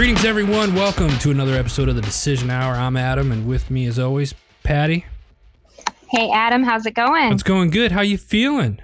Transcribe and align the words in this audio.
Greetings, 0.00 0.24
everyone. 0.24 0.74
Welcome 0.74 1.10
to 1.18 1.30
another 1.30 1.52
episode 1.52 1.90
of 1.90 1.94
the 1.94 2.00
Decision 2.00 2.48
Hour. 2.48 2.72
I'm 2.72 2.96
Adam, 2.96 3.30
and 3.32 3.46
with 3.46 3.70
me, 3.70 3.84
as 3.84 3.98
always, 3.98 4.34
Patty. 4.62 5.04
Hey, 6.08 6.30
Adam, 6.30 6.62
how's 6.62 6.86
it 6.86 6.94
going? 6.94 7.30
It's 7.34 7.42
going 7.42 7.68
good. 7.68 7.92
How 7.92 8.00
you 8.00 8.16
feeling? 8.16 8.80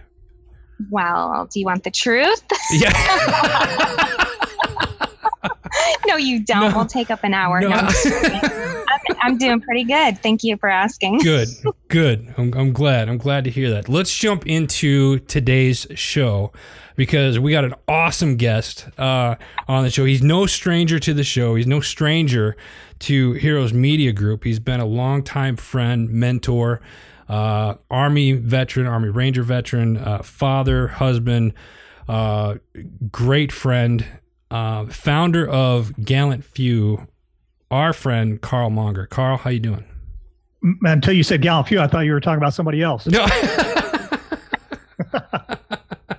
Well, 0.90 1.48
do 1.50 1.58
you 1.58 1.64
want 1.64 1.84
the 1.84 1.90
truth? 1.90 2.42
Yeah. 2.70 2.92
no, 6.06 6.16
you 6.16 6.44
don't. 6.44 6.70
No. 6.70 6.76
we'll 6.76 6.84
take 6.84 7.10
up 7.10 7.24
an 7.24 7.32
hour. 7.32 7.62
No. 7.62 7.70
No, 7.70 7.76
I'm, 7.76 7.86
just 7.86 8.04
kidding. 8.22 8.40
I'm, 8.42 9.16
I'm 9.22 9.38
doing 9.38 9.62
pretty 9.62 9.84
good. 9.84 10.18
Thank 10.18 10.44
you 10.44 10.58
for 10.58 10.68
asking. 10.68 11.20
good. 11.20 11.48
Good. 11.88 12.34
I'm, 12.36 12.52
I'm 12.52 12.74
glad. 12.74 13.08
I'm 13.08 13.16
glad 13.16 13.44
to 13.44 13.50
hear 13.50 13.70
that. 13.70 13.88
Let's 13.88 14.14
jump 14.14 14.46
into 14.46 15.20
today's 15.20 15.86
show 15.94 16.52
because 16.96 17.38
we 17.38 17.52
got 17.52 17.64
an 17.64 17.74
awesome 17.86 18.36
guest 18.36 18.88
uh, 18.98 19.36
on 19.68 19.84
the 19.84 19.90
show. 19.90 20.04
He's 20.04 20.22
no 20.22 20.46
stranger 20.46 20.98
to 20.98 21.14
the 21.14 21.24
show. 21.24 21.54
He's 21.54 21.66
no 21.66 21.80
stranger 21.80 22.56
to 23.00 23.34
Heroes 23.34 23.72
Media 23.72 24.12
Group. 24.12 24.44
He's 24.44 24.58
been 24.58 24.80
a 24.80 24.86
longtime 24.86 25.56
friend, 25.56 26.10
mentor, 26.10 26.80
uh, 27.28 27.74
Army 27.90 28.32
veteran, 28.32 28.86
Army 28.86 29.10
Ranger 29.10 29.42
veteran, 29.42 29.98
uh, 29.98 30.22
father, 30.22 30.88
husband, 30.88 31.52
uh, 32.08 32.56
great 33.10 33.52
friend, 33.52 34.04
uh, 34.50 34.86
founder 34.86 35.46
of 35.46 36.04
Gallant 36.04 36.44
Few. 36.44 37.06
Our 37.68 37.92
friend 37.92 38.40
Karl 38.40 38.70
Monger. 38.70 39.06
Karl, 39.06 39.38
how 39.38 39.50
you 39.50 39.58
doing? 39.58 39.84
Until 40.82 41.14
you 41.14 41.24
said 41.24 41.42
Gallant 41.42 41.66
Few, 41.66 41.80
I 41.80 41.88
thought 41.88 42.00
you 42.00 42.12
were 42.12 42.20
talking 42.20 42.38
about 42.38 42.54
somebody 42.54 42.80
else. 42.80 43.06
No. 43.06 43.26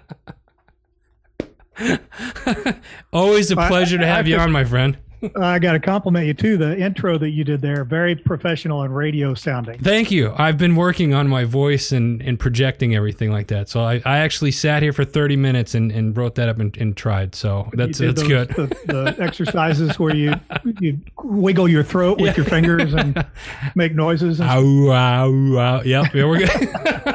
Always 3.14 3.52
a 3.52 3.60
I- 3.60 3.68
pleasure 3.68 3.98
to 3.98 4.04
I 4.04 4.08
have 4.08 4.28
you 4.28 4.36
think- 4.36 4.44
on, 4.48 4.52
my 4.52 4.64
friend. 4.64 4.98
I 5.36 5.58
got 5.58 5.72
to 5.72 5.80
compliment 5.80 6.28
you 6.28 6.36
too. 6.36 6.58
The 6.58 6.78
intro 6.78 7.18
that 7.18 7.32
you 7.32 7.44
did 7.44 7.60
there, 7.60 7.84
very 7.84 8.16
professional 8.16 8.84
and 8.84 8.96
radio 8.96 9.34
sounding. 9.34 9.80
Thank 9.80 10.12
you. 10.12 10.32
I've 10.38 10.60
been 10.60 10.76
working 10.76 11.16
on 11.16 11.28
my 11.28 11.44
voice 11.44 11.92
and, 11.92 12.22
and 12.22 12.40
projecting 12.40 12.96
everything 12.96 13.32
like 13.32 13.48
that. 13.48 13.68
So 13.68 13.82
I, 13.82 13.96
I 14.06 14.20
actually 14.20 14.52
sat 14.52 14.84
here 14.84 14.94
for 14.94 15.04
30 15.04 15.36
minutes 15.36 15.74
and, 15.74 15.92
and 15.92 16.16
wrote 16.16 16.36
that 16.36 16.50
up 16.50 16.60
and, 16.60 16.78
and 16.78 16.96
tried. 16.96 17.34
So 17.34 17.68
that's 17.74 17.98
that's 17.98 18.22
those- 18.22 18.28
good. 18.28 18.50
The, 18.50 18.68
the 18.86 19.16
exercises 19.24 19.98
where 19.98 20.14
you 20.16 20.36
you 20.80 21.00
wiggle 21.24 21.68
your 21.68 21.84
throat 21.84 22.22
with 22.22 22.38
your 22.38 22.46
fingers 22.46 22.94
and 22.94 23.26
make 23.76 23.96
noises. 23.96 24.40
And 24.40 24.48
Ow, 24.52 24.92
ow, 24.92 25.58
ow. 25.58 25.82
Yep, 25.82 26.14
yeah, 26.14 26.26
we're 26.26 26.46
good. 26.46 27.07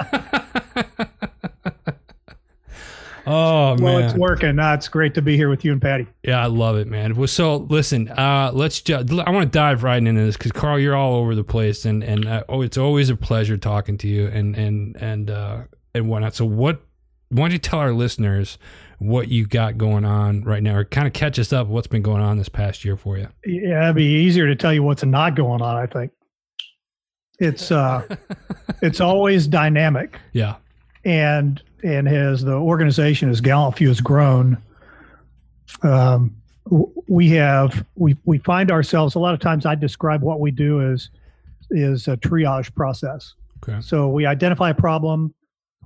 Oh, 3.26 3.76
well, 3.78 3.98
man. 3.98 4.02
it's 4.02 4.14
working. 4.14 4.58
Uh, 4.58 4.74
it's 4.74 4.88
great 4.88 5.14
to 5.14 5.22
be 5.22 5.36
here 5.36 5.48
with 5.48 5.64
you 5.64 5.72
and 5.72 5.80
Patty. 5.80 6.06
Yeah, 6.22 6.42
I 6.42 6.46
love 6.46 6.76
it, 6.76 6.88
man. 6.88 7.14
Well, 7.14 7.28
so 7.28 7.56
listen, 7.56 8.08
uh, 8.08 8.50
let's 8.52 8.80
just, 8.80 9.12
I 9.12 9.30
want 9.30 9.52
to 9.52 9.58
dive 9.58 9.82
right 9.82 9.96
into 9.96 10.20
this 10.20 10.36
because 10.36 10.52
Karl, 10.52 10.78
you're 10.78 10.96
all 10.96 11.14
over 11.14 11.34
the 11.34 11.44
place, 11.44 11.84
and 11.84 12.02
and 12.02 12.26
uh, 12.26 12.44
oh, 12.48 12.62
it's 12.62 12.78
always 12.78 13.10
a 13.10 13.16
pleasure 13.16 13.56
talking 13.56 13.98
to 13.98 14.08
you, 14.08 14.26
and 14.26 14.56
and 14.56 14.96
and 14.96 15.30
uh, 15.30 15.62
and 15.94 16.08
whatnot. 16.08 16.34
So, 16.34 16.44
what? 16.44 16.82
Why 17.28 17.44
don't 17.44 17.52
you 17.52 17.58
tell 17.58 17.78
our 17.78 17.92
listeners 17.92 18.58
what 18.98 19.28
you 19.28 19.46
got 19.46 19.78
going 19.78 20.04
on 20.04 20.42
right 20.42 20.62
now, 20.62 20.76
or 20.76 20.84
kind 20.84 21.06
of 21.06 21.12
catch 21.12 21.38
us 21.38 21.52
up? 21.52 21.66
What's 21.66 21.86
been 21.86 22.02
going 22.02 22.22
on 22.22 22.36
this 22.36 22.48
past 22.48 22.84
year 22.84 22.96
for 22.96 23.16
you? 23.16 23.28
Yeah, 23.46 23.84
it'd 23.84 23.96
be 23.96 24.04
easier 24.04 24.46
to 24.46 24.54
tell 24.54 24.72
you 24.72 24.82
what's 24.82 25.04
not 25.04 25.34
going 25.34 25.62
on. 25.62 25.76
I 25.76 25.86
think 25.86 26.12
it's 27.38 27.70
uh, 27.70 28.06
it's 28.82 29.00
always 29.00 29.46
dynamic. 29.46 30.18
Yeah, 30.32 30.56
and 31.04 31.62
and 31.82 32.08
as 32.08 32.42
the 32.42 32.54
organization 32.54 33.28
as 33.28 33.40
Gallant 33.40 33.76
Few 33.76 33.88
has 33.88 34.00
grown, 34.00 34.58
um, 35.82 36.36
we 37.08 37.30
have 37.30 37.84
we 37.96 38.16
we 38.24 38.38
find 38.38 38.70
ourselves 38.70 39.14
a 39.14 39.18
lot 39.18 39.34
of 39.34 39.40
times. 39.40 39.66
I 39.66 39.74
describe 39.74 40.22
what 40.22 40.40
we 40.40 40.50
do 40.50 40.80
as 40.80 41.10
is 41.70 42.08
a 42.08 42.16
triage 42.16 42.74
process. 42.74 43.34
Okay. 43.62 43.80
So 43.80 44.08
we 44.08 44.26
identify 44.26 44.70
a 44.70 44.74
problem, 44.74 45.34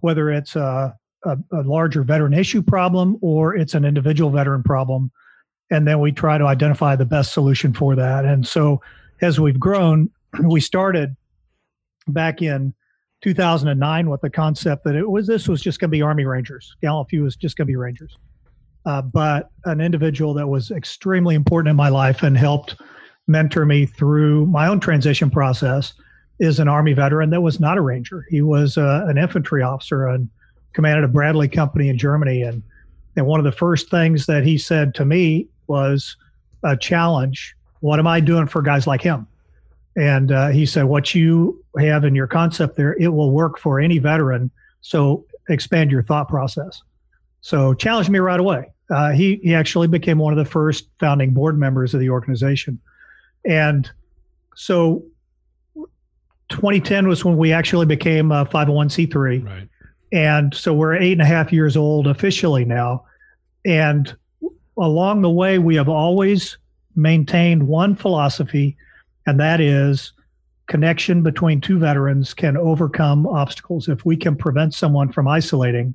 whether 0.00 0.31
it's 0.31 0.56
a, 0.56 0.97
a, 1.25 1.38
a 1.53 1.62
larger 1.62 2.03
veteran 2.03 2.34
issue 2.34 2.62
problem 2.62 3.19
or 3.21 3.55
it's 3.55 3.75
an 3.75 3.84
individual 3.84 4.31
veteran 4.31 4.62
problem, 4.62 5.10
and 5.71 5.87
then 5.87 6.00
we 6.00 6.12
try 6.12 6.38
to 6.38 6.44
identify 6.44 6.97
the 6.97 7.05
best 7.05 7.32
solution 7.32 7.72
for 7.72 7.94
that. 7.94 8.25
And 8.25 8.47
so 8.47 8.81
as 9.21 9.38
we've 9.38 9.60
grown, 9.60 10.10
we 10.43 10.60
started 10.60 11.16
back 12.09 12.43
in 12.43 12.75
2009 13.26 14.09
with 14.09 14.20
the 14.20 14.31
concept 14.31 14.84
that 14.84 14.94
it 14.94 15.10
was 15.10 15.26
this 15.26 15.48
was 15.48 15.60
just 15.60 15.81
going 15.81 15.88
to 15.88 15.92
be 15.92 16.00
Army 16.00 16.25
Rangers. 16.25 16.76
Gallant 16.81 17.09
Few 17.09 17.25
was 17.25 17.34
just 17.34 17.56
going 17.56 17.66
to 17.66 17.70
be 17.72 17.75
Rangers. 17.75 18.16
Uh, 18.84 19.03
but 19.03 19.50
an 19.64 19.81
individual 19.81 20.32
that 20.34 20.47
was 20.47 20.70
extremely 20.70 21.34
important 21.34 21.69
in 21.69 21.75
my 21.75 21.88
life 21.88 22.22
and 22.22 22.38
helped 22.38 22.76
mentor 23.26 23.66
me 23.66 23.84
through 23.84 24.47
my 24.47 24.69
own 24.69 24.78
transition 24.78 25.28
process 25.28 25.92
is 26.38 26.60
an 26.60 26.69
Army 26.69 26.92
veteran 26.92 27.31
that 27.31 27.41
was 27.41 27.59
not 27.59 27.76
a 27.76 27.81
Ranger. 27.81 28.25
He 28.31 28.42
was 28.42 28.78
uh, 28.78 29.04
an 29.09 29.19
infantry 29.19 29.60
officer 29.60 30.06
and 30.06 30.31
commanded 30.72 31.03
a 31.03 31.08
Bradley 31.08 31.48
company 31.48 31.88
in 31.88 31.98
Germany. 31.98 32.43
And 32.43 32.62
and 33.16 33.26
one 33.26 33.41
of 33.41 33.44
the 33.44 33.50
first 33.50 33.91
things 33.91 34.26
that 34.26 34.44
he 34.44 34.56
said 34.56 34.94
to 34.94 35.04
me 35.04 35.48
was 35.66 36.16
a 36.62 36.76
challenge. 36.76 37.56
What 37.81 37.98
am 37.98 38.06
I 38.06 38.20
doing 38.20 38.47
for 38.47 38.62
guys 38.62 38.87
like 38.87 39.03
him? 39.03 39.26
And 39.97 40.31
uh, 40.31 40.48
he 40.48 40.64
said, 40.66 40.84
What 40.84 41.12
you 41.12 41.64
have 41.84 42.04
in 42.04 42.14
your 42.14 42.26
concept 42.26 42.76
there, 42.76 42.94
it 42.94 43.09
will 43.09 43.31
work 43.31 43.59
for 43.59 43.78
any 43.78 43.98
veteran. 43.98 44.50
So 44.81 45.26
expand 45.48 45.91
your 45.91 46.03
thought 46.03 46.28
process. 46.28 46.82
So 47.41 47.75
challenge 47.75 48.09
me 48.09 48.19
right 48.19 48.41
away. 48.41 48.72
Uh, 48.91 49.10
he, 49.10 49.41
he 49.42 49.54
actually 49.54 49.88
became 49.88 50.19
one 50.19 50.32
of 50.32 50.38
the 50.38 50.50
first 50.50 50.88
founding 50.98 51.32
board 51.32 51.59
members 51.59 51.92
of 51.92 52.00
the 52.00 52.10
organization. 52.10 52.81
And 53.44 53.91
so 54.54 55.04
2010 56.48 57.09
was 57.09 57.25
when 57.25 57.37
we 57.37 57.53
actually 57.53 57.87
became 57.87 58.32
a 58.32 58.47
501c3. 58.47 59.44
right. 59.44 59.69
And 60.12 60.54
so 60.54 60.72
we're 60.72 60.94
eight 60.94 61.12
and 61.12 61.22
a 61.22 61.26
half 61.26 61.53
years 61.53 61.76
old 61.76 62.06
officially 62.06 62.64
now. 62.64 63.04
And 63.64 64.16
along 64.78 65.22
the 65.22 65.31
way, 65.31 65.58
we 65.58 65.75
have 65.75 65.88
always 65.88 66.58
maintained 66.94 67.66
one 67.66 67.94
philosophy, 67.97 68.76
and 69.26 69.41
that 69.41 69.60
is 69.60 70.12
connection 70.66 71.22
between 71.22 71.60
two 71.60 71.78
veterans 71.78 72.34
can 72.34 72.56
overcome 72.56 73.27
obstacles. 73.27 73.88
If 73.88 74.04
we 74.04 74.16
can 74.16 74.37
prevent 74.37 74.75
someone 74.75 75.12
from 75.12 75.28
isolating, 75.28 75.94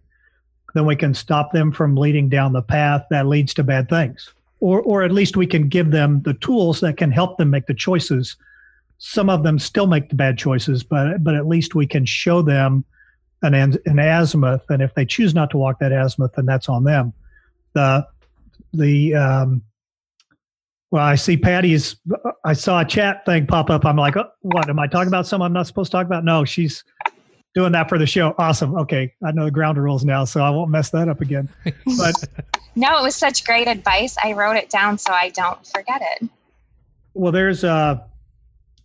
then 0.74 0.86
we 0.86 0.96
can 0.96 1.14
stop 1.14 1.52
them 1.52 1.72
from 1.72 1.96
leading 1.96 2.30
down 2.30 2.54
the 2.54 2.62
path 2.62 3.06
that 3.10 3.28
leads 3.28 3.54
to 3.56 3.64
bad 3.64 3.90
things. 3.90 4.34
Or, 4.60 4.82
or 4.82 5.04
at 5.04 5.12
least 5.12 5.36
we 5.36 5.48
can 5.48 5.68
give 5.68 5.92
them 5.92 6.22
the 6.22 6.36
tools 6.36 6.80
that 6.82 6.98
can 6.98 7.12
help 7.12 7.38
them 7.38 7.50
make 7.50 7.66
the 7.66 7.74
choices. 7.74 8.38
Some 9.00 9.30
of 9.30 9.44
them 9.44 9.58
still 9.58 9.88
make 9.88 10.10
the 10.10 10.16
bad 10.16 10.38
choices, 10.38 10.84
but 10.84 11.24
but 11.24 11.34
at 11.34 11.48
least 11.48 11.74
we 11.74 11.88
can 11.88 12.06
show 12.06 12.44
them 12.44 12.86
an, 13.42 13.56
an 13.56 14.00
azimuth, 14.00 14.70
and 14.70 14.82
if 14.84 14.94
they 14.94 15.06
choose 15.06 15.34
not 15.34 15.50
to 15.50 15.58
walk 15.58 15.80
that 15.80 15.92
azimuth, 15.92 16.34
then 16.36 16.46
that's 16.46 16.70
on 16.70 16.84
them. 16.84 17.12
The 17.74 18.08
the 18.74 19.16
um, 19.16 19.64
well, 20.92 21.04
I 21.04 21.16
see 21.16 21.38
Patty's. 21.38 21.96
I 22.46 22.54
saw 22.54 22.82
a 22.82 22.86
chat 22.86 23.26
thing 23.26 23.48
pop 23.48 23.70
up. 23.70 23.86
I'm 23.86 23.96
like, 23.98 24.16
oh, 24.18 24.30
what 24.42 24.70
am 24.70 24.78
I 24.80 24.88
talking 24.88 25.08
about? 25.08 25.26
Something 25.28 25.46
I'm 25.46 25.54
not 25.54 25.68
supposed 25.68 25.92
to 25.92 25.98
talk 25.98 26.06
about? 26.06 26.24
No, 26.26 26.44
she's 26.46 26.84
doing 27.56 27.72
that 27.72 27.90
for 27.90 27.98
the 27.98 28.06
show. 28.06 28.36
Awesome. 28.38 28.76
Okay, 28.78 29.14
I 29.26 29.32
know 29.32 29.46
the 29.46 29.52
ground 29.52 29.78
rules 29.78 30.04
now, 30.06 30.26
so 30.26 30.42
I 30.42 30.50
won't 30.50 30.70
mess 30.70 30.90
that 30.92 31.08
up 31.10 31.22
again. 31.22 31.50
But 31.98 32.16
No, 32.76 32.98
it 33.00 33.02
was 33.04 33.16
such 33.16 33.44
great 33.46 33.68
advice. 33.68 34.16
I 34.24 34.32
wrote 34.34 34.56
it 34.56 34.70
down 34.70 34.98
so 34.98 35.12
I 35.12 35.30
don't 35.30 35.66
forget 35.68 36.02
it. 36.20 36.30
well, 37.14 37.32
there's 37.32 37.64
a 37.64 38.06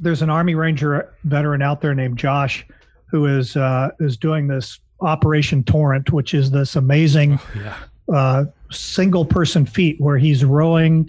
there's 0.00 0.21
an 0.22 0.28
Army 0.31 0.55
Ranger 0.55 1.15
veteran 1.25 1.63
out 1.63 1.81
there 1.81 1.95
named 1.95 2.19
Josh 2.19 2.66
who 3.10 3.27
is 3.27 3.57
uh, 3.57 3.91
is 4.01 4.16
doing 4.16 4.47
this 4.48 4.81
Operation 5.01 5.63
Torrent, 5.65 6.10
which 6.13 6.34
is 6.34 6.51
this 6.51 6.75
amazing 6.77 7.39
Yeah. 7.57 7.77
uh, 8.13 8.45
single 8.71 9.25
person 9.25 9.65
feat 9.66 10.01
where 10.01 10.19
he's 10.19 10.45
rowing. 10.45 11.09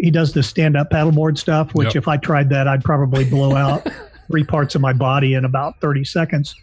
He 0.00 0.10
does 0.10 0.32
the 0.32 0.42
stand 0.42 0.76
up 0.76 0.90
paddleboard 0.90 1.38
stuff, 1.38 1.74
which 1.74 1.88
Yep. 1.94 1.96
if 1.96 2.08
I 2.08 2.16
tried 2.16 2.48
that, 2.50 2.68
I'd 2.68 2.84
probably 2.84 3.24
blow 3.24 3.54
out 3.56 3.86
three 4.30 4.44
parts 4.44 4.74
of 4.74 4.80
my 4.80 4.92
body 4.92 5.34
in 5.34 5.44
about 5.44 5.80
30 5.80 6.04
seconds. 6.04 6.54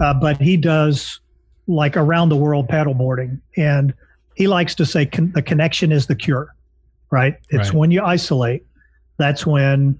Uh, 0.00 0.14
but 0.14 0.40
he 0.40 0.56
does 0.56 1.20
like 1.66 1.96
around 1.96 2.28
the 2.28 2.36
world 2.36 2.68
paddleboarding. 2.68 3.40
And 3.56 3.92
he 4.34 4.46
likes 4.46 4.74
to 4.76 4.86
say 4.86 5.06
con- 5.06 5.32
the 5.32 5.42
connection 5.42 5.92
is 5.92 6.06
the 6.06 6.14
cure, 6.14 6.54
right? 7.10 7.36
It's 7.50 7.70
Right. 7.70 7.78
when 7.78 7.90
you 7.90 8.02
isolate, 8.02 8.64
that's 9.18 9.46
when 9.46 9.98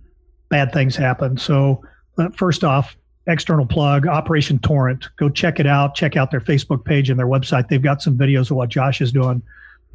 bad 0.48 0.72
things 0.72 0.96
happen. 0.96 1.36
So, 1.36 1.82
uh, 2.18 2.28
first 2.36 2.64
off, 2.64 2.96
external 3.26 3.66
plug 3.66 4.06
Operation 4.06 4.58
Torrent. 4.60 5.08
Go 5.16 5.28
check 5.28 5.60
it 5.60 5.66
out. 5.66 5.94
Check 5.94 6.16
out 6.16 6.30
their 6.30 6.40
Facebook 6.40 6.84
page 6.84 7.10
and 7.10 7.18
their 7.18 7.26
website. 7.26 7.68
They've 7.68 7.82
got 7.82 8.02
some 8.02 8.16
videos 8.16 8.50
of 8.50 8.56
what 8.56 8.68
Josh 8.70 9.00
is 9.00 9.12
doing, 9.12 9.42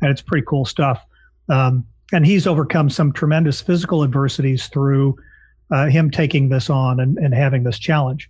and 0.01 0.11
it's 0.11 0.21
pretty 0.21 0.45
cool 0.47 0.63
stuff. 0.65 1.03
Um, 1.49 1.85
and 2.13 2.25
he's 2.25 2.47
overcome 2.47 2.89
some 2.89 3.11
tremendous 3.11 3.61
physical 3.61 4.03
adversities 4.03 4.67
through 4.67 5.17
uh, 5.71 5.87
him 5.87 6.11
taking 6.11 6.49
this 6.49 6.69
on 6.69 6.99
and, 6.99 7.17
and 7.17 7.33
having 7.33 7.63
this 7.63 7.79
challenge. 7.79 8.29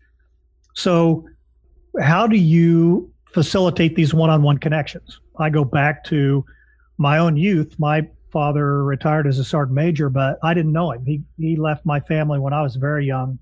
So, 0.73 1.27
how 2.01 2.27
do 2.27 2.37
you 2.37 3.11
facilitate 3.33 3.95
these 3.95 4.13
one 4.13 4.29
on 4.29 4.41
one 4.41 4.57
connections? 4.57 5.19
I 5.37 5.49
go 5.49 5.63
back 5.63 6.03
to 6.05 6.45
my 6.97 7.17
own 7.17 7.37
youth. 7.37 7.75
My 7.77 8.07
father 8.31 8.83
retired 8.83 9.27
as 9.27 9.39
a 9.39 9.43
sergeant 9.43 9.75
major, 9.75 10.09
but 10.09 10.39
I 10.43 10.53
didn't 10.53 10.73
know 10.73 10.91
him. 10.91 11.05
He 11.05 11.23
he 11.37 11.55
left 11.55 11.85
my 11.85 11.99
family 12.01 12.39
when 12.39 12.53
I 12.53 12.61
was 12.61 12.75
very 12.75 13.05
young, 13.05 13.39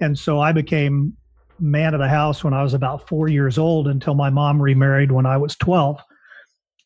and 0.00 0.18
so 0.18 0.40
I 0.40 0.52
became 0.52 1.16
man 1.60 1.94
of 1.94 2.00
the 2.00 2.08
house 2.08 2.42
when 2.42 2.52
I 2.52 2.62
was 2.62 2.74
about 2.74 3.06
four 3.08 3.28
years 3.28 3.58
old 3.58 3.86
until 3.86 4.14
my 4.14 4.28
mom 4.30 4.60
remarried 4.60 5.12
when 5.12 5.26
I 5.26 5.36
was 5.36 5.56
twelve. 5.56 6.00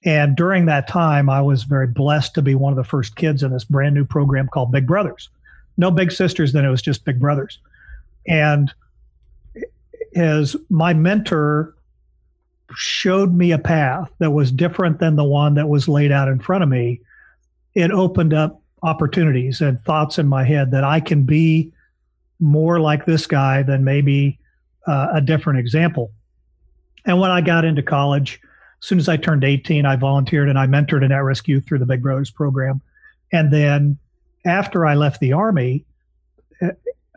And 0.04 0.36
during 0.36 0.66
that 0.66 0.86
time, 0.86 1.28
I 1.28 1.40
was 1.40 1.64
very 1.64 1.86
blessed 1.86 2.34
to 2.34 2.42
be 2.42 2.54
one 2.54 2.72
of 2.72 2.76
the 2.76 2.84
first 2.84 3.16
kids 3.16 3.42
in 3.42 3.52
this 3.52 3.64
brand 3.64 3.94
new 3.94 4.04
program 4.04 4.48
called 4.48 4.70
Big 4.70 4.86
Brothers. 4.86 5.28
No 5.76 5.90
big 5.90 6.12
sisters, 6.12 6.52
then 6.52 6.64
it 6.64 6.70
was 6.70 6.82
just 6.82 7.04
Big 7.04 7.18
Brothers. 7.18 7.58
And 8.26 8.72
as 10.14 10.56
my 10.70 10.94
mentor 10.94 11.74
showed 12.74 13.32
me 13.32 13.52
a 13.52 13.58
path 13.58 14.10
that 14.18 14.30
was 14.30 14.52
different 14.52 14.98
than 14.98 15.16
the 15.16 15.24
one 15.24 15.54
that 15.54 15.68
was 15.68 15.88
laid 15.88 16.12
out 16.12 16.28
in 16.28 16.38
front 16.38 16.62
of 16.62 16.68
me, 16.68 17.00
it 17.74 17.90
opened 17.90 18.34
up 18.34 18.60
opportunities 18.82 19.60
and 19.60 19.80
thoughts 19.80 20.18
in 20.18 20.28
my 20.28 20.44
head 20.44 20.70
that 20.70 20.84
I 20.84 21.00
can 21.00 21.24
be 21.24 21.72
more 22.40 22.78
like 22.78 23.04
this 23.04 23.26
guy 23.26 23.62
than 23.62 23.84
maybe 23.84 24.38
uh, 24.86 25.08
a 25.14 25.20
different 25.20 25.58
example. 25.58 26.12
And 27.04 27.20
when 27.20 27.30
I 27.30 27.40
got 27.40 27.64
into 27.64 27.82
college, 27.82 28.40
as 28.80 28.86
soon 28.86 28.98
as 28.98 29.08
I 29.08 29.16
turned 29.16 29.44
18, 29.44 29.86
I 29.86 29.96
volunteered 29.96 30.48
and 30.48 30.58
I 30.58 30.66
mentored 30.66 31.04
an 31.04 31.12
at 31.12 31.22
risk 31.22 31.48
youth 31.48 31.66
through 31.66 31.78
the 31.78 31.86
Big 31.86 32.02
Brothers 32.02 32.30
program. 32.30 32.80
And 33.32 33.52
then 33.52 33.98
after 34.46 34.86
I 34.86 34.94
left 34.94 35.20
the 35.20 35.32
Army, 35.32 35.84
uh, 36.62 36.68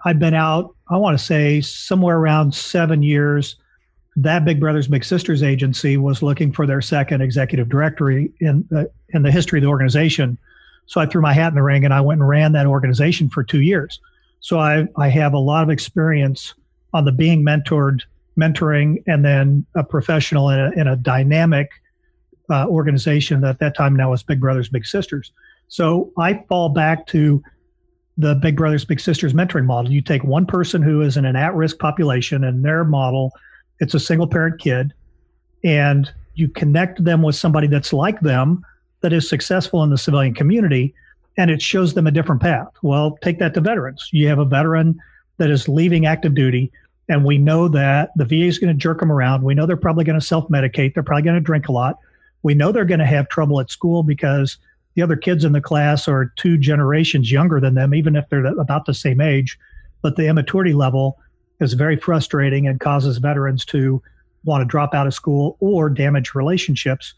I've 0.04 0.20
been 0.20 0.34
out, 0.34 0.76
I 0.90 0.98
want 0.98 1.18
to 1.18 1.24
say, 1.24 1.62
somewhere 1.62 2.18
around 2.18 2.56
seven 2.56 3.04
years 3.04 3.56
that 4.16 4.44
Big 4.44 4.60
Brothers 4.60 4.88
Big 4.88 5.06
Sisters 5.06 5.42
agency 5.44 5.98
was 5.98 6.22
looking 6.22 6.52
for 6.52 6.68
their 6.68 6.82
second 6.82 7.22
executive 7.22 7.70
directory 7.70 8.32
in 8.40 8.66
the, 8.70 8.92
in 9.10 9.22
the 9.22 9.32
history 9.32 9.60
of 9.60 9.64
the 9.64 9.70
organization. 9.70 10.38
So 10.88 11.00
I 11.00 11.06
threw 11.06 11.22
my 11.22 11.34
hat 11.34 11.50
in 11.50 11.56
the 11.56 11.64
ring 11.64 11.86
and 11.86 11.94
I 11.94 12.02
went 12.02 12.20
and 12.20 12.28
ran 12.28 12.52
that 12.54 12.66
organization 12.66 13.30
for 13.30 13.44
two 13.44 13.62
years. 13.62 14.00
So 14.42 14.60
I, 14.60 14.88
I 14.98 15.10
have 15.10 15.34
a 15.34 15.40
lot 15.40 15.64
of 15.64 15.70
experience 15.70 16.54
on 16.94 17.06
the 17.06 17.12
being 17.12 17.46
mentored, 17.46 18.02
mentoring, 18.38 19.04
and 19.08 19.24
then 19.24 19.66
a 19.76 19.84
professional 19.84 20.50
in 20.50 20.60
a, 20.60 20.72
in 20.72 20.88
a 20.88 20.96
dynamic 20.96 21.70
uh, 22.50 22.68
organization 22.68 23.42
that 23.42 23.50
at 23.50 23.60
that 23.60 23.76
time 23.76 23.96
now 23.96 24.12
was 24.12 24.24
Big 24.24 24.40
Brothers 24.40 24.70
Big 24.70 24.86
Sisters. 24.86 25.32
So 25.68 26.12
I 26.18 26.44
fall 26.50 26.70
back 26.70 27.08
to 27.08 27.42
the 28.18 28.36
Big 28.36 28.58
Brothers 28.58 28.86
Big 28.86 29.00
Sisters 29.00 29.34
mentoring 29.34 29.66
model. 29.66 29.92
You 29.92 30.02
take 30.02 30.24
one 30.24 30.46
person 30.46 30.82
who 30.82 31.02
is 31.02 31.18
in 31.18 31.26
an 31.26 31.36
at 31.36 31.56
risk 31.56 31.80
population 31.80 32.44
and 32.44 32.64
their 32.64 32.84
model– 32.84 33.32
it's 33.82 33.96
a 33.96 34.00
single 34.00 34.28
parent 34.28 34.62
kid 34.62 34.94
and 35.66 36.10
you 36.36 36.48
connect 36.48 37.04
them 37.04 37.22
with 37.22 37.36
somebody 37.36 37.68
that's 37.68 37.92
like 37.92 38.22
them 38.22 38.64
that 39.02 39.12
is 39.12 39.28
successful 39.28 39.84
in 39.84 39.90
the 39.90 39.98
civilian 39.98 40.34
community 40.34 40.94
and 41.38 41.52
it 41.52 41.62
shows 41.62 41.94
them 41.94 42.08
a 42.08 42.12
different 42.12 42.42
path 42.42 42.70
well 42.84 43.18
take 43.22 43.40
that 43.40 43.54
to 43.54 43.60
veterans 43.60 44.08
you 44.14 44.28
have 44.28 44.40
a 44.40 44.46
veteran 44.46 44.98
that 45.38 45.50
is 45.50 45.68
leaving 45.68 46.06
active 46.06 46.34
duty 46.34 46.72
and 47.12 47.26
we 47.26 47.38
know 47.38 47.68
that 47.68 48.12
the 48.16 48.24
va 48.24 48.46
is 48.48 48.58
going 48.58 48.74
to 48.74 48.80
jerk 48.80 49.02
them 49.02 49.12
around. 49.12 49.44
We 49.44 49.54
know 49.54 49.66
they're 49.66 49.76
probably 49.76 50.06
going 50.06 50.18
to 50.18 50.26
self-medicate. 50.26 50.94
They're 50.94 51.04
probably 51.04 51.24
going 51.24 51.36
to 51.36 51.42
drink 51.42 51.68
a 51.68 51.74
lot. 51.74 51.98
We 52.42 52.54
know 52.54 52.72
they're 52.72 52.86
going 52.86 53.02
to 53.02 53.06
have 53.06 53.28
trouble 53.28 53.60
at 53.60 53.70
school 53.70 54.02
because 54.02 54.58
the 54.96 55.02
other 55.02 55.18
kids 55.18 55.44
in 55.44 55.52
the 55.52 55.60
class 55.60 56.08
are 56.08 56.32
two 56.38 56.58
generations 56.58 57.30
younger 57.30 57.60
than 57.60 57.76
them 57.76 57.94
even 57.94 58.16
if 58.16 58.30
they're 58.30 58.46
about 58.46 58.86
the 58.86 58.94
same 58.94 59.20
age. 59.20 59.60
But 60.02 60.16
the 60.16 60.28
immaturity 60.28 60.72
level 60.72 61.20
is 61.60 61.74
very 61.74 61.98
frustrating 61.98 62.66
and 62.66 62.80
causes 62.80 63.18
veterans 63.18 63.66
to 63.66 64.02
want 64.46 64.62
to 64.62 64.66
drop 64.66 64.94
out 64.94 65.06
of 65.06 65.14
school 65.14 65.58
or 65.60 65.90
damage 65.90 66.34
relationships 66.34 67.14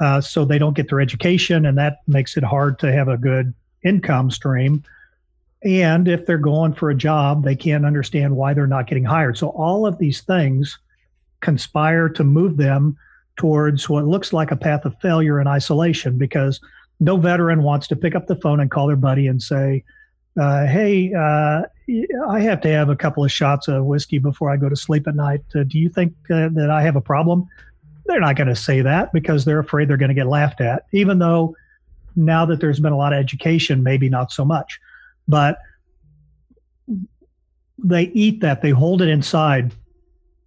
uh, 0.00 0.22
so 0.22 0.46
they 0.46 0.58
don't 0.58 0.74
get 0.74 0.88
their 0.88 1.02
education 1.02 1.66
and 1.66 1.76
that 1.76 1.98
makes 2.06 2.38
it 2.38 2.44
hard 2.44 2.78
to 2.78 2.90
have 2.90 3.08
a 3.08 3.18
good 3.18 3.52
income 3.84 4.30
stream 4.30 4.82
and 5.64 6.08
if 6.08 6.26
they're 6.26 6.38
going 6.38 6.74
for 6.74 6.90
a 6.90 6.94
job 6.94 7.44
they 7.44 7.56
can't 7.56 7.86
understand 7.86 8.36
why 8.36 8.54
they're 8.54 8.66
not 8.66 8.86
getting 8.86 9.04
hired 9.04 9.36
so 9.36 9.48
all 9.48 9.86
of 9.86 9.98
these 9.98 10.20
things 10.22 10.78
conspire 11.40 12.08
to 12.08 12.24
move 12.24 12.56
them 12.56 12.96
towards 13.36 13.88
what 13.88 14.06
looks 14.06 14.32
like 14.32 14.50
a 14.50 14.56
path 14.56 14.84
of 14.84 14.94
failure 15.00 15.38
and 15.38 15.48
isolation 15.48 16.16
because 16.16 16.60
no 17.00 17.16
veteran 17.16 17.62
wants 17.62 17.88
to 17.88 17.96
pick 17.96 18.14
up 18.14 18.26
the 18.26 18.36
phone 18.36 18.60
and 18.60 18.70
call 18.70 18.86
their 18.86 18.96
buddy 18.96 19.26
and 19.26 19.42
say 19.42 19.82
uh, 20.38 20.66
hey, 20.66 21.12
uh, 21.14 21.62
I 22.28 22.40
have 22.40 22.60
to 22.62 22.68
have 22.68 22.88
a 22.88 22.96
couple 22.96 23.24
of 23.24 23.30
shots 23.30 23.68
of 23.68 23.84
whiskey 23.84 24.18
before 24.18 24.50
I 24.50 24.56
go 24.56 24.68
to 24.68 24.76
sleep 24.76 25.06
at 25.06 25.14
night. 25.14 25.42
Uh, 25.54 25.62
do 25.62 25.78
you 25.78 25.88
think 25.88 26.12
uh, 26.30 26.48
that 26.52 26.70
I 26.70 26.82
have 26.82 26.96
a 26.96 27.00
problem? 27.00 27.46
They're 28.06 28.20
not 28.20 28.36
going 28.36 28.48
to 28.48 28.56
say 28.56 28.80
that 28.80 29.12
because 29.12 29.44
they're 29.44 29.60
afraid 29.60 29.88
they're 29.88 29.96
going 29.96 30.08
to 30.08 30.14
get 30.14 30.26
laughed 30.26 30.60
at, 30.60 30.86
even 30.92 31.18
though 31.18 31.56
now 32.16 32.44
that 32.46 32.60
there's 32.60 32.80
been 32.80 32.92
a 32.92 32.96
lot 32.96 33.12
of 33.12 33.18
education, 33.18 33.82
maybe 33.82 34.08
not 34.08 34.32
so 34.32 34.44
much. 34.44 34.80
But 35.26 35.58
they 37.78 38.04
eat 38.14 38.40
that, 38.40 38.62
they 38.62 38.70
hold 38.70 39.02
it 39.02 39.08
inside. 39.08 39.72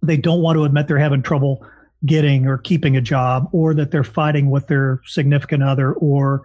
They 0.02 0.16
don't 0.16 0.42
want 0.42 0.56
to 0.56 0.64
admit 0.64 0.88
they're 0.88 0.98
having 0.98 1.22
trouble 1.22 1.66
getting 2.06 2.46
or 2.46 2.58
keeping 2.58 2.96
a 2.96 3.00
job 3.00 3.48
or 3.52 3.74
that 3.74 3.90
they're 3.90 4.04
fighting 4.04 4.50
with 4.50 4.68
their 4.68 5.00
significant 5.04 5.62
other 5.62 5.92
or 5.94 6.42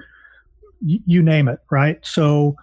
you 0.82 1.22
name 1.22 1.48
it, 1.48 1.60
right? 1.72 2.00
So, 2.06 2.58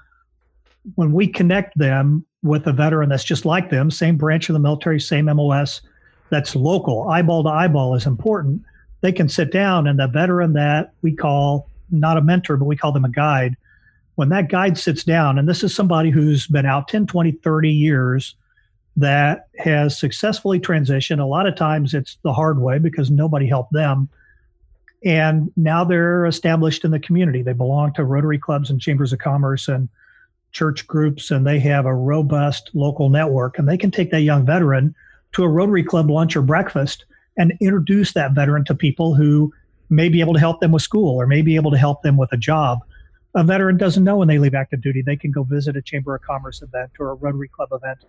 when 0.95 1.13
we 1.13 1.27
connect 1.27 1.77
them 1.77 2.25
with 2.43 2.67
a 2.67 2.73
veteran 2.73 3.09
that's 3.09 3.25
just 3.25 3.45
like 3.45 3.71
them, 3.71 3.91
same 3.91 4.17
branch 4.17 4.49
of 4.49 4.55
the 4.55 4.59
military, 4.59 5.01
same 5.01 5.27
MOS, 5.27 5.83
that's 6.31 6.57
local, 6.57 7.09
eyeball 7.09 7.43
to 7.43 7.49
eyeball 7.49 7.95
is 7.95 8.07
important. 8.07 8.63
They 9.01 9.13
can 9.13 9.29
sit 9.29 9.53
down, 9.53 9.87
and 9.87 9.99
the 9.99 10.07
veteran 10.07 10.53
that 10.55 10.93
we 11.03 11.15
call 11.15 11.69
not 11.91 12.17
a 12.17 12.23
mentor, 12.23 12.57
but 12.57 12.67
we 12.67 12.77
call 12.77 12.93
them 12.93 13.05
a 13.05 13.11
guide, 13.11 13.57
when 14.21 14.29
that 14.29 14.51
guide 14.51 14.77
sits 14.77 15.03
down, 15.03 15.39
and 15.39 15.49
this 15.49 15.65
is 15.65 15.75
somebody 15.75 16.11
who's 16.11 16.47
been 16.47 16.67
out 16.67 16.89
10, 16.89 17.07
20, 17.07 17.33
30 17.33 17.71
years 17.71 18.35
that 18.95 19.49
has 19.57 19.99
successfully 19.99 20.61
transitioned. 20.61 21.21
A 21.21 21.25
lot 21.25 21.47
of 21.47 21.57
times 21.57 21.95
it's 21.95 22.19
the 22.23 22.35
hard 22.35 22.61
way 22.61 22.79
because 22.79 23.11
nobody 23.11 23.47
helped 23.47 23.73
them. 23.73 24.11
And 25.03 25.51
now 25.57 25.85
they're 25.85 26.27
established 26.27 26.85
in 26.85 26.91
the 26.91 27.01
community. 27.01 27.41
They 27.41 27.55
belong 27.55 27.95
to 27.95 28.05
Rotary 28.05 28.39
clubs 28.39 28.69
and 28.69 28.79
chambers 28.79 29.11
of 29.15 29.21
commerce 29.21 29.69
and 29.69 29.89
church 30.53 30.87
groups 30.87 31.31
and 31.31 31.47
they 31.47 31.59
have 31.61 31.87
a 31.87 31.95
robust 31.95 32.73
local 32.75 33.09
network 33.09 33.59
and 33.59 33.67
they 33.67 33.79
can 33.79 33.91
take 33.91 34.11
that 34.11 34.21
young 34.21 34.45
veteran 34.45 34.95
to 35.33 35.45
a 35.45 35.49
Rotary 35.49 35.83
Club 35.83 36.11
lunch 36.11 36.37
or 36.37 36.43
breakfast 36.43 37.07
and 37.39 37.55
introduce 37.59 38.13
that 38.13 38.33
veteran 38.33 38.67
to 38.67 38.75
people 38.75 39.15
who 39.15 39.51
may 39.89 40.11
be 40.11 40.21
able 40.21 40.35
to 40.35 40.41
help 40.41 40.61
them 40.61 40.73
with 40.73 40.83
school 40.83 41.19
or 41.19 41.27
may 41.27 41.41
be 41.41 41.57
able 41.57 41.71
to 41.71 41.79
help 41.79 42.03
them 42.03 42.19
with 42.19 42.31
a 42.35 42.37
job. 42.37 42.81
A 43.35 43.45
veteran 43.45 43.77
doesn't 43.77 44.03
know 44.03 44.17
when 44.17 44.29
they 44.29 44.39
leave 44.39 44.55
active 44.55 44.81
duty. 44.81 45.03
They 45.03 45.17
can 45.17 45.31
go 45.31 45.45
visit 45.45 45.77
a 45.77 45.83
Chamber 45.83 46.15
of 46.15 46.23
Commerce 46.23 46.63
event 46.63 46.91
or 46.99 47.11
a 47.11 47.15
Rotary 47.15 47.49
Club 47.49 47.69
event. 47.73 48.05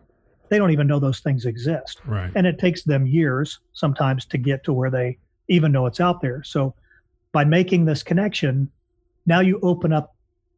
They 0.49 0.57
don't 0.57 0.71
even 0.71 0.87
know 0.87 0.99
those 0.99 1.19
things 1.19 1.45
exist. 1.45 2.01
Right. 2.05 2.31
And 2.35 2.47
it 2.47 2.59
takes 2.59 2.83
them 2.83 3.05
years 3.05 3.59
sometimes 3.73 4.25
to 4.25 4.37
get 4.37 4.63
to 4.65 4.73
where 4.73 4.89
they 4.89 5.17
even 5.47 5.71
know 5.71 5.85
it's 5.85 5.99
out 5.99 6.21
there. 6.21 6.43
So 6.43 6.73
by 7.31 7.45
making 7.45 7.85
this 7.85 8.03
connection, 8.03 8.69
now 9.25 9.39
you 9.39 9.59
open 9.61 9.93
up 9.93 10.15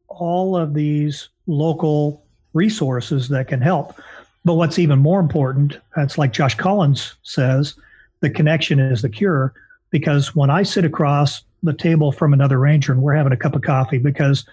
all 0.08 0.56
of 0.56 0.74
these 0.74 1.28
local 1.46 2.24
resources 2.54 3.28
that 3.28 3.48
can 3.48 3.60
help. 3.60 4.00
But 4.44 4.54
what's 4.54 4.78
even 4.78 4.98
more 4.98 5.20
important, 5.20 5.78
that's 5.94 6.18
like 6.18 6.32
Josh 6.32 6.54
Collins 6.54 7.14
says, 7.22 7.74
the 8.20 8.30
connection 8.30 8.78
is 8.78 9.02
the 9.02 9.08
cure. 9.08 9.52
Because 9.90 10.34
when 10.34 10.50
I 10.50 10.64
sit 10.64 10.84
across 10.84 11.42
the 11.64 11.72
table 11.72 12.12
from 12.12 12.32
another 12.32 12.58
ranger 12.58 12.92
and 12.92 13.02
we're 13.02 13.14
having 13.14 13.32
a 13.32 13.36
cup 13.36 13.54
of 13.54 13.62
coffee 13.62 13.98
because 13.98 14.44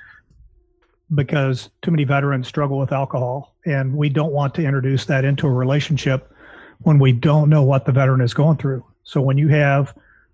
because 1.13 1.69
too 1.81 1.91
many 1.91 2.05
veterans 2.05 2.47
struggle 2.47 2.79
with 2.79 2.93
alcohol 2.93 3.53
and 3.65 3.93
we 3.93 4.07
don't 4.07 4.31
want 4.31 4.55
to 4.55 4.63
introduce 4.63 5.05
that 5.05 5.25
into 5.25 5.45
a 5.45 5.51
relationship 5.51 6.33
when 6.79 6.99
we 6.99 7.11
don't 7.11 7.49
know 7.49 7.63
what 7.63 7.85
the 7.85 7.91
veteran 7.91 8.21
is 8.21 8.33
going 8.33 8.57
through. 8.57 8.83
So 9.03 9.19
when 9.21 9.37
you 9.37 9.49
have 9.49 9.93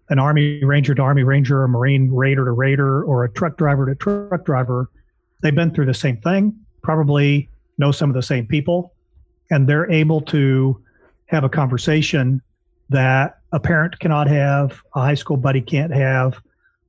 an 0.10 0.20
army 0.20 0.64
ranger 0.64 0.94
to 0.94 1.02
army 1.02 1.24
ranger, 1.24 1.64
a 1.64 1.68
marine 1.68 2.12
raider 2.12 2.46
to 2.46 2.52
raider, 2.52 3.04
or 3.04 3.24
a 3.24 3.32
truck 3.32 3.58
driver 3.58 3.88
to 3.88 3.96
truck 3.96 4.46
driver, 4.46 4.90
they've 5.42 5.56
been 5.56 5.74
through 5.74 5.88
the 5.88 5.96
same 5.96 6.18
thing, 6.18 6.56
probably 6.84 7.50
know 7.80 7.92
some 7.92 8.10
of 8.10 8.16
the 8.16 8.22
same 8.22 8.46
people, 8.46 8.94
and 9.50 9.68
they're 9.68 9.90
able 9.92 10.22
to 10.22 10.82
have 11.26 11.44
a 11.44 11.50
conversation 11.50 12.42
that 12.90 13.40
a 13.52 13.60
parent 13.60 14.00
cannot 14.00 14.28
have, 14.28 14.82
a 14.96 15.02
high 15.02 15.16
school 15.16 15.38
buddy 15.38 15.60
can't 15.60 15.94
have, 15.94 16.40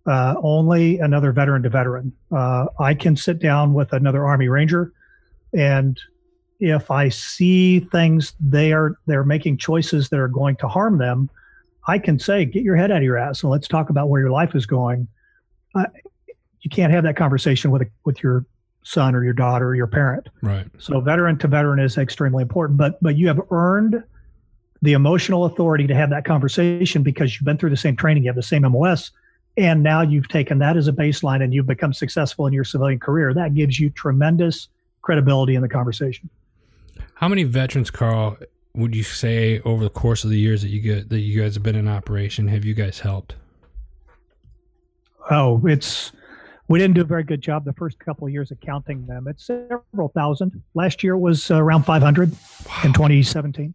uh, 0.09 0.35
only 0.43 0.99
another 0.99 1.33
veteran 1.33 1.63
to 1.63 1.69
veteran. 1.69 2.13
Uh, 2.33 2.67
I 2.81 2.95
can 2.95 3.15
sit 3.15 3.39
down 3.39 3.75
with 3.75 3.93
another 3.93 4.25
Army 4.27 4.49
Ranger, 4.49 4.93
and 5.53 6.01
if 6.61 6.91
I 6.91 7.09
see 7.11 7.81
things 7.81 8.33
they 8.41 8.73
are 8.73 8.97
they're 9.07 9.25
making 9.25 9.59
choices 9.59 10.09
that 10.09 10.19
are 10.19 10.29
going 10.29 10.57
to 10.57 10.69
harm 10.69 10.99
them, 10.99 11.29
I 11.87 11.99
can 11.99 12.19
say, 12.19 12.47
"Get 12.47 12.63
your 12.63 12.75
head 12.75 12.91
out 12.91 12.99
of 12.99 13.03
your 13.03 13.19
ass 13.19 13.43
and 13.43 13.53
let's 13.53 13.69
talk 13.69 13.91
about 13.91 14.09
where 14.09 14.21
your 14.21 14.31
life 14.31 14.55
is 14.55 14.67
going." 14.67 15.09
You 15.77 16.71
can't 16.71 16.93
have 16.93 17.05
that 17.05 17.17
conversation 17.17 17.71
with 17.71 17.83
a, 17.83 17.87
with 18.05 18.23
your 18.23 18.45
son 18.83 19.15
or 19.15 19.23
your 19.23 19.35
daughter 19.35 19.69
or 19.69 19.75
your 19.75 19.87
parent. 19.87 20.29
Right. 20.43 20.67
So 20.79 21.01
veteran 21.01 21.39
to 21.39 21.49
veteran 21.49 21.79
is 21.79 21.99
extremely 21.99 22.43
important, 22.43 22.79
but 22.79 22.99
but 23.03 23.17
you 23.17 23.29
have 23.29 23.41
earned 23.51 24.03
the 24.81 24.95
emotional 24.95 25.45
authority 25.45 25.87
to 25.87 25.95
have 25.95 26.11
that 26.11 26.25
conversation 26.25 27.03
because 27.03 27.35
you've 27.35 27.45
been 27.45 27.59
through 27.59 27.71
the 27.71 27.77
same 27.77 27.97
training, 27.97 28.23
you 28.23 28.29
have 28.29 28.37
the 28.37 28.43
same 28.43 28.63
MOS, 28.63 29.11
and 29.59 29.83
now 29.83 30.03
you've 30.03 30.29
taken 30.29 30.59
that 30.61 30.77
as 30.77 30.87
a 30.87 30.93
baseline 30.93 31.43
and 31.43 31.53
you've 31.53 31.67
become 31.67 31.93
successful 31.93 32.47
in 32.47 32.53
your 32.53 32.63
civilian 32.63 33.01
career, 33.01 33.35
that 33.35 33.55
gives 33.55 33.81
you 33.81 33.91
tremendous 33.91 34.69
credibility 35.03 35.57
in 35.57 35.63
the 35.63 35.69
conversation. 35.69 36.31
How 37.15 37.27
many 37.27 37.43
veterans, 37.43 37.91
Karl, 37.91 38.39
would 38.75 38.95
you 38.95 39.03
say 39.03 39.61
over 39.61 39.83
the 39.83 39.91
course 39.91 40.23
of 40.23 40.31
the 40.31 40.39
years 40.39 40.63
that 40.63 40.69
you 40.69 40.81
get 40.81 41.09
that 41.09 41.19
you 41.19 41.43
guys 41.43 41.55
have 41.55 41.65
been 41.65 41.75
in 41.75 41.89
operation 41.89 42.47
have 42.47 42.65
you 42.65 42.75
guys 42.75 43.01
helped? 43.01 43.35
Oh, 45.29 45.61
it's 45.67 46.13
we 46.69 46.79
didn't 46.79 46.95
do 46.95 47.01
a 47.01 47.05
very 47.05 47.25
good 47.25 47.41
job 47.41 47.65
the 47.65 47.73
first 47.73 47.99
couple 47.99 48.29
of 48.29 48.33
years 48.33 48.53
of 48.53 48.61
counting 48.61 49.07
them. 49.07 49.27
It's 49.27 49.45
several 49.45 50.09
thousand. 50.15 50.63
Last 50.75 51.03
year 51.03 51.19
was 51.19 51.51
around 51.51 51.83
500 51.83 52.31
wow. 52.31 52.37
in 52.85 52.93
2017. 52.93 53.75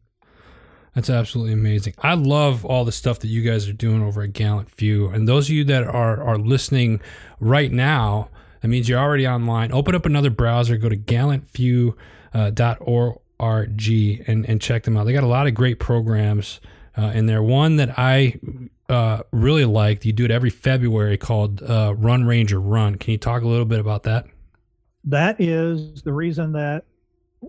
That's 0.96 1.10
absolutely 1.10 1.54
amazing. 1.54 1.96
I 2.00 2.14
love 2.14 2.66
all 2.66 2.86
the 2.86 2.92
stuff 2.92 3.20
that 3.20 3.28
you 3.28 3.42
guys 3.42 3.68
are 3.68 3.74
doing 3.74 4.04
over 4.04 4.22
at 4.22 4.34
Gallant 4.34 4.70
Few. 4.70 5.08
And 5.08 5.28
those 5.28 5.50
of 5.50 5.56
you 5.56 5.64
that 5.66 5.84
are 5.84 6.22
are 6.22 6.38
listening 6.38 7.02
right 7.40 7.72
now, 7.72 8.30
that 8.62 8.68
means 8.68 8.88
you're 8.88 9.00
already 9.00 9.28
online. 9.28 9.72
Open 9.72 9.96
up 9.96 10.06
another 10.06 10.30
browser, 10.30 10.78
go 10.78 10.90
to 10.90 10.96
gallantfew.org 10.96 13.18
uh, 13.40 14.32
and, 14.32 14.50
and 14.50 14.62
check 14.62 14.84
them 14.84 14.96
out. 14.96 15.06
They 15.06 15.14
got 15.14 15.24
a 15.24 15.28
lot 15.28 15.48
of 15.48 15.56
great 15.56 15.80
programs 15.80 16.60
uh, 16.98 17.08
in 17.08 17.26
there. 17.26 17.42
One 17.42 17.78
that 17.78 17.98
I 17.98 18.40
uh, 18.88 19.24
really 19.32 19.66
liked, 19.66 20.06
you 20.06 20.14
do 20.14 20.26
it 20.26 20.32
every 20.32 20.52
February 20.52 21.18
called 21.18 21.64
uh, 21.64 21.96
Run 21.98 22.26
Ranger 22.26 22.60
Run. 22.60 22.96
Can 22.96 23.12
you 23.12 23.18
talk 23.18 23.42
a 23.42 23.48
little 23.48 23.66
bit 23.66 23.80
about 23.80 24.04
that? 24.04 24.26
That 25.06 25.42
is 25.42 26.04
the 26.04 26.14
reason 26.14 26.54
that 26.54 26.86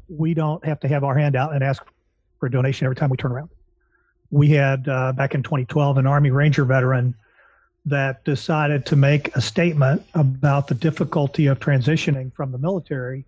we 0.09 0.35
don't 0.35 0.65
have 0.65 0.81
to 0.81 0.89
have 0.89 1.05
our 1.05 1.17
hand 1.17 1.37
out 1.37 1.55
and 1.55 1.63
ask 1.63 1.85
for 2.45 2.49
a 2.49 2.51
donation 2.51 2.85
every 2.85 2.95
time 2.95 3.09
we 3.09 3.17
turn 3.17 3.33
around. 3.33 3.49
We 4.31 4.51
had 4.51 4.87
uh, 4.87 5.13
back 5.13 5.35
in 5.35 5.43
2012 5.43 5.97
an 5.97 6.07
Army 6.07 6.31
Ranger 6.31 6.67
veteran 6.67 7.15
that 7.87 8.23
decided 8.25 8.85
to 8.87 8.97
make 8.97 9.35
a 9.35 9.41
statement 9.41 10.03
about 10.13 10.69
the 10.69 10.75
difficulty 10.75 11.47
of 11.47 11.59
transitioning 11.59 12.35
from 12.35 12.53
the 12.53 12.59
military 12.59 13.25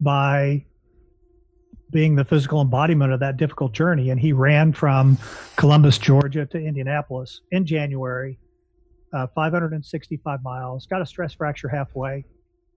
by 0.00 0.64
being 1.90 2.14
the 2.14 2.24
physical 2.24 2.60
embodiment 2.60 3.12
of 3.12 3.18
that 3.18 3.38
difficult 3.38 3.72
journey. 3.72 4.10
And 4.10 4.20
he 4.20 4.32
ran 4.32 4.72
from 4.72 5.18
Columbus, 5.56 5.98
Georgia 5.98 6.46
to 6.46 6.58
Indianapolis 6.58 7.40
in 7.50 7.66
January, 7.66 8.38
uh, 9.12 9.26
565 9.34 10.44
miles, 10.44 10.86
got 10.86 11.02
a 11.02 11.06
stress 11.06 11.32
fracture 11.34 11.68
halfway, 11.68 12.24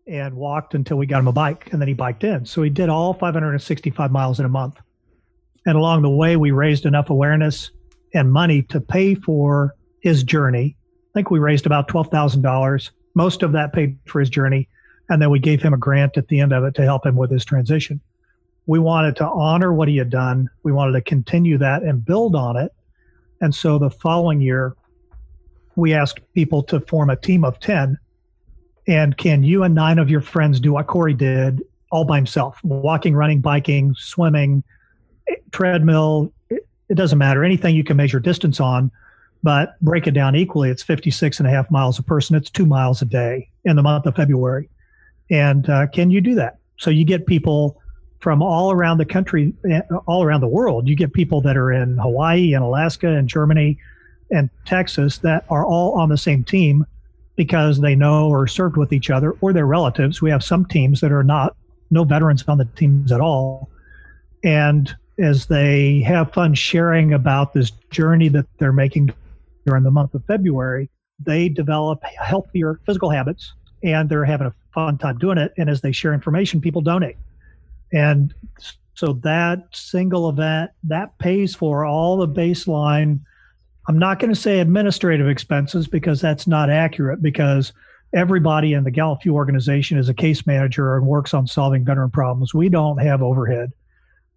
and 0.07 0.35
walked 0.35 0.73
until 0.73 0.97
we 0.97 1.05
got 1.05 1.19
him 1.19 1.27
a 1.27 1.33
bike. 1.33 1.71
And 1.71 1.79
then 1.79 1.87
he 1.87 1.93
biked 1.93 2.23
in. 2.23 2.45
So 2.45 2.63
he 2.63 2.71
did 2.71 2.89
all 2.89 3.13
565 3.13 4.11
miles 4.11 4.39
in 4.39 4.45
a 4.47 4.49
month. 4.49 4.79
And 5.67 5.75
along 5.75 6.01
the 6.01 6.09
way, 6.09 6.37
we 6.37 6.51
raised 6.51 6.85
enough 6.85 7.09
awareness 7.09 7.71
and 8.13 8.31
money 8.31 8.63
to 8.63 8.79
pay 8.79 9.15
for 9.15 9.75
his 9.99 10.23
journey. 10.23 10.77
I 10.79 11.13
think 11.13 11.29
we 11.29 11.39
raised 11.39 11.65
about 11.65 11.89
$12,000. 11.89 12.89
Most 13.15 13.43
of 13.43 13.51
that 13.51 13.73
paid 13.73 13.99
for 14.05 14.21
his 14.21 14.29
journey. 14.29 14.69
And 15.09 15.21
then 15.21 15.29
we 15.29 15.39
gave 15.39 15.61
him 15.61 15.73
a 15.73 15.77
grant 15.77 16.15
at 16.15 16.29
the 16.29 16.39
end 16.39 16.53
of 16.53 16.63
it 16.63 16.73
to 16.75 16.83
help 16.83 17.05
him 17.05 17.17
with 17.17 17.29
his 17.29 17.43
transition. 17.43 17.99
We 18.65 18.79
wanted 18.79 19.17
to 19.17 19.27
honor 19.27 19.73
what 19.73 19.89
he 19.89 19.97
had 19.97 20.09
done. 20.09 20.49
We 20.63 20.71
wanted 20.71 20.93
to 20.93 21.01
continue 21.01 21.57
that 21.57 21.83
and 21.83 22.03
build 22.03 22.33
on 22.33 22.55
it. 22.55 22.71
And 23.41 23.53
so 23.53 23.77
the 23.77 23.89
following 23.89 24.39
year, 24.39 24.73
we 25.75 25.93
asked 25.93 26.21
people 26.33 26.63
to 26.63 26.79
form 26.79 27.09
a 27.09 27.17
team 27.17 27.43
of 27.43 27.59
10. 27.59 27.97
And 28.87 29.17
can 29.17 29.43
you 29.43 29.63
and 29.63 29.75
nine 29.75 29.99
of 29.99 30.09
your 30.09 30.21
friends 30.21 30.61
do 30.61 30.73
what 30.73 30.87
Corey 30.87 31.13
did 31.13 31.61
all 31.91 32.05
by 32.05 32.15
himself? 32.15 32.57
Walking, 32.63 33.15
running, 33.15 33.41
biking, 33.41 33.93
swimming, 33.97 34.63
treadmill, 35.51 36.31
it, 36.49 36.67
it 36.89 36.95
doesn't 36.95 37.17
matter. 37.17 37.43
Anything 37.43 37.75
you 37.75 37.83
can 37.83 37.97
measure 37.97 38.19
distance 38.19 38.59
on, 38.59 38.91
but 39.43 39.79
break 39.81 40.07
it 40.07 40.11
down 40.11 40.35
equally. 40.35 40.69
It's 40.69 40.83
56 40.83 41.39
and 41.39 41.47
a 41.47 41.51
half 41.51 41.69
miles 41.71 41.99
a 41.99 42.03
person. 42.03 42.35
It's 42.35 42.49
two 42.49 42.65
miles 42.65 43.01
a 43.01 43.05
day 43.05 43.49
in 43.65 43.75
the 43.75 43.83
month 43.83 44.05
of 44.05 44.15
February. 44.15 44.69
And 45.29 45.69
uh, 45.69 45.87
can 45.87 46.09
you 46.09 46.21
do 46.21 46.35
that? 46.35 46.57
So 46.77 46.89
you 46.89 47.05
get 47.05 47.25
people 47.25 47.81
from 48.19 48.41
all 48.41 48.71
around 48.71 48.97
the 48.97 49.05
country, 49.05 49.53
eh, 49.69 49.81
all 50.05 50.23
around 50.23 50.41
the 50.41 50.47
world. 50.47 50.87
You 50.87 50.95
get 50.95 51.13
people 51.13 51.41
that 51.41 51.57
are 51.57 51.71
in 51.71 51.97
Hawaii 51.97 52.53
and 52.53 52.63
Alaska 52.63 53.07
and 53.07 53.27
Germany 53.27 53.77
and 54.31 54.49
Texas 54.65 55.19
that 55.19 55.45
are 55.49 55.65
all 55.65 55.93
on 55.93 56.09
the 56.09 56.17
same 56.17 56.43
team 56.43 56.85
because 57.35 57.79
they 57.79 57.95
know 57.95 58.27
or 58.27 58.47
served 58.47 58.77
with 58.77 58.91
each 58.91 59.09
other 59.09 59.31
or 59.41 59.53
their 59.53 59.67
relatives. 59.67 60.21
We 60.21 60.31
have 60.31 60.43
some 60.43 60.65
teams 60.65 61.01
that 61.01 61.11
are 61.11 61.23
not, 61.23 61.55
no 61.91 62.03
veterans 62.03 62.43
on 62.47 62.57
the 62.57 62.65
teams 62.65 63.11
at 63.11 63.21
all. 63.21 63.69
And 64.43 64.93
as 65.19 65.47
they 65.47 66.01
have 66.01 66.33
fun 66.33 66.53
sharing 66.53 67.13
about 67.13 67.53
this 67.53 67.71
journey 67.91 68.29
that 68.29 68.45
they're 68.59 68.73
making 68.73 69.11
during 69.65 69.83
the 69.83 69.91
month 69.91 70.13
of 70.13 70.23
February, 70.25 70.89
they 71.19 71.49
develop 71.49 72.03
healthier 72.03 72.79
physical 72.85 73.09
habits 73.09 73.53
and 73.83 74.09
they're 74.09 74.25
having 74.25 74.47
a 74.47 74.53
fun 74.73 74.97
time 74.97 75.17
doing 75.17 75.37
it. 75.37 75.53
And 75.57 75.69
as 75.69 75.81
they 75.81 75.91
share 75.91 76.13
information, 76.13 76.61
people 76.61 76.81
donate. 76.81 77.17
And 77.91 78.33
so 78.93 79.13
that 79.23 79.63
single 79.73 80.29
event 80.29 80.71
that 80.83 81.17
pays 81.19 81.55
for 81.55 81.85
all 81.85 82.17
the 82.17 82.27
baseline. 82.27 83.19
I'm 83.87 83.99
not 83.99 84.19
going 84.19 84.33
to 84.33 84.39
say 84.39 84.59
administrative 84.59 85.27
expenses 85.27 85.87
because 85.87 86.19
that's 86.19 86.47
not 86.47 86.69
accurate 86.69 87.21
because 87.21 87.73
everybody 88.13 88.73
in 88.73 88.83
the 88.83 88.91
Gallant 88.91 89.25
organization 89.27 89.97
is 89.97 90.09
a 90.09 90.13
case 90.13 90.45
manager 90.45 90.95
and 90.95 91.05
works 91.05 91.33
on 91.33 91.47
solving 91.47 91.85
veteran 91.85 92.09
problems. 92.09 92.53
We 92.53 92.69
don't 92.69 92.97
have 92.97 93.21
overhead. 93.21 93.71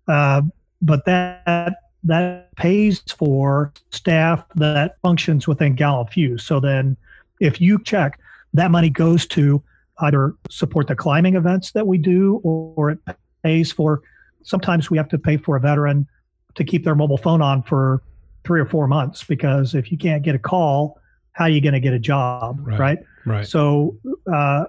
Uh, 0.06 0.42
but 0.82 1.04
that 1.04 1.74
that 2.04 2.54
pays 2.56 3.00
for 3.16 3.72
staff 3.90 4.42
that 4.54 4.96
functions 5.02 5.46
within 5.46 5.74
Gallant 5.74 6.10
Few. 6.10 6.38
So 6.38 6.60
then, 6.60 6.96
if 7.40 7.60
you 7.60 7.82
check, 7.82 8.18
that 8.54 8.70
money 8.70 8.90
goes 8.90 9.26
to 9.28 9.62
either 9.98 10.34
support 10.48 10.86
the 10.86 10.96
climbing 10.96 11.36
events 11.36 11.72
that 11.72 11.86
we 11.86 11.98
do, 11.98 12.40
or, 12.42 12.72
or 12.76 12.90
it 12.90 12.98
pays 13.42 13.70
for. 13.70 14.00
Sometimes 14.42 14.90
we 14.90 14.96
have 14.96 15.08
to 15.10 15.18
pay 15.18 15.36
for 15.36 15.56
a 15.56 15.60
veteran 15.60 16.06
to 16.54 16.64
keep 16.64 16.84
their 16.84 16.94
mobile 16.94 17.18
phone 17.18 17.42
on 17.42 17.62
for 17.62 18.02
three 18.44 18.60
or 18.60 18.66
four 18.66 18.86
months 18.86 19.22
because 19.22 19.74
if 19.74 19.92
you 19.92 19.98
can't 19.98 20.22
get 20.22 20.34
a 20.34 20.38
call, 20.38 20.98
how 21.32 21.44
are 21.44 21.50
you 21.50 21.60
going 21.60 21.74
to 21.74 21.80
get 21.80 21.92
a 21.92 21.98
job, 21.98 22.58
right? 22.66 22.78
Right. 22.78 22.98
right. 23.26 23.46
So 23.46 23.96
uh, 24.32 24.64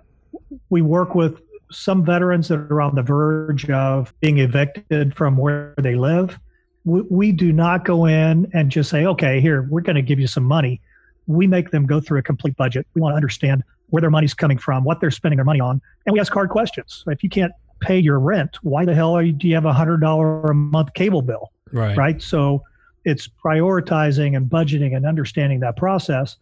we 0.69 0.81
work 0.81 1.15
with 1.15 1.41
some 1.71 2.05
veterans 2.05 2.47
that 2.49 2.59
are 2.59 2.81
on 2.81 2.95
the 2.95 3.01
verge 3.01 3.69
of 3.69 4.13
being 4.19 4.39
evicted 4.39 5.15
from 5.15 5.37
where 5.37 5.73
they 5.77 5.95
live. 5.95 6.39
We, 6.85 7.01
we 7.09 7.31
do 7.31 7.51
not 7.51 7.85
go 7.85 8.05
in 8.05 8.49
and 8.53 8.71
just 8.71 8.89
say, 8.89 9.05
okay, 9.05 9.39
here, 9.39 9.67
we're 9.69 9.81
going 9.81 9.95
to 9.95 10.01
give 10.01 10.19
you 10.19 10.27
some 10.27 10.43
money. 10.43 10.81
We 11.27 11.47
make 11.47 11.71
them 11.71 11.85
go 11.85 11.99
through 11.99 12.19
a 12.19 12.23
complete 12.23 12.55
budget. 12.57 12.87
We 12.93 13.01
want 13.01 13.13
to 13.13 13.15
understand 13.15 13.63
where 13.89 14.01
their 14.01 14.09
money's 14.09 14.33
coming 14.33 14.57
from, 14.57 14.83
what 14.83 14.99
they're 14.99 15.11
spending 15.11 15.37
their 15.37 15.45
money 15.45 15.59
on, 15.59 15.81
and 16.05 16.13
we 16.13 16.19
ask 16.19 16.33
hard 16.33 16.49
questions. 16.49 17.03
If 17.07 17.23
you 17.23 17.29
can't 17.29 17.51
pay 17.81 17.99
your 17.99 18.19
rent, 18.19 18.57
why 18.63 18.85
the 18.85 18.95
hell 18.95 19.21
you, 19.21 19.33
do 19.33 19.47
you 19.47 19.55
have 19.55 19.65
a 19.65 19.73
hundred 19.73 20.01
dollar 20.01 20.41
a 20.43 20.55
month 20.55 20.93
cable 20.93 21.21
bill? 21.21 21.51
Right. 21.71 21.97
Right. 21.97 22.21
So 22.21 22.63
it's 23.05 23.27
prioritizing 23.27 24.37
and 24.37 24.49
budgeting 24.49 24.95
and 24.95 25.05
understanding 25.05 25.59
that 25.61 25.75
process. 25.75 26.37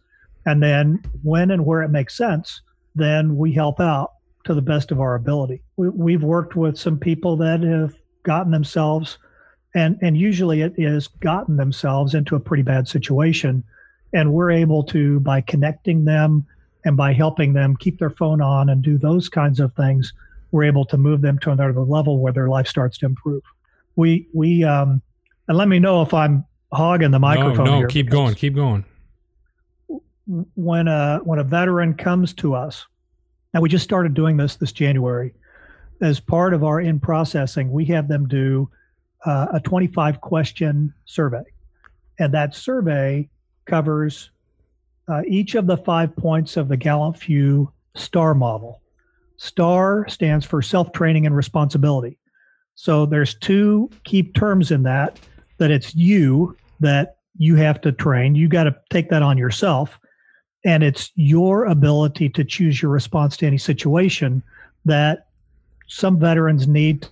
And 0.46 0.62
then 0.62 1.02
when 1.22 1.50
and 1.50 1.66
where 1.66 1.82
it 1.82 1.88
makes 1.88 2.16
sense, 2.16 2.62
then 2.94 3.36
we 3.36 3.52
help 3.52 3.80
out 3.80 4.12
to 4.44 4.54
the 4.54 4.62
best 4.62 4.90
of 4.90 5.00
our 5.00 5.14
ability. 5.14 5.62
We, 5.76 6.12
have 6.12 6.22
worked 6.22 6.56
with 6.56 6.78
some 6.78 6.98
people 6.98 7.36
that 7.38 7.62
have 7.62 7.94
gotten 8.22 8.52
themselves, 8.52 9.18
and, 9.74 9.98
and 10.00 10.16
usually 10.16 10.62
it 10.62 10.74
is 10.76 11.08
gotten 11.08 11.56
themselves 11.56 12.14
into 12.14 12.36
a 12.36 12.40
pretty 12.40 12.62
bad 12.62 12.88
situation. 12.88 13.62
And 14.12 14.32
we're 14.32 14.50
able 14.50 14.82
to, 14.84 15.20
by 15.20 15.40
connecting 15.42 16.04
them 16.04 16.46
and 16.84 16.96
by 16.96 17.12
helping 17.12 17.52
them 17.52 17.76
keep 17.76 17.98
their 17.98 18.10
phone 18.10 18.40
on 18.40 18.70
and 18.70 18.82
do 18.82 18.98
those 18.98 19.28
kinds 19.28 19.60
of 19.60 19.74
things, 19.74 20.12
we're 20.50 20.64
able 20.64 20.84
to 20.86 20.96
move 20.96 21.20
them 21.20 21.38
to 21.40 21.50
another 21.50 21.72
level 21.80 22.18
where 22.18 22.32
their 22.32 22.48
life 22.48 22.66
starts 22.66 22.98
to 22.98 23.06
improve. 23.06 23.42
We, 23.94 24.26
we, 24.32 24.64
um, 24.64 25.02
and 25.46 25.56
let 25.56 25.68
me 25.68 25.78
know 25.78 26.02
if 26.02 26.14
I'm 26.14 26.44
hogging 26.72 27.10
the 27.10 27.18
microphone. 27.18 27.66
No, 27.66 27.80
no, 27.82 27.86
keep 27.86 28.08
going, 28.08 28.34
keep 28.34 28.54
going. 28.54 28.84
When 30.54 30.86
a 30.86 31.18
when 31.24 31.40
a 31.40 31.44
veteran 31.44 31.94
comes 31.94 32.32
to 32.34 32.54
us 32.54 32.86
and 33.52 33.62
we 33.62 33.68
just 33.68 33.84
started 33.84 34.14
doing 34.14 34.36
this 34.36 34.56
this 34.56 34.72
January. 34.72 35.34
As 36.00 36.18
part 36.18 36.54
of 36.54 36.64
our 36.64 36.80
in 36.80 36.98
processing, 36.98 37.70
we 37.70 37.84
have 37.86 38.08
them 38.08 38.26
do 38.26 38.70
uh, 39.26 39.48
a 39.52 39.60
25 39.60 40.20
question 40.20 40.94
survey. 41.04 41.42
And 42.18 42.32
that 42.34 42.54
survey 42.54 43.28
covers 43.66 44.30
uh, 45.08 45.22
each 45.26 45.54
of 45.54 45.66
the 45.66 45.76
five 45.76 46.16
points 46.16 46.56
of 46.56 46.68
the 46.68 46.76
Gallant 46.76 47.18
Few 47.18 47.70
STAR 47.94 48.34
model. 48.34 48.80
STAR 49.36 50.06
stands 50.08 50.46
for 50.46 50.62
self 50.62 50.92
training 50.92 51.26
and 51.26 51.36
responsibility. 51.36 52.18
So 52.74 53.04
there's 53.04 53.34
two 53.34 53.90
key 54.04 54.22
terms 54.22 54.70
in 54.70 54.84
that 54.84 55.20
that 55.58 55.70
it's 55.70 55.94
you 55.94 56.56
that 56.80 57.16
you 57.36 57.56
have 57.56 57.80
to 57.82 57.92
train. 57.92 58.34
You 58.34 58.48
got 58.48 58.64
to 58.64 58.74
take 58.88 59.10
that 59.10 59.22
on 59.22 59.36
yourself 59.36 59.99
and 60.64 60.82
it's 60.82 61.10
your 61.14 61.64
ability 61.64 62.28
to 62.30 62.44
choose 62.44 62.82
your 62.82 62.90
response 62.90 63.36
to 63.38 63.46
any 63.46 63.58
situation 63.58 64.42
that 64.84 65.26
some 65.86 66.18
veterans 66.18 66.68
need 66.68 67.06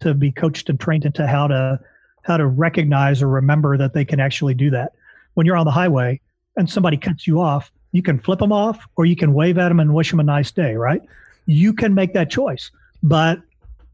to 0.00 0.14
be 0.14 0.30
coached 0.30 0.68
and 0.68 0.78
trained 0.78 1.04
into 1.04 1.26
how 1.26 1.46
to 1.46 1.80
how 2.22 2.36
to 2.36 2.46
recognize 2.46 3.22
or 3.22 3.28
remember 3.28 3.76
that 3.76 3.94
they 3.94 4.04
can 4.04 4.20
actually 4.20 4.54
do 4.54 4.70
that 4.70 4.92
when 5.34 5.46
you're 5.46 5.56
on 5.56 5.64
the 5.64 5.70
highway 5.70 6.20
and 6.56 6.68
somebody 6.68 6.96
cuts 6.96 7.26
you 7.26 7.40
off 7.40 7.70
You 7.92 8.02
can 8.02 8.18
flip 8.18 8.38
them 8.38 8.52
off 8.52 8.86
or 8.96 9.06
you 9.06 9.16
can 9.16 9.32
wave 9.32 9.58
at 9.58 9.68
them 9.68 9.80
and 9.80 9.94
wish 9.94 10.10
them 10.10 10.20
a 10.20 10.24
nice 10.24 10.50
day, 10.50 10.74
right? 10.74 11.00
You 11.46 11.72
can 11.72 11.94
make 11.94 12.12
that 12.14 12.30
choice. 12.30 12.70
But 13.02 13.40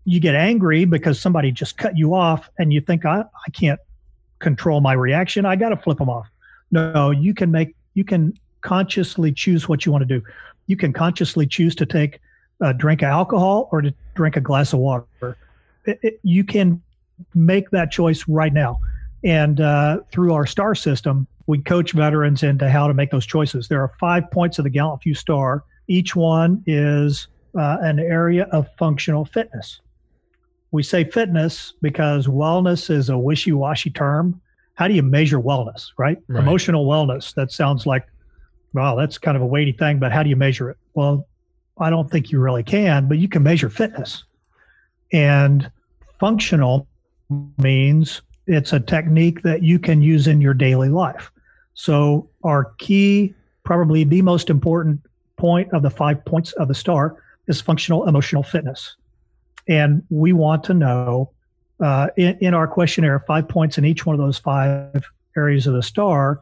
you 0.05 0.21
get 0.21 0.35
angry 0.35 0.85
because 0.85 1.21
somebody 1.21 1.53
just 1.53 1.79
cut 1.79 1.97
you 1.97 2.15
off 2.15 2.49
and 2.59 2.73
you 2.73 2.81
think, 2.81 3.05
I, 3.05 3.21
I 3.21 3.51
can't 3.53 3.81
control 4.41 4.81
my 4.81 4.93
reaction. 4.93 5.47
I 5.47 5.57
got 5.57 5.71
to 5.71 5.77
flip 5.77 5.99
them 5.99 6.11
off. 6.11 6.29
No, 6.71 7.11
you 7.11 7.35
can 7.35 7.51
make, 7.51 7.75
you 7.95 8.05
can 8.05 8.37
consciously 8.65 9.31
choose 9.31 9.69
what 9.69 9.87
you 9.87 9.93
want 9.93 10.03
to 10.09 10.19
do. 10.19 10.25
You 10.67 10.77
can 10.77 10.93
consciously 10.93 11.47
choose 11.47 11.77
to 11.77 11.87
take 11.87 12.21
a 12.61 12.75
drink 12.75 13.03
of 13.03 13.09
alcohol 13.09 13.69
or 13.71 13.83
to 13.83 13.95
drink 14.15 14.37
a 14.37 14.41
glass 14.41 14.73
of 14.73 14.81
water. 14.81 15.05
It, 15.85 16.01
it, 16.03 16.21
you 16.23 16.43
can 16.43 16.83
make 17.35 17.71
that 17.71 17.93
choice 17.93 18.25
right 18.27 18.53
now. 18.53 18.79
And 19.23 19.61
uh, 19.61 20.01
through 20.11 20.33
our 20.33 20.47
STAR 20.47 20.75
system, 20.75 21.27
we 21.47 21.59
coach 21.59 21.93
veterans 21.93 22.43
into 22.43 22.69
how 22.71 22.89
to 22.89 22.95
make 22.95 23.11
those 23.11 23.27
choices. 23.27 23.69
There 23.69 23.83
are 23.83 23.93
five 24.01 24.31
points 24.31 24.59
of 24.59 24.65
the 24.65 24.71
Gallant 24.71 25.03
Few 25.03 25.15
STAR. 25.15 25.63
Each 25.87 26.17
one 26.17 26.63
is 26.67 27.29
uh, 27.55 27.77
an 27.83 27.99
area 27.99 28.45
of 28.51 28.67
functional 28.79 29.27
fitness. 29.27 29.81
We 30.71 30.83
say 30.83 31.05
fitness 31.05 31.75
because 31.83 32.27
wellness 32.27 32.91
is 32.91 33.11
a 33.11 33.19
wishy 33.19 33.53
washy 33.53 33.91
term. 33.91 34.41
How 34.75 34.89
do 34.89 34.95
you 34.95 35.03
measure 35.03 35.39
wellness, 35.39 35.91
right? 35.99 36.19
right? 36.29 36.43
Emotional 36.43 36.87
wellness, 36.87 37.35
that 37.35 37.53
sounds 37.53 37.87
like, 37.87 38.07
wow, 38.75 38.97
that's 38.97 39.19
kind 39.19 39.37
of 39.37 39.43
a 39.43 39.47
weighty 39.47 39.73
thing, 39.73 39.99
but 39.99 40.13
how 40.13 40.23
do 40.23 40.29
you 40.29 40.37
measure 40.37 40.71
it? 40.71 40.77
Well, 40.95 41.27
I 41.79 41.91
don't 41.91 42.11
think 42.11 42.31
you 42.31 42.41
really 42.41 42.63
can, 42.63 43.09
but 43.09 43.19
you 43.19 43.29
can 43.29 43.43
measure 43.43 43.71
fitness. 43.71 44.25
And 45.13 45.71
functional 46.21 46.87
means 47.59 48.23
it's 48.47 48.73
a 48.73 48.81
technique 48.81 49.43
that 49.43 49.63
you 49.63 49.79
can 49.79 50.03
use 50.03 50.27
in 50.27 50.41
your 50.41 50.55
daily 50.55 50.89
life. 50.89 51.31
So, 51.75 52.29
our 52.45 52.73
key, 52.79 53.35
probably 53.65 54.05
the 54.05 54.23
most 54.23 54.51
important 54.51 55.01
point 55.37 55.73
of 55.73 55.83
the 55.83 55.91
five 55.91 56.25
points 56.25 56.53
of 56.53 56.69
the 56.69 56.75
STAR 56.75 57.17
is 57.49 57.61
functional 57.61 58.07
emotional 58.07 58.43
fitness. 58.43 58.97
And 59.69 60.03
we 60.11 60.33
want 60.33 60.63
to 60.65 60.75
know 60.75 61.31
uh, 61.81 62.09
in, 62.17 62.39
in 62.41 62.55
our 62.55 62.69
questionnaire, 62.69 63.21
five 63.27 63.49
points 63.49 63.79
in 63.79 63.85
each 63.85 64.07
one 64.07 64.15
of 64.15 64.21
those 64.21 64.39
five 64.39 65.05
areas 65.37 65.67
of 65.67 65.75
the 65.75 65.83
STAR. 65.83 66.41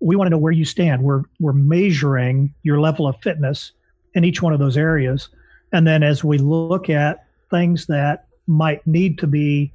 We 0.00 0.16
want 0.16 0.26
to 0.26 0.30
know 0.30 0.38
where 0.38 0.52
you 0.52 0.64
stand. 0.64 1.02
We're, 1.02 1.22
we're 1.38 1.52
measuring 1.52 2.54
your 2.62 2.80
level 2.80 3.06
of 3.06 3.16
fitness 3.22 3.72
in 4.14 4.24
each 4.24 4.42
one 4.42 4.52
of 4.52 4.58
those 4.58 4.76
areas. 4.76 5.28
And 5.72 5.86
then 5.86 6.02
as 6.02 6.24
we 6.24 6.38
look 6.38 6.90
at 6.90 7.26
things 7.50 7.86
that 7.86 8.26
might 8.46 8.84
need 8.86 9.18
to 9.18 9.26
be 9.26 9.72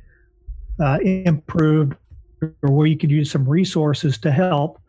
uh, 0.80 1.00
improved 1.02 1.96
or 2.42 2.72
where 2.72 2.88
you 2.88 2.98
could 2.98 3.12
use 3.12 3.32
some 3.32 3.48
resources 3.48 4.18
to 4.20 4.32
help, 4.32 4.82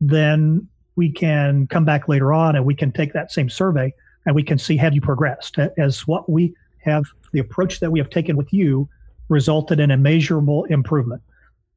then 0.00 0.68
we 0.96 1.10
can 1.10 1.66
come 1.68 1.84
back 1.84 2.08
later 2.08 2.32
on 2.32 2.56
and 2.56 2.64
we 2.64 2.74
can 2.74 2.90
take 2.92 3.12
that 3.12 3.30
same 3.30 3.48
survey 3.48 3.92
and 4.26 4.34
we 4.34 4.42
can 4.42 4.58
see 4.58 4.76
have 4.76 4.94
you 4.94 5.00
progressed 5.00 5.56
as 5.78 6.06
what 6.06 6.28
we 6.28 6.54
have 6.78 7.04
the 7.32 7.38
approach 7.38 7.80
that 7.80 7.90
we 7.90 7.98
have 7.98 8.10
taken 8.10 8.36
with 8.36 8.52
you 8.52 8.88
resulted 9.28 9.78
in 9.78 9.90
a 9.90 9.96
measurable 9.96 10.64
improvement 10.64 11.22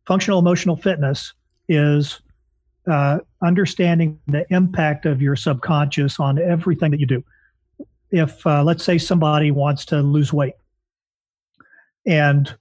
functional 0.08 0.39
emotional 0.39 0.75
fitness 0.75 1.34
is 1.70 2.22
uh, 2.88 3.20
understanding 3.44 4.20
the 4.28 4.46
impact 4.54 5.06
of 5.06 5.22
your 5.22 5.36
subconscious 5.36 6.20
on 6.20 6.40
everything 6.40 6.92
that 6.92 7.00
you 7.00 7.06
do. 7.06 7.24
If 8.12 8.46
uh, 8.46 8.64
let's 8.64 8.84
say 8.84 8.98
somebody 8.98 9.52
wants 9.52 9.86
to 9.86 10.02
lose 10.02 10.34
weight 10.34 10.54
and 12.06 12.56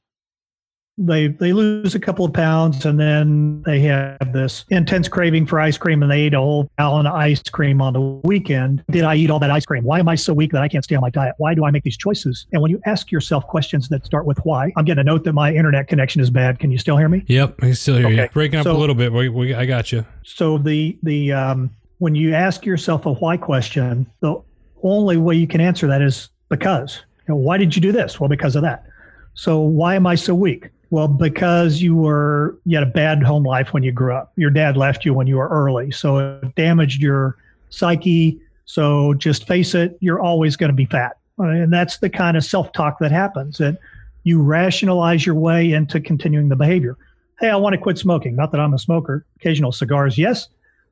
they 1.00 1.28
they 1.28 1.52
lose 1.52 1.95
a 1.95 2.00
couple 2.00 2.25
of 2.25 2.33
pounds 2.33 2.85
and 2.85 3.00
then 3.00 3.62
they 3.62 3.80
have 3.80 4.33
this 4.33 4.64
intense 4.69 5.09
craving 5.09 5.46
for 5.46 5.59
ice 5.59 5.79
cream 5.79 6.03
and 6.03 6.12
they 6.12 6.27
eat 6.27 6.35
a 6.35 6.38
whole 6.38 6.70
gallon 6.79 7.07
of 7.07 7.14
ice 7.14 7.42
cream 7.42 7.81
on 7.81 7.94
the 7.94 8.01
weekend. 8.01 8.85
Did 8.90 9.05
I 9.05 9.14
eat 9.14 9.31
all 9.31 9.38
that 9.38 9.51
ice 9.51 9.64
cream? 9.64 9.83
Why 9.83 9.98
am 9.98 10.09
I 10.09 10.14
so 10.14 10.35
weak 10.35 10.53
that 10.53 10.62
I 10.62 10.68
can't 10.68 10.85
stay 10.85 10.94
on 10.94 11.01
my 11.01 11.11
diet? 11.11 11.35
Why 11.38 11.55
do 11.55 11.64
I 11.64 11.70
make 11.70 11.85
these 11.85 11.96
choices? 11.96 12.46
And 12.53 12.61
when 12.61 12.70
you 12.70 12.81
ask 12.85 13.11
yourself 13.11 13.46
questions 13.46 13.88
that 13.88 14.05
start 14.05 14.27
with 14.27 14.38
why, 14.44 14.72
I'm 14.77 14.85
getting 14.85 15.01
a 15.01 15.05
note 15.05 15.25
that 15.25 15.33
my 15.33 15.55
internet 15.55 15.88
connection 15.88 16.20
is 16.20 16.31
bad. 16.31 16.59
Can 16.59 16.70
you 16.70 16.79
still 16.79 16.98
hear 16.98 17.09
me? 17.09 17.25
Yep, 17.27 17.57
I 17.62 17.66
can 17.66 17.75
still 17.75 17.96
hear 17.96 18.07
okay. 18.07 18.22
you. 18.22 18.29
Breaking 18.29 18.59
up 18.59 18.64
so, 18.64 18.77
a 18.77 18.79
little 18.79 18.94
bit. 18.94 19.12
We, 19.12 19.29
we, 19.31 19.55
I 19.55 19.64
got 19.64 19.92
you. 19.92 20.05
So 20.25 20.59
the 20.59 20.98
the 21.03 21.33
um, 21.33 21.70
when 21.98 22.14
you 22.14 22.35
ask 22.35 22.66
yourself 22.66 23.07
a 23.07 23.14
why 23.14 23.38
question, 23.38 24.07
the 24.20 24.40
only 24.83 25.16
way 25.16 25.35
you 25.35 25.46
can 25.46 25.61
answer 25.61 25.87
that 25.87 26.03
is 26.03 26.29
because. 26.48 27.03
You 27.29 27.35
know, 27.35 27.40
why 27.42 27.59
did 27.59 27.77
you 27.77 27.83
do 27.83 27.92
this? 27.92 28.18
Well, 28.18 28.29
because 28.29 28.57
of 28.57 28.62
that. 28.62 28.87
So 29.35 29.61
why 29.61 29.94
am 29.94 30.05
I 30.07 30.16
so 30.16 30.35
weak? 30.35 30.70
Well, 30.90 31.07
because 31.07 31.81
you 31.81 31.94
were 31.94 32.59
you 32.64 32.76
had 32.76 32.87
a 32.87 32.90
bad 32.90 33.22
home 33.22 33.44
life 33.44 33.72
when 33.72 33.85
you 33.85 33.92
grew 33.92 34.12
up. 34.12 34.33
Your 34.37 34.50
dad 34.50 34.76
left 34.76 35.05
you 35.05 35.14
when 35.14 35.29
you 35.29 35.37
were 35.37 35.48
early, 35.48 35.92
so 35.92 36.18
it 36.18 36.55
damaged 36.57 37.00
your 37.00 37.37
psyche. 37.70 38.40
So 38.64 39.14
just 39.14 39.46
face 39.46 39.74
it, 39.74 39.96
you're 40.00 40.20
always 40.20 40.57
going 40.57 40.70
to 40.70 40.74
be 40.74 40.87
fat, 40.87 41.16
uh, 41.38 41.44
and 41.44 41.72
that's 41.72 41.98
the 41.98 42.11
kind 42.11 42.37
of 42.37 42.44
self-talk 42.44 42.98
that 42.98 43.12
happens. 43.12 43.59
That 43.59 43.79
you 44.24 44.42
rationalize 44.42 45.24
your 45.24 45.37
way 45.37 45.72
into 45.72 46.00
continuing 46.00 46.48
the 46.48 46.57
behavior. 46.57 46.96
Hey, 47.38 47.50
I 47.50 47.57
want 47.57 47.74
to 47.74 47.81
quit 47.81 47.96
smoking. 47.96 48.37
Not 48.37 48.53
that 48.53 48.61
I'm 48.61 48.74
a 48.74 48.79
smoker. 48.79 49.24
Occasional 49.37 49.72
cigars, 49.72 50.18
yes, 50.18 50.48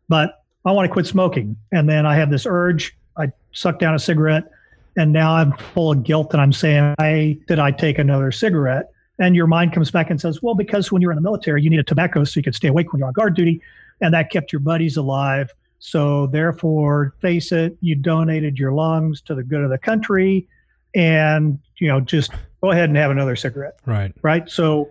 but 0.09 0.45
I 0.65 0.73
want 0.73 0.87
to 0.87 0.93
quit 0.93 1.07
smoking. 1.07 1.57
And 1.73 1.89
then 1.89 2.07
I 2.07 2.15
have 2.15 2.31
this 2.31 2.47
urge. 2.47 2.97
I 3.17 3.33
suck 3.53 3.81
down 3.81 3.95
a 3.95 3.99
cigarette, 3.99 4.51
and 4.97 5.13
now 5.13 5.35
I'm 5.35 5.53
full 5.75 5.93
of 5.93 6.05
guilt, 6.05 6.33
and 6.33 6.41
I'm 6.41 6.53
saying, 6.53 6.95
"I 7.01 7.37
did 7.49 7.59
I 7.59 7.73
take 7.73 7.99
another 7.99 8.31
cigarette?" 8.31 8.91
And 9.19 9.35
your 9.35 9.47
mind 9.47 9.73
comes 9.73 9.91
back 9.91 10.11
and 10.11 10.21
says, 10.21 10.43
well, 10.43 10.55
because 10.55 10.93
when 10.93 11.03
you're 11.03 11.13
in 11.13 11.17
the 11.17 11.23
military, 11.23 11.63
you 11.63 11.71
need 11.71 11.81
a 11.81 11.85
tobacco 11.85 12.25
so 12.25 12.39
you 12.39 12.45
could 12.45 12.55
stay 12.55 12.69
awake 12.69 12.93
when 12.93 13.01
you're 13.01 13.09
on 13.09 13.15
guard 13.15 13.35
duty, 13.35 13.61
and 14.01 14.15
that 14.15 14.31
kept 14.31 14.53
your 14.53 14.61
buddies 14.61 14.97
alive. 14.97 15.53
So 15.81 16.27
therefore, 16.27 17.15
face 17.21 17.53
it, 17.53 17.77
you 17.81 17.95
donated 17.95 18.59
your 18.59 18.73
lungs 18.73 19.21
to 19.23 19.35
the 19.35 19.43
good 19.43 19.63
of 19.63 19.71
the 19.71 19.79
country, 19.79 20.49
and 20.95 21.59
you 21.79 21.89
know 21.89 22.01
just 22.01 22.33
go 22.63 22.71
ahead 22.71 22.89
and 22.89 22.97
have 22.97 23.11
another 23.11 23.37
cigarette. 23.37 23.79
Right. 23.87 24.13
Right. 24.23 24.49
So 24.49 24.91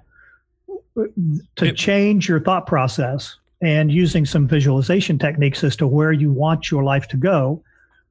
to 1.57 1.71
change 1.73 2.27
your 2.27 2.39
thought 2.39 2.65
process 2.65 3.37
and 3.61 3.91
using 3.91 4.25
some 4.25 4.47
visualization 4.47 5.19
techniques 5.19 5.63
as 5.63 5.75
to 5.77 5.87
where 5.87 6.11
you 6.11 6.31
want 6.31 6.71
your 6.71 6.83
life 6.83 7.07
to 7.09 7.17
go, 7.17 7.61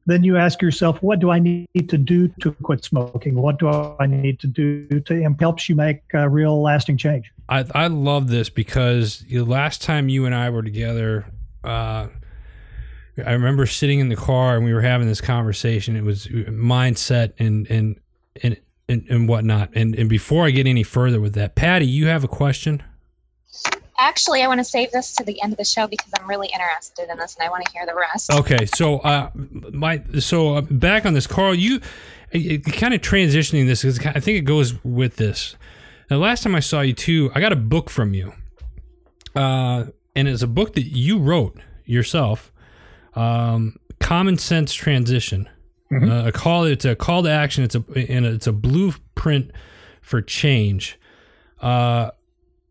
then 0.07 0.23
you 0.23 0.37
ask 0.37 0.63
yourself, 0.63 1.03
what 1.03 1.19
do 1.19 1.31
I 1.31 1.39
need 1.39 1.89
to 1.89 1.99
do 1.99 2.29
to 2.41 2.53
quit 2.63 2.85
smoking? 2.85 3.35
What 3.35 3.59
do 3.59 3.69
I 3.69 4.07
need 4.07 4.39
to 4.41 4.47
do 4.47 5.01
to 5.01 5.37
helps 5.41 5.69
you 5.69 5.75
make 5.75 6.03
a 6.15 6.29
real 6.29 6.63
lasting 6.63 6.97
change? 6.97 7.31
I, 7.49 7.65
I 7.75 7.89
love 7.89 8.29
this 8.29 8.49
because 8.49 9.21
the 9.21 9.43
last 9.43 9.83
time 9.83 10.09
you 10.09 10.25
and 10.25 10.35
I 10.35 10.51
were 10.51 10.63
together, 10.63 11.27
uh, 11.65 12.07
I 13.25 13.33
remember 13.33 13.67
sitting 13.67 13.99
in 13.99 14.09
the 14.09 14.17
car 14.17 14.57
and 14.57 14.65
we 14.65 14.73
were 14.73 14.83
having 14.83 15.09
this 15.09 15.21
conversation. 15.21 15.97
It 15.97 16.05
was 16.05 16.27
mindset 16.27 17.33
and 17.39 17.67
and 17.71 17.99
and 18.43 18.57
and, 18.89 19.05
and 19.09 19.29
whatnot. 19.29 19.71
And 19.75 19.95
and 19.95 20.09
before 20.09 20.47
I 20.47 20.51
get 20.51 20.67
any 20.67 20.83
further 20.83 21.21
with 21.21 21.35
that, 21.35 21.55
Patty, 21.55 21.87
you 21.87 22.07
have 22.07 22.25
a 22.25 22.29
question 22.29 22.83
actually, 23.99 24.43
I 24.43 24.49
want 24.49 24.59
to 24.61 24.65
save 24.65 24.93
this 24.93 25.15
to 25.15 25.25
the 25.25 25.41
end 25.43 25.53
of 25.53 25.59
the 25.59 25.65
show 25.65 25.87
because 25.87 26.11
I'm 26.19 26.29
really 26.29 26.49
interested 26.53 27.11
in 27.11 27.17
this 27.19 27.37
and 27.37 27.47
I 27.47 27.51
want 27.51 27.65
to 27.67 27.73
hear 27.73 27.87
the 27.87 27.95
rest. 27.95 28.33
Okay, 28.33 28.67
so 28.67 28.99
uh, 28.99 29.31
my 29.73 30.03
so 30.19 30.57
uh, 30.57 30.61
back 30.63 31.07
on 31.07 31.15
this, 31.15 31.27
Karl, 31.27 31.55
you 31.55 31.81
it, 32.31 32.67
it 32.67 32.73
kind 32.75 32.95
of 32.95 33.01
transitioning 33.01 33.67
this 33.67 33.83
because 33.83 33.99
I 33.99 34.21
think 34.21 34.39
it 34.39 34.45
goes 34.45 34.83
with 34.85 35.17
this. 35.17 35.57
The 36.09 36.19
last 36.19 36.43
time 36.43 36.55
I 36.55 36.61
saw 36.61 36.83
you 36.83 36.93
too, 36.93 37.31
I 37.35 37.41
got 37.41 37.53
a 37.53 37.57
book 37.57 37.91
from 37.91 38.15
you, 38.15 38.33
uh, 39.35 39.87
and 40.15 40.29
it's 40.29 40.43
a 40.43 40.49
book 40.49 40.75
that 40.75 40.85
you 40.85 41.19
wrote 41.19 41.59
yourself. 41.85 42.53
Um, 43.15 43.79
Common 44.01 44.39
Sense 44.39 44.75
Transition. 44.75 45.49
Mm-hmm. 45.91 46.11
Uh, 46.11 46.27
a 46.27 46.33
call. 46.33 46.65
It's 46.65 46.85
a 46.85 46.97
call 46.97 47.23
to 47.23 47.31
action. 47.31 47.65
It's 47.65 47.75
a 47.75 47.85
and 47.95 48.27
it's 48.27 48.47
a 48.47 48.53
blueprint 48.53 49.53
for 50.03 50.21
change. 50.21 50.99
Uh, 51.61 52.11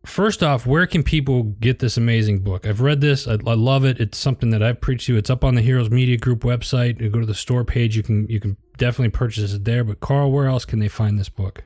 first 0.06 0.42
off, 0.42 0.66
where 0.66 0.86
can 0.86 1.02
people 1.02 1.42
get 1.42 1.78
this 1.78 1.96
amazing 1.96 2.40
book? 2.40 2.66
I've 2.66 2.80
read 2.80 3.00
this. 3.00 3.26
I, 3.28 3.32
I, 3.32 3.54
love 3.54 3.84
it. 3.84 4.00
It's 4.00 4.18
something 4.18 4.50
that 4.50 4.62
I've 4.62 4.80
preached 4.80 5.06
to. 5.06 5.16
It's 5.16 5.30
up 5.30 5.44
on 5.44 5.54
the 5.54 5.62
Heroes 5.62 5.90
Media 5.90 6.16
Group 6.16 6.40
website. 6.40 7.00
You 7.00 7.10
go 7.10 7.20
to 7.20 7.26
the 7.26 7.34
store 7.34 7.64
page. 7.64 7.96
You 7.96 8.02
can 8.02 8.26
you 8.28 8.40
can 8.40 8.56
definitely 8.76 9.10
purchase 9.10 9.52
it 9.52 9.64
there. 9.64 9.84
But 9.84 10.00
Karl, 10.00 10.30
where 10.30 10.46
else 10.46 10.64
can 10.64 10.78
they 10.78 10.88
find 10.88 11.18
this 11.18 11.28
book? 11.28 11.64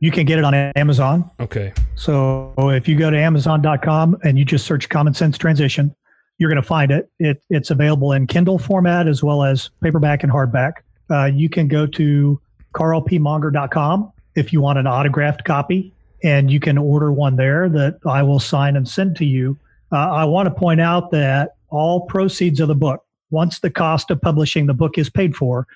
You 0.00 0.12
can 0.12 0.26
get 0.26 0.38
it 0.38 0.44
on 0.44 0.54
Amazon. 0.54 1.28
Okay. 1.40 1.72
So 1.96 2.54
if 2.58 2.86
you 2.86 2.96
go 2.96 3.10
to 3.10 3.18
Amazon.com 3.18 4.18
and 4.22 4.38
you 4.38 4.44
just 4.44 4.64
search 4.64 4.88
Common 4.88 5.12
Sense 5.12 5.36
Transition, 5.36 5.94
you're 6.38 6.48
going 6.48 6.62
to 6.62 6.66
find 6.66 6.92
it. 6.92 7.10
it. 7.18 7.42
It's 7.50 7.70
available 7.70 8.12
in 8.12 8.28
Kindle 8.28 8.58
format 8.58 9.08
as 9.08 9.24
well 9.24 9.42
as 9.42 9.70
paperback 9.82 10.22
and 10.22 10.30
hardback. 10.30 10.74
Uh, 11.10 11.24
you 11.24 11.48
can 11.48 11.66
go 11.66 11.84
to 11.86 12.40
carlpmonger.com 12.74 14.12
if 14.36 14.52
you 14.52 14.60
want 14.60 14.78
an 14.78 14.86
autographed 14.86 15.44
copy 15.44 15.92
and 16.22 16.50
you 16.50 16.60
can 16.60 16.78
order 16.78 17.12
one 17.12 17.36
there 17.36 17.68
that 17.68 17.98
I 18.06 18.22
will 18.22 18.40
sign 18.40 18.76
and 18.76 18.88
send 18.88 19.16
to 19.16 19.24
you. 19.24 19.56
Uh, 19.92 19.96
I 20.10 20.24
want 20.24 20.46
to 20.46 20.54
point 20.54 20.80
out 20.80 21.10
that 21.12 21.56
all 21.70 22.02
proceeds 22.02 22.60
of 22.60 22.68
the 22.68 22.74
book, 22.74 23.04
once 23.30 23.60
the 23.60 23.70
cost 23.70 24.10
of 24.10 24.20
publishing 24.20 24.66
the 24.66 24.74
book 24.74 24.98
is 24.98 25.08
paid 25.10 25.36
for, 25.36 25.66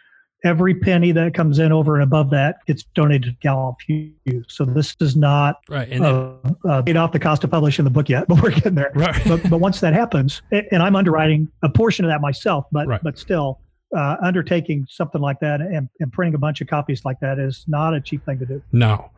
every 0.44 0.74
penny 0.74 1.12
that 1.12 1.34
comes 1.34 1.58
in 1.60 1.70
over 1.70 1.94
and 1.94 2.02
above 2.02 2.30
that 2.30 2.56
gets 2.66 2.82
donated 2.94 3.22
to 3.34 3.38
Gallant 3.40 3.76
Few. 3.86 4.12
So 4.48 4.64
this 4.64 4.96
is 5.00 5.14
not 5.14 5.60
right 5.68 5.88
and 5.88 6.04
uh, 6.04 6.34
uh, 6.68 6.82
paid 6.82 6.96
off 6.96 7.12
the 7.12 7.20
cost 7.20 7.44
of 7.44 7.50
publishing 7.50 7.84
the 7.84 7.90
book 7.90 8.08
yet, 8.08 8.26
but 8.28 8.42
we're 8.42 8.50
getting 8.50 8.74
there. 8.74 8.90
right 8.94 9.20
But, 9.26 9.48
but 9.48 9.58
once 9.58 9.80
that 9.80 9.94
happens, 9.94 10.42
and 10.50 10.82
I'm 10.82 10.96
underwriting 10.96 11.48
a 11.62 11.68
portion 11.68 12.04
of 12.04 12.10
that 12.10 12.20
myself, 12.20 12.66
but 12.72 12.86
Right. 12.88 13.00
but 13.02 13.18
still, 13.18 13.60
uh, 13.96 14.16
undertaking 14.22 14.86
something 14.88 15.20
like 15.20 15.38
that 15.40 15.60
and, 15.60 15.88
and 16.00 16.10
printing 16.12 16.34
a 16.34 16.38
bunch 16.38 16.62
of 16.62 16.66
copies 16.66 17.04
like 17.04 17.20
that 17.20 17.38
is 17.38 17.64
not 17.68 17.94
a 17.94 18.00
cheap 18.00 18.24
thing 18.24 18.38
to 18.38 18.46
do. 18.46 18.62
No. 18.72 19.10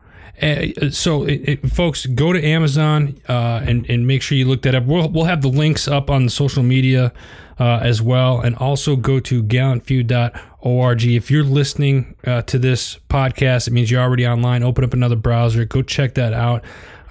Uh, 0.43 0.91
so, 0.91 1.23
it, 1.25 1.49
it, 1.49 1.71
folks, 1.71 2.07
go 2.07 2.33
to 2.33 2.45
Amazon 2.45 3.21
uh, 3.29 3.63
and 3.65 3.89
and 3.89 4.07
make 4.07 4.21
sure 4.21 4.37
you 4.37 4.47
look 4.47 4.63
that 4.63 4.75
up. 4.75 4.85
We'll 4.85 5.09
we'll 5.09 5.25
have 5.25 5.43
the 5.43 5.49
links 5.49 5.87
up 5.87 6.11
on 6.11 6.29
social 6.29 6.65
media 6.65 7.13
uh, 7.59 7.79
as 7.83 8.03
well, 8.03 8.41
and 8.41 8.57
also 8.57 8.97
go 8.97 9.21
to 9.21 9.43
gallantfew.org. 9.43 11.05
If 11.05 11.31
you're 11.31 11.45
listening 11.45 12.17
uh, 12.27 12.43
to 12.43 12.59
this 12.59 12.99
podcast, 13.09 13.69
it 13.69 13.73
means 13.73 13.91
you're 13.91 14.03
already 14.03 14.27
online. 14.27 14.63
Open 14.63 14.83
up 14.83 14.93
another 14.93 15.17
browser, 15.17 15.65
go 15.65 15.83
check 15.83 16.15
that 16.15 16.33
out. 16.33 16.65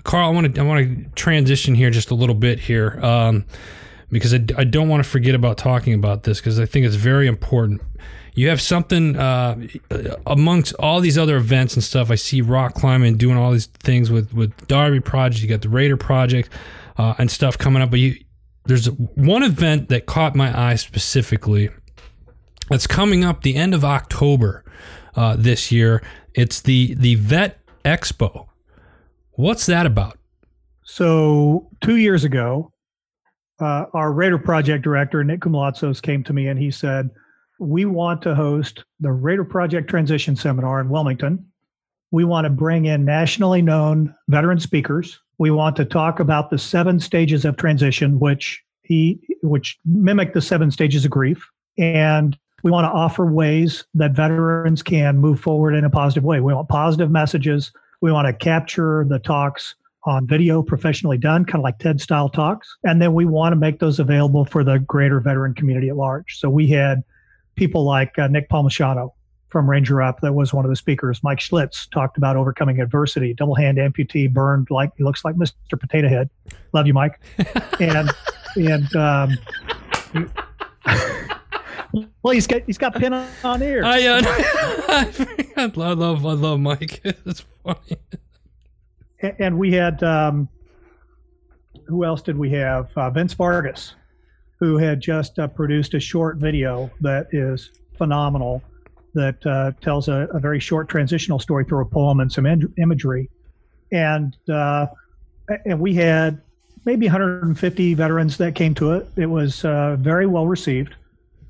Karl, 0.03 0.27
I 0.27 0.31
want 0.33 0.55
to 0.55 0.61
I 0.61 0.65
want 0.65 0.85
to 0.85 1.09
transition 1.15 1.75
here 1.75 1.89
just 1.89 2.11
a 2.11 2.15
little 2.15 2.35
bit 2.35 2.59
here. 2.59 2.99
Um, 3.01 3.45
because 4.11 4.33
I, 4.33 4.45
I 4.57 4.63
don't 4.63 4.89
want 4.89 5.03
to 5.03 5.09
forget 5.09 5.33
about 5.33 5.57
talking 5.57 5.93
about 5.93 6.23
this 6.23 6.39
because 6.39 6.59
I 6.59 6.65
think 6.65 6.85
it's 6.85 6.95
very 6.95 7.25
important. 7.25 7.81
You 8.35 8.49
have 8.49 8.61
something 8.61 9.15
uh, 9.15 9.67
amongst 10.25 10.73
all 10.79 10.99
these 11.01 11.17
other 11.17 11.37
events 11.37 11.75
and 11.75 11.83
stuff. 11.83 12.09
I 12.09 12.15
see 12.15 12.41
rock 12.41 12.73
climbing 12.73 13.17
doing 13.17 13.37
all 13.37 13.51
these 13.51 13.67
things 13.67 14.09
with 14.09 14.33
with 14.33 14.67
Darby 14.67 14.99
Project. 15.01 15.43
You 15.43 15.49
got 15.49 15.61
the 15.61 15.69
Raider 15.69 15.97
Project 15.97 16.49
uh, 16.97 17.13
and 17.17 17.29
stuff 17.29 17.57
coming 17.57 17.81
up. 17.81 17.91
But 17.91 17.99
you, 17.99 18.15
there's 18.65 18.87
one 18.87 19.43
event 19.43 19.89
that 19.89 20.05
caught 20.07 20.35
my 20.35 20.57
eye 20.57 20.75
specifically. 20.75 21.69
That's 22.69 22.87
coming 22.87 23.23
up 23.23 23.43
the 23.43 23.55
end 23.55 23.73
of 23.75 23.85
October 23.85 24.63
uh, 25.15 25.35
this 25.37 25.71
year. 25.71 26.01
It's 26.33 26.61
the 26.61 26.95
the 26.95 27.15
Vet 27.15 27.59
Expo. 27.85 28.47
What's 29.33 29.65
that 29.67 29.85
about? 29.85 30.17
So 30.83 31.69
two 31.81 31.97
years 31.97 32.23
ago, 32.23 32.71
uh, 33.59 33.85
our 33.93 34.11
Raider 34.11 34.37
Project 34.37 34.83
director 34.83 35.23
Nick 35.23 35.41
Koumalatsos 35.41 36.01
came 36.01 36.23
to 36.23 36.33
me 36.33 36.47
and 36.47 36.59
he 36.59 36.71
said, 36.71 37.09
"We 37.59 37.85
want 37.85 38.21
to 38.23 38.35
host 38.35 38.83
the 38.99 39.11
Raider 39.11 39.43
Project 39.43 39.89
Transition 39.89 40.35
Seminar 40.35 40.81
in 40.81 40.89
Wilmington. 40.89 41.45
We 42.11 42.25
want 42.25 42.45
to 42.45 42.49
bring 42.49 42.85
in 42.85 43.05
nationally 43.05 43.61
known 43.61 44.13
veteran 44.27 44.59
speakers. 44.59 45.19
We 45.37 45.51
want 45.51 45.75
to 45.77 45.85
talk 45.85 46.19
about 46.19 46.49
the 46.49 46.57
seven 46.57 46.99
stages 46.99 47.45
of 47.45 47.57
transition, 47.57 48.19
which 48.19 48.63
he 48.83 49.19
which 49.41 49.79
mimic 49.85 50.33
the 50.33 50.41
seven 50.41 50.71
stages 50.71 51.05
of 51.05 51.11
grief, 51.11 51.49
and 51.77 52.37
we 52.63 52.71
want 52.71 52.85
to 52.85 52.91
offer 52.91 53.25
ways 53.25 53.83
that 53.93 54.11
veterans 54.11 54.81
can 54.81 55.17
move 55.17 55.39
forward 55.39 55.73
in 55.75 55.83
a 55.83 55.89
positive 55.89 56.23
way. 56.23 56.39
We 56.39 56.53
want 56.53 56.69
positive 56.69 57.11
messages. 57.11 57.71
We 58.01 58.11
want 58.11 58.27
to 58.27 58.33
capture 58.33 59.05
the 59.07 59.19
talks 59.19 59.75
on 60.05 60.27
video 60.27 60.61
professionally 60.61 61.17
done, 61.17 61.45
kind 61.45 61.59
of 61.59 61.63
like 61.63 61.79
TED 61.79 62.01
style 62.01 62.29
talks. 62.29 62.75
And 62.83 63.01
then 63.01 63.13
we 63.13 63.25
want 63.25 63.53
to 63.53 63.57
make 63.57 63.79
those 63.79 63.99
available 63.99 64.45
for 64.45 64.63
the 64.63 64.79
greater 64.79 65.19
veteran 65.19 65.53
community 65.53 65.89
at 65.89 65.95
large. 65.95 66.39
So 66.39 66.49
we 66.49 66.67
had 66.67 67.03
people 67.55 67.83
like 67.83 68.17
uh, 68.17 68.27
Nick 68.27 68.49
Palmisano 68.49 69.11
from 69.49 69.69
Ranger 69.69 70.01
Up 70.01 70.19
that 70.21 70.33
was 70.33 70.53
one 70.53 70.65
of 70.65 70.69
the 70.69 70.75
speakers. 70.75 71.21
Mike 71.23 71.39
Schlitz 71.39 71.89
talked 71.91 72.17
about 72.17 72.35
overcoming 72.35 72.81
adversity, 72.81 73.33
double 73.33 73.55
hand 73.55 73.77
amputee, 73.77 74.31
burned 74.31 74.69
like 74.71 74.91
he 74.97 75.03
looks 75.03 75.23
like 75.23 75.35
Mr. 75.35 75.79
Potato 75.79 76.09
Head. 76.09 76.29
Love 76.73 76.87
you, 76.87 76.93
Mike. 76.93 77.19
and 77.79 78.09
and 78.55 78.95
um, 78.95 79.37
well, 82.23 82.33
he's 82.33 82.47
got 82.47 82.61
he's 82.65 82.77
got 82.77 82.95
pin 82.95 83.13
on, 83.13 83.27
on 83.43 83.61
ear. 83.61 83.83
I, 83.85 84.05
uh, 84.05 84.21
I 85.57 85.71
love 85.75 86.25
I 86.25 86.33
love 86.33 86.59
Mike. 86.59 87.01
It's 87.25 87.45
funny. 87.63 87.97
A- 89.21 89.41
and 89.41 89.57
we 89.57 89.71
had 89.71 90.01
um, 90.03 90.49
who 91.87 92.03
else 92.03 92.21
did 92.21 92.37
we 92.37 92.49
have? 92.51 92.89
Uh, 92.95 93.09
Vince 93.11 93.33
Vargas, 93.33 93.95
who 94.63 94.77
had 94.77 95.01
just 95.01 95.37
uh, 95.39 95.47
produced 95.47 95.93
a 95.93 95.99
short 95.99 96.37
video 96.37 96.89
that 97.01 97.27
is 97.33 97.71
phenomenal, 97.97 98.63
that 99.13 99.45
uh, 99.45 99.71
tells 99.81 100.07
a, 100.07 100.29
a 100.33 100.39
very 100.39 100.59
short 100.59 100.87
transitional 100.87 101.37
story 101.37 101.65
through 101.65 101.81
a 101.81 101.85
poem 101.85 102.21
and 102.21 102.31
some 102.31 102.45
in- 102.45 102.73
imagery, 102.77 103.29
and 103.91 104.37
uh, 104.49 104.85
and 105.65 105.77
we 105.81 105.93
had 105.93 106.41
maybe 106.85 107.07
150 107.07 107.93
veterans 107.93 108.37
that 108.37 108.55
came 108.55 108.73
to 108.75 108.93
it. 108.93 109.05
It 109.17 109.25
was 109.25 109.65
uh, 109.65 109.97
very 109.99 110.27
well 110.27 110.47
received. 110.47 110.95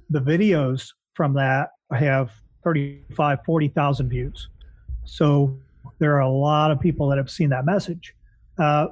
The 0.10 0.19
videos 0.19 0.89
from 1.13 1.36
that 1.36 1.69
have 1.91 2.32
35, 2.63 3.39
40,000 3.45 4.10
views. 4.10 4.49
So 5.06 5.56
there 5.99 6.15
are 6.15 6.21
a 6.21 6.30
lot 6.30 6.71
of 6.71 6.80
people 6.80 7.10
that 7.10 7.17
have 7.19 7.30
seen 7.30 7.49
that 7.49 7.63
message. 7.63 8.15
Uh, 8.58 8.88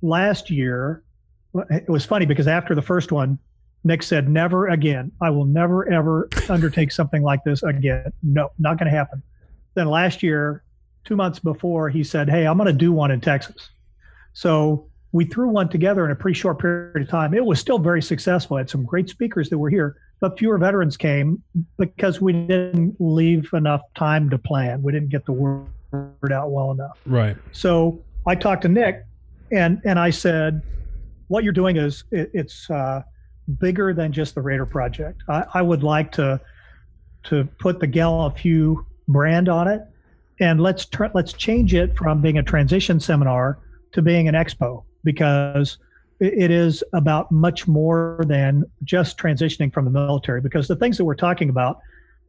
last 0.00 0.48
year, 0.48 1.02
it 1.70 1.88
was 1.88 2.04
funny 2.04 2.26
because 2.26 2.46
after 2.46 2.76
the 2.76 2.82
first 2.82 3.10
one, 3.10 3.38
Nick 3.84 4.02
said, 4.02 4.28
Never 4.28 4.68
again. 4.68 5.12
I 5.20 5.30
will 5.30 5.44
never, 5.44 5.90
ever 5.90 6.28
undertake 6.48 6.90
something 6.90 7.22
like 7.22 7.44
this 7.44 7.62
again. 7.62 8.12
No, 8.22 8.50
not 8.58 8.78
going 8.78 8.90
to 8.90 8.96
happen. 8.96 9.22
Then 9.74 9.88
last 9.88 10.22
year, 10.22 10.64
two 11.04 11.16
months 11.16 11.38
before, 11.38 11.90
he 11.90 12.02
said, 12.02 12.28
Hey, 12.28 12.46
I'm 12.46 12.56
going 12.56 12.66
to 12.66 12.72
do 12.72 12.92
one 12.92 13.10
in 13.10 13.20
Texas. 13.20 13.70
So 14.32 14.88
we 15.12 15.24
threw 15.24 15.48
one 15.48 15.68
together 15.68 16.04
in 16.04 16.10
a 16.10 16.16
pretty 16.16 16.38
short 16.38 16.58
period 16.58 17.02
of 17.02 17.08
time. 17.08 17.34
It 17.34 17.44
was 17.44 17.60
still 17.60 17.78
very 17.78 18.02
successful. 18.02 18.56
I 18.56 18.60
had 18.60 18.70
some 18.70 18.84
great 18.84 19.08
speakers 19.08 19.48
that 19.50 19.58
were 19.58 19.70
here, 19.70 19.96
but 20.18 20.38
fewer 20.38 20.58
veterans 20.58 20.96
came 20.96 21.42
because 21.78 22.20
we 22.20 22.32
didn't 22.32 22.96
leave 22.98 23.52
enough 23.52 23.82
time 23.94 24.28
to 24.30 24.38
plan. 24.38 24.82
We 24.82 24.92
didn't 24.92 25.10
get 25.10 25.24
the 25.24 25.32
word 25.32 25.68
out 26.32 26.50
well 26.50 26.72
enough. 26.72 26.98
Right. 27.06 27.36
So 27.52 28.02
I 28.26 28.34
talked 28.34 28.62
to 28.62 28.68
Nick, 28.68 29.04
and 29.52 29.80
and 29.84 30.00
I 30.00 30.10
said, 30.10 30.62
"What 31.28 31.44
you're 31.44 31.52
doing 31.52 31.76
is 31.76 32.02
it, 32.10 32.30
it's 32.34 32.68
uh, 32.68 33.02
bigger 33.58 33.92
than 33.92 34.12
just 34.12 34.34
the 34.34 34.42
Raider 34.42 34.66
project. 34.66 35.22
I, 35.28 35.44
I 35.54 35.62
would 35.62 35.82
like 35.82 36.12
to 36.12 36.40
to 37.24 37.48
put 37.58 37.80
the 37.80 38.32
Few 38.36 38.86
brand 39.08 39.48
on 39.48 39.68
it, 39.68 39.82
and 40.40 40.60
let's 40.60 40.86
tr- 40.86 41.06
let's 41.14 41.32
change 41.32 41.74
it 41.74 41.96
from 41.96 42.20
being 42.20 42.38
a 42.38 42.42
transition 42.42 43.00
seminar 43.00 43.58
to 43.92 44.02
being 44.02 44.28
an 44.28 44.34
expo 44.34 44.84
because 45.04 45.78
it, 46.20 46.50
is 46.50 46.82
about 46.92 47.30
much 47.30 47.66
more 47.66 48.22
than 48.26 48.64
just 48.84 49.18
transitioning 49.18 49.72
from 49.72 49.84
the 49.84 49.90
military. 49.90 50.40
Because 50.40 50.68
the 50.68 50.76
things 50.76 50.96
that 50.96 51.04
we're 51.04 51.14
talking 51.14 51.48
about 51.48 51.80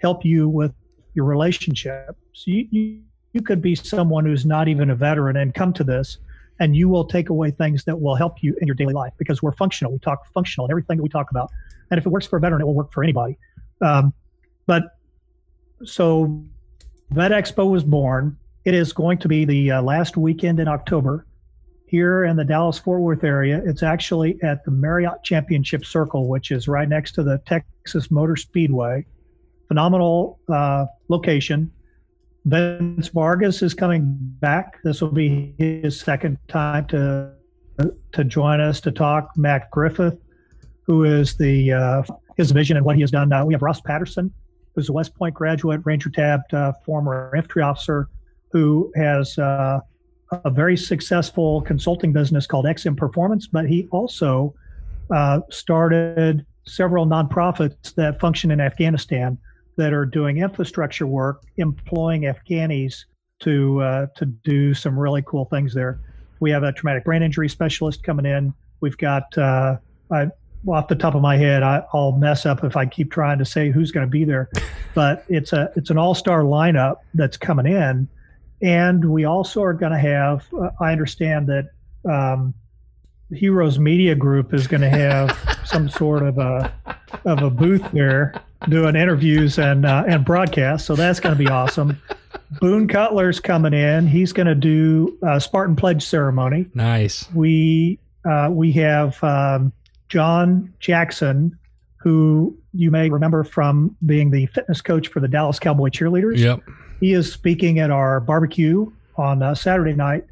help 0.02 0.26
you 0.26 0.50
with 0.50 0.74
your 1.14 1.26
relationship. 1.26 2.16
So 2.34 2.52
you, 2.52 2.68
you 2.72 3.02
you 3.34 3.42
could 3.42 3.62
be 3.62 3.76
someone 3.76 4.26
who's 4.26 4.46
not 4.46 4.70
even 4.70 4.90
a 4.90 4.96
veteran 4.96 5.36
and 5.36 5.54
come 5.54 5.74
to 5.74 5.84
this 5.84 6.20
and 6.60 6.76
you 6.76 6.88
will 6.90 7.06
take 7.06 7.30
away 7.30 7.52
things 7.52 7.84
that 7.84 8.00
will 8.00 8.16
help 8.16 8.42
you 8.42 8.56
in 8.62 8.68
your 8.68 8.76
daily 8.76 8.94
life 8.94 9.14
because 9.18 9.42
we're 9.42 9.52
functional. 9.52 9.92
We 9.92 10.00
talk 10.00 10.26
functional 10.34 10.66
in 10.66 10.72
everything 10.72 10.98
that 10.98 11.04
we 11.04 11.10
talk 11.10 11.32
about. 11.32 11.52
And 11.92 11.98
if 11.98 12.06
it 12.06 12.10
works 12.10 12.26
for 12.26 12.38
a 12.38 12.40
veteran 12.40 12.62
it 12.62 12.66
will 12.66 12.74
work 12.74 12.92
for 12.92 13.04
anybody. 13.04 13.38
Um, 13.82 14.14
but 14.66 14.98
so 15.84 16.44
vet 17.12 17.32
expo 17.32 17.70
was 17.70 17.84
born. 17.84 18.38
It 18.64 18.74
is 18.74 18.94
going 18.94 19.20
to 19.20 19.28
be 19.28 19.46
the 19.46 19.72
uh, 19.72 19.82
last 19.82 20.18
weekend 20.18 20.60
in 20.60 20.68
october 20.68 21.28
here 21.88 22.24
in 22.24 22.36
the 22.36 22.44
dallas 22.44 22.80
fort 22.80 23.02
worth 23.02 23.24
area. 23.24 23.62
It's 23.66 23.84
actually 23.84 24.42
at 24.42 24.64
the 24.66 24.72
marriott 24.72 25.24
championship 25.24 25.86
circle 25.86 26.28
which 26.28 26.52
is 26.52 26.68
right 26.68 26.88
next 26.88 27.12
to 27.14 27.24
the 27.24 27.40
texas 27.46 28.10
motor 28.10 28.36
speedway. 28.36 29.06
Phenomenal 29.68 30.40
uh, 30.48 30.86
location 31.10 31.72
Vince 32.46 33.08
Vargas 33.08 33.64
is 33.64 33.74
coming 33.74 34.16
back. 34.20 34.78
This 34.84 35.02
will 35.02 35.12
be 35.12 35.56
his 35.58 36.00
second 36.00 36.38
time 36.48 36.86
to 36.88 37.32
to 38.14 38.24
join 38.24 38.62
us 38.62 38.80
to 38.82 38.92
talk. 38.92 39.32
Matt 39.36 39.70
Griffith, 39.72 40.18
who 40.84 41.04
is 41.04 41.36
the 41.36 41.74
uh, 41.74 42.04
his 42.38 42.52
vision 42.52 42.78
and 42.78 42.86
what 42.86 42.96
he 42.96 43.02
has 43.02 43.12
done. 43.12 43.34
Uh, 43.34 43.44
we 43.44 43.54
have 43.54 43.64
Ross 43.64 43.82
Patterson, 43.82 44.32
who's 44.76 44.90
a 44.90 44.94
West 44.94 45.16
Point 45.16 45.34
graduate, 45.34 45.82
Ranger 45.84 46.10
Tabbed 46.10 46.54
uh, 46.54 46.74
former 46.86 47.32
infantry 47.36 47.64
officer, 47.64 48.10
who 48.52 48.92
has 48.96 49.38
uh, 49.40 49.80
a 50.32 50.50
very 50.50 50.78
successful 50.78 51.62
consulting 51.62 52.14
business 52.14 52.46
called 52.46 52.66
XM 52.66 52.96
Performance. 52.96 53.48
But 53.48 53.68
he 53.68 53.88
also 53.92 54.54
uh, 55.10 55.42
started 55.50 56.46
several 56.68 57.08
nonprofits 57.08 57.94
that 57.96 58.20
function 58.20 58.52
in 58.52 58.62
Afghanistan 58.62 59.38
that 59.78 59.94
are 59.94 60.06
doing 60.06 60.38
infrastructure 60.38 61.08
work, 61.08 61.44
employing 61.58 62.24
Afghanis 62.24 63.06
to 63.42 63.82
uh, 63.82 64.08
to 64.16 64.26
do 64.26 64.74
some 64.74 64.98
really 64.98 65.24
cool 65.26 65.46
things 65.46 65.74
there. 65.74 66.00
We 66.40 66.52
have 66.52 66.64
a 66.64 66.72
traumatic 66.72 67.06
brain 67.06 67.24
injury 67.24 67.50
specialist 67.50 68.04
coming 68.04 68.26
in. 68.26 68.54
We've 68.82 68.98
got 68.98 69.38
uh, 69.38 69.78
I, 70.12 70.28
off 70.68 70.88
the 70.88 70.96
top 70.96 71.16
of 71.16 71.22
my 71.22 71.38
head, 71.38 71.64
I, 71.64 71.84
will 71.94 72.14
mess 72.14 72.46
up 72.46 72.64
if 72.64 72.76
I 72.76 72.86
keep 72.86 73.12
trying 73.12 73.38
to 73.40 73.46
say 73.46 73.70
who's 73.70 73.92
going 73.92 74.06
to 74.06 74.12
be 74.12 74.24
there, 74.24 74.50
but 74.96 75.26
it's 75.28 75.54
a 75.54 75.72
it's 75.76 75.90
an 75.90 75.98
all 75.98 76.16
star 76.16 76.42
lineup 76.44 76.98
that's 77.14 77.38
coming 77.38 77.66
in, 77.66 78.08
and 78.62 79.10
we 79.10 79.26
also 79.26 79.62
are 79.64 79.74
going 79.74 79.92
to 79.92 80.00
have. 80.00 80.46
Uh, 80.54 80.70
I 80.80 80.92
understand 80.92 81.48
that 81.48 81.70
um, 82.10 82.54
Heroes 83.34 83.80
Media 83.80 84.16
Group 84.16 84.54
is 84.54 84.68
going 84.68 84.82
to 84.82 84.90
have 84.90 85.30
some 85.66 85.90
sort 85.90 86.24
of 86.24 86.38
a 86.38 86.74
of 87.26 87.42
a 87.42 87.50
booth 87.50 87.84
there 87.92 88.34
doing 88.70 88.96
interviews 88.96 89.60
and 89.60 89.86
uh, 89.86 90.04
and 90.08 90.26
broadcasts. 90.26 90.88
So 90.88 90.96
that's 90.96 91.20
going 91.20 91.36
to 91.36 91.40
be 91.40 91.50
awesome. 91.50 92.02
Boone 92.60 92.88
Cutler's 92.88 93.40
coming 93.40 93.74
in. 93.74 94.08
He's 94.08 94.34
going 94.34 94.48
to 94.48 94.56
do 94.56 95.18
a 95.24 95.40
Spartan 95.40 95.76
pledge 95.76 96.04
ceremony. 96.04 96.68
Nice. 96.74 97.32
We 97.34 98.00
uh, 98.24 98.50
we 98.52 98.72
have 98.74 99.22
um, 99.24 99.72
John 100.10 100.74
Jackson, 100.80 101.58
who 101.98 102.58
you 102.74 102.92
may 102.92 103.10
remember 103.10 103.44
from 103.44 103.96
being 104.06 104.32
the 104.32 104.46
fitness 104.48 104.82
coach 104.82 105.08
for 105.08 105.20
the 105.20 105.28
Dallas 105.28 105.60
Cowboy 105.60 105.90
cheerleaders. 105.90 106.38
Yep. 106.38 106.62
He 107.00 107.14
is 107.14 107.32
speaking 107.32 107.80
at 107.80 107.92
our 107.92 108.20
barbecue 108.20 108.92
on 109.18 109.42
uh, 109.42 109.56
Saturday 109.56 109.94
night. 109.94 110.26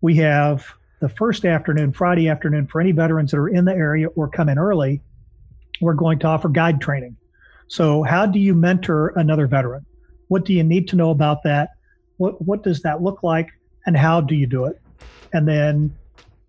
We 0.00 0.16
have 0.16 0.66
the 1.04 1.10
first 1.10 1.44
afternoon, 1.44 1.92
Friday 1.92 2.30
afternoon, 2.30 2.66
for 2.66 2.80
any 2.80 2.90
veterans 2.90 3.30
that 3.30 3.36
are 3.36 3.48
in 3.48 3.66
the 3.66 3.74
area 3.74 4.08
or 4.16 4.26
come 4.26 4.48
in 4.48 4.58
early. 4.58 5.02
We're 5.82 5.92
going 5.92 6.18
to 6.20 6.26
offer 6.26 6.48
guide 6.48 6.80
training. 6.80 7.18
So, 7.68 8.02
how 8.04 8.24
do 8.24 8.38
you 8.38 8.54
mentor 8.54 9.08
another 9.16 9.46
veteran? 9.46 9.84
What 10.28 10.46
do 10.46 10.54
you 10.54 10.64
need 10.64 10.88
to 10.88 10.96
know 10.96 11.10
about 11.10 11.42
that? 11.42 11.72
What 12.16 12.40
what 12.40 12.62
does 12.62 12.80
that 12.82 13.02
look 13.02 13.22
like, 13.22 13.50
and 13.84 13.94
how 13.94 14.22
do 14.22 14.34
you 14.34 14.46
do 14.46 14.64
it? 14.64 14.80
And 15.34 15.46
then 15.46 15.94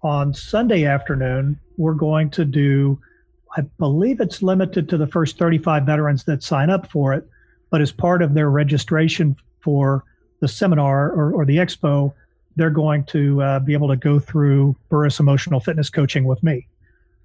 on 0.03 0.33
Sunday 0.33 0.85
afternoon, 0.85 1.59
we're 1.75 1.93
going 1.93 2.29
to 2.29 2.45
do. 2.45 2.97
I 3.57 3.61
believe 3.77 4.21
it's 4.21 4.41
limited 4.41 4.87
to 4.87 4.97
the 4.97 5.07
first 5.07 5.37
35 5.37 5.85
veterans 5.85 6.23
that 6.25 6.43
sign 6.43 6.69
up 6.69 6.89
for 6.89 7.13
it, 7.13 7.27
but 7.71 7.81
as 7.81 7.91
part 7.91 8.21
of 8.21 8.33
their 8.33 8.49
registration 8.49 9.35
for 9.59 10.05
the 10.39 10.47
seminar 10.47 11.11
or, 11.11 11.33
or 11.33 11.45
the 11.45 11.57
expo, 11.57 12.13
they're 12.55 12.69
going 12.69 13.03
to 13.05 13.41
uh, 13.41 13.59
be 13.59 13.73
able 13.73 13.87
to 13.87 13.95
go 13.95 14.19
through 14.19 14.75
Burris 14.89 15.19
Emotional 15.19 15.59
Fitness 15.59 15.89
Coaching 15.89 16.25
with 16.25 16.41
me. 16.43 16.67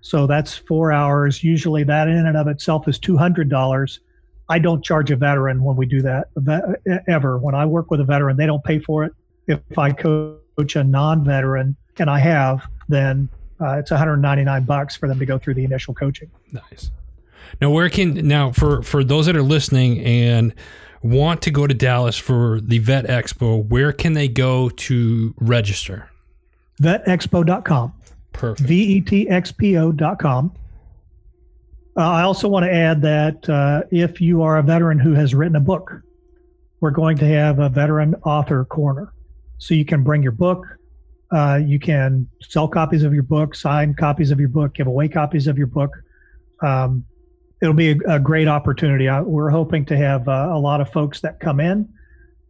So 0.00 0.26
that's 0.26 0.54
four 0.54 0.92
hours. 0.92 1.44
Usually, 1.44 1.84
that 1.84 2.08
in 2.08 2.26
and 2.26 2.36
of 2.36 2.48
itself 2.48 2.88
is 2.88 2.98
two 2.98 3.16
hundred 3.16 3.48
dollars. 3.48 4.00
I 4.48 4.58
don't 4.58 4.84
charge 4.84 5.10
a 5.10 5.16
veteran 5.16 5.62
when 5.62 5.76
we 5.76 5.86
do 5.86 6.02
that 6.02 6.28
ever. 7.06 7.38
When 7.38 7.54
I 7.54 7.66
work 7.66 7.90
with 7.90 8.00
a 8.00 8.04
veteran, 8.04 8.36
they 8.36 8.46
don't 8.46 8.64
pay 8.64 8.80
for 8.80 9.04
it. 9.04 9.12
If 9.46 9.78
I 9.78 9.92
coach 9.92 10.76
a 10.76 10.82
non-veteran, 10.82 11.76
and 12.00 12.10
I 12.10 12.18
have, 12.18 12.66
then 12.88 13.28
uh, 13.60 13.78
it's 13.78 13.90
199 13.90 14.64
bucks 14.64 14.96
for 14.96 15.06
them 15.08 15.18
to 15.18 15.26
go 15.26 15.38
through 15.38 15.54
the 15.54 15.64
initial 15.64 15.94
coaching. 15.94 16.30
Nice. 16.50 16.90
Now, 17.60 17.70
where 17.70 17.88
can 17.88 18.26
now 18.26 18.52
for 18.52 18.82
for 18.82 19.04
those 19.04 19.26
that 19.26 19.36
are 19.36 19.42
listening 19.42 20.00
and 20.00 20.54
want 21.02 21.42
to 21.42 21.50
go 21.50 21.66
to 21.66 21.74
Dallas 21.74 22.16
for 22.16 22.60
the 22.60 22.78
Vet 22.78 23.06
Expo, 23.06 23.66
where 23.66 23.92
can 23.92 24.12
they 24.12 24.28
go 24.28 24.68
to 24.68 25.34
register? 25.38 26.10
VetXpo.com. 26.80 27.94
Perfect. 28.32 28.68
vetxpo.com. 28.68 30.52
Uh, 31.96 32.00
I 32.00 32.22
also 32.22 32.48
want 32.48 32.64
to 32.64 32.72
add 32.72 33.02
that 33.02 33.48
uh, 33.48 33.82
if 33.90 34.20
you 34.20 34.42
are 34.42 34.58
a 34.58 34.62
veteran 34.62 34.98
who 34.98 35.12
has 35.12 35.34
written 35.34 35.56
a 35.56 35.60
book, 35.60 36.02
we're 36.80 36.92
going 36.92 37.16
to 37.18 37.26
have 37.26 37.58
a 37.58 37.68
veteran 37.68 38.14
author 38.24 38.64
corner. 38.64 39.12
So 39.58 39.74
you 39.74 39.84
can 39.84 40.02
bring 40.02 40.22
your 40.22 40.32
book, 40.32 40.64
uh, 41.32 41.60
you 41.62 41.78
can 41.78 42.28
sell 42.40 42.68
copies 42.68 43.02
of 43.02 43.12
your 43.12 43.22
book, 43.22 43.54
sign 43.54 43.94
copies 43.94 44.30
of 44.30 44.40
your 44.40 44.48
book, 44.48 44.74
give 44.74 44.86
away 44.86 45.08
copies 45.08 45.46
of 45.46 45.58
your 45.58 45.66
book. 45.66 45.90
Um, 46.62 47.04
it'll 47.60 47.74
be 47.74 47.90
a, 47.90 47.96
a 48.16 48.18
great 48.18 48.48
opportunity. 48.48 49.08
I, 49.08 49.20
we're 49.20 49.50
hoping 49.50 49.84
to 49.86 49.96
have 49.96 50.28
uh, 50.28 50.50
a 50.52 50.58
lot 50.58 50.80
of 50.80 50.90
folks 50.90 51.20
that 51.20 51.40
come 51.40 51.60
in 51.60 51.88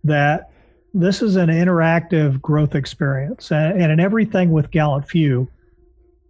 that 0.05 0.51
this 0.95 1.23
is 1.23 1.37
an 1.37 1.49
interactive 1.49 2.41
growth 2.41 2.75
experience. 2.75 3.53
And, 3.53 3.81
and 3.81 3.93
in 3.93 4.01
everything 4.01 4.51
with 4.51 4.71
Gallant 4.71 5.09
Few, 5.09 5.49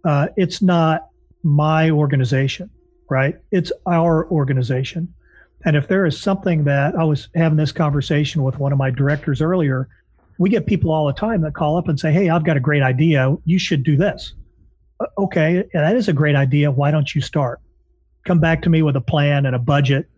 uh, 0.03 0.27
it's 0.35 0.61
not 0.61 1.09
my 1.43 1.89
organization, 1.89 2.69
right? 3.09 3.37
It's 3.51 3.71
our 3.85 4.27
organization. 4.29 5.13
And 5.63 5.75
if 5.75 5.87
there 5.87 6.05
is 6.05 6.19
something 6.19 6.63
that 6.63 6.95
I 6.95 7.03
was 7.03 7.29
having 7.35 7.57
this 7.57 7.71
conversation 7.71 8.43
with 8.43 8.57
one 8.57 8.71
of 8.71 8.77
my 8.77 8.89
directors 8.89 9.41
earlier, 9.41 9.87
we 10.39 10.49
get 10.49 10.65
people 10.65 10.91
all 10.91 11.05
the 11.05 11.13
time 11.13 11.41
that 11.41 11.53
call 11.53 11.77
up 11.77 11.87
and 11.87 11.99
say, 11.99 12.11
Hey, 12.11 12.29
I've 12.29 12.43
got 12.43 12.57
a 12.57 12.61
great 12.61 12.81
idea. 12.81 13.35
You 13.45 13.59
should 13.59 13.83
do 13.83 13.95
this. 13.95 14.33
Okay, 15.17 15.63
that 15.73 15.95
is 15.95 16.07
a 16.07 16.13
great 16.13 16.35
idea. 16.35 16.71
Why 16.71 16.91
don't 16.91 17.13
you 17.13 17.21
start? 17.21 17.59
Come 18.25 18.39
back 18.39 18.61
to 18.63 18.69
me 18.69 18.81
with 18.81 18.95
a 18.95 19.01
plan 19.01 19.45
and 19.45 19.55
a 19.55 19.59
budget 19.59 20.09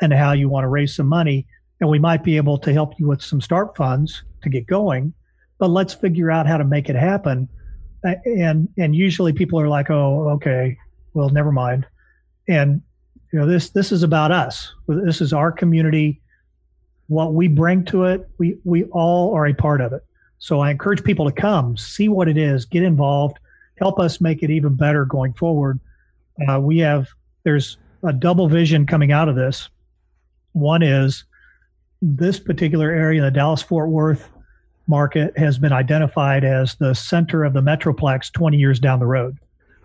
and 0.00 0.12
how 0.12 0.32
you 0.32 0.48
want 0.48 0.64
to 0.64 0.68
raise 0.68 0.94
some 0.94 1.06
money. 1.06 1.46
And 1.80 1.88
we 1.88 1.98
might 1.98 2.24
be 2.24 2.36
able 2.36 2.58
to 2.58 2.72
help 2.72 2.98
you 2.98 3.08
with 3.08 3.22
some 3.22 3.40
start 3.40 3.76
funds 3.76 4.22
to 4.42 4.48
get 4.48 4.66
going. 4.66 5.12
But 5.58 5.68
let's 5.68 5.94
figure 5.94 6.30
out 6.30 6.46
how 6.46 6.56
to 6.56 6.64
make 6.64 6.88
it 6.88 6.96
happen 6.96 7.48
and 8.02 8.68
and 8.76 8.96
usually 8.96 9.32
people 9.32 9.60
are 9.60 9.68
like, 9.68 9.90
oh, 9.90 10.28
okay, 10.30 10.76
well, 11.14 11.28
never 11.28 11.52
mind. 11.52 11.86
And 12.48 12.82
you 13.32 13.38
know, 13.38 13.46
this 13.46 13.70
this 13.70 13.92
is 13.92 14.02
about 14.02 14.32
us. 14.32 14.72
This 14.88 15.20
is 15.20 15.32
our 15.32 15.52
community. 15.52 16.20
What 17.06 17.34
we 17.34 17.48
bring 17.48 17.84
to 17.86 18.04
it, 18.04 18.28
we 18.38 18.58
we 18.64 18.84
all 18.84 19.34
are 19.34 19.46
a 19.46 19.54
part 19.54 19.80
of 19.80 19.92
it. 19.92 20.02
So 20.38 20.60
I 20.60 20.70
encourage 20.70 21.04
people 21.04 21.26
to 21.26 21.32
come, 21.32 21.76
see 21.76 22.08
what 22.08 22.28
it 22.28 22.36
is, 22.36 22.64
get 22.64 22.82
involved, 22.82 23.38
help 23.76 24.00
us 24.00 24.20
make 24.20 24.42
it 24.42 24.50
even 24.50 24.74
better 24.74 25.04
going 25.04 25.34
forward. 25.34 25.78
Uh, 26.48 26.58
we 26.58 26.78
have 26.78 27.06
there's 27.44 27.76
a 28.02 28.12
double 28.12 28.48
vision 28.48 28.86
coming 28.86 29.12
out 29.12 29.28
of 29.28 29.36
this. 29.36 29.68
One 30.52 30.82
is 30.82 31.24
this 32.00 32.38
particular 32.38 32.90
area, 32.90 33.22
the 33.22 33.30
Dallas 33.30 33.62
Fort 33.62 33.88
Worth 33.88 34.28
market 34.86 35.36
has 35.38 35.58
been 35.58 35.72
identified 35.72 36.44
as 36.44 36.74
the 36.74 36.94
center 36.94 37.44
of 37.44 37.52
the 37.52 37.60
Metroplex 37.60 38.32
20 38.32 38.56
years 38.56 38.80
down 38.80 38.98
the 38.98 39.06
road. 39.06 39.38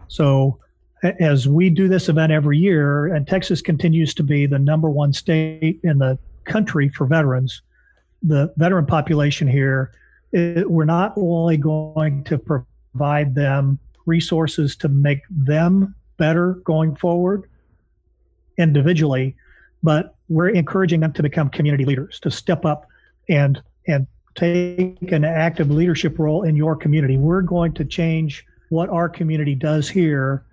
So, 0.08 0.60
as 1.04 1.48
we 1.48 1.70
do 1.70 1.88
this 1.88 2.10
event 2.10 2.32
every 2.32 2.58
year, 2.58 3.06
and 3.14 3.28
Texas 3.28 3.62
continues 3.62 4.16
to 4.16 4.24
be 4.24 4.48
the 4.48 4.58
number 4.58 4.90
one 4.90 5.14
state 5.14 5.80
in 5.84 6.00
the 6.00 6.18
country 6.46 6.90
for 6.90 7.06
veterans, 7.06 7.62
the 8.24 8.52
veteran 8.58 8.88
population 8.88 9.48
here, 9.48 9.92
it, 10.32 10.70
we're 10.70 10.86
not 10.86 11.14
only 11.16 11.58
going 11.58 12.24
to 12.24 12.40
provide 12.40 13.36
them 13.36 13.78
resources 14.08 14.76
to 14.78 14.90
make 14.90 15.22
them 15.30 15.94
better 16.18 16.54
going 16.64 16.96
forward 16.96 17.50
individually, 18.58 19.36
but 19.84 20.16
we're 20.30 20.50
encouraging 20.50 21.00
them 21.00 21.14
to 21.14 21.24
become 21.24 21.50
community 21.50 21.86
leaders, 21.86 22.20
to 22.22 22.32
step 22.32 22.66
up 22.66 22.88
and 23.30 23.62
and 23.88 24.08
take 24.36 25.12
an 25.12 25.24
active 25.24 25.72
leadership 25.72 26.20
role 26.20 26.44
in 26.44 26.56
your 26.56 26.76
community. 26.76 27.18
We're 27.18 27.42
going 27.42 27.74
to 27.74 27.86
change 27.86 28.46
what 28.70 28.90
our 28.90 29.10
community 29.10 29.56
does 29.56 29.90
here, 29.90 30.44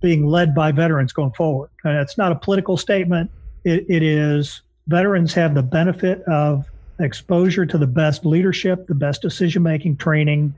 being 0.00 0.26
led 0.26 0.54
by 0.54 0.72
veterans 0.72 1.12
going 1.12 1.32
forward. 1.32 1.70
And 1.84 1.96
it's 1.98 2.18
not 2.18 2.32
a 2.32 2.34
political 2.34 2.76
statement, 2.76 3.30
it, 3.64 3.86
it 3.88 4.02
is 4.02 4.62
veterans 4.86 5.34
have 5.34 5.54
the 5.54 5.62
benefit 5.62 6.22
of 6.22 6.66
exposure 6.98 7.64
to 7.66 7.78
the 7.78 7.86
best 7.86 8.24
leadership, 8.24 8.86
the 8.86 8.94
best 8.94 9.22
decision 9.22 9.62
making 9.62 9.96
training. 9.96 10.54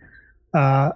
Uh, 0.52 0.92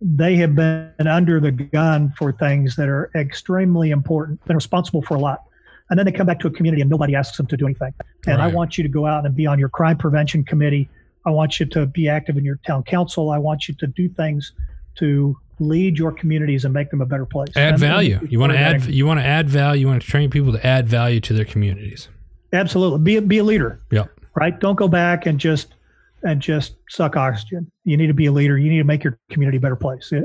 they 0.00 0.36
have 0.36 0.54
been 0.54 1.06
under 1.06 1.40
the 1.40 1.50
gun 1.50 2.12
for 2.16 2.32
things 2.32 2.76
that 2.76 2.88
are 2.88 3.10
extremely 3.14 3.90
important, 3.90 4.44
been 4.44 4.56
responsible 4.56 5.02
for 5.02 5.14
a 5.14 5.18
lot 5.20 5.44
and 5.90 5.98
then 5.98 6.06
they 6.06 6.12
come 6.12 6.26
back 6.26 6.40
to 6.40 6.48
a 6.48 6.50
community 6.50 6.80
and 6.80 6.90
nobody 6.90 7.14
asks 7.14 7.36
them 7.36 7.46
to 7.46 7.56
do 7.56 7.66
anything. 7.66 7.92
And 8.26 8.38
right. 8.38 8.44
I 8.44 8.54
want 8.54 8.78
you 8.78 8.82
to 8.84 8.88
go 8.88 9.06
out 9.06 9.26
and 9.26 9.34
be 9.34 9.46
on 9.46 9.58
your 9.58 9.68
crime 9.68 9.98
prevention 9.98 10.44
committee. 10.44 10.88
I 11.26 11.30
want 11.30 11.60
you 11.60 11.66
to 11.66 11.86
be 11.86 12.08
active 12.08 12.36
in 12.36 12.44
your 12.44 12.58
town 12.66 12.82
council. 12.84 13.30
I 13.30 13.38
want 13.38 13.68
you 13.68 13.74
to 13.74 13.86
do 13.86 14.08
things 14.08 14.52
to 14.96 15.36
lead 15.60 15.98
your 15.98 16.12
communities 16.12 16.64
and 16.64 16.72
make 16.74 16.90
them 16.90 17.00
a 17.00 17.06
better 17.06 17.26
place. 17.26 17.50
Add 17.56 17.74
and 17.74 17.78
value. 17.78 18.18
You 18.28 18.38
want 18.38 18.52
to 18.52 18.58
add. 18.58 18.86
You 18.86 19.06
want 19.06 19.20
to 19.20 19.24
add 19.24 19.48
value. 19.48 19.82
You 19.82 19.86
want 19.88 20.02
to 20.02 20.08
train 20.08 20.30
people 20.30 20.52
to 20.52 20.66
add 20.66 20.88
value 20.88 21.20
to 21.20 21.32
their 21.32 21.44
communities. 21.44 22.08
Absolutely. 22.52 23.00
Be 23.00 23.16
a, 23.16 23.22
be 23.22 23.38
a 23.38 23.44
leader. 23.44 23.80
Yeah. 23.90 24.06
Right. 24.34 24.58
Don't 24.58 24.76
go 24.76 24.88
back 24.88 25.26
and 25.26 25.38
just 25.38 25.73
and 26.24 26.40
just 26.40 26.76
suck 26.88 27.16
oxygen. 27.16 27.70
You 27.84 27.96
need 27.96 28.08
to 28.08 28.14
be 28.14 28.26
a 28.26 28.32
leader. 28.32 28.58
You 28.58 28.70
need 28.70 28.78
to 28.78 28.84
make 28.84 29.04
your 29.04 29.18
community 29.30 29.58
a 29.58 29.60
better 29.60 29.76
place. 29.76 30.10
It, 30.12 30.24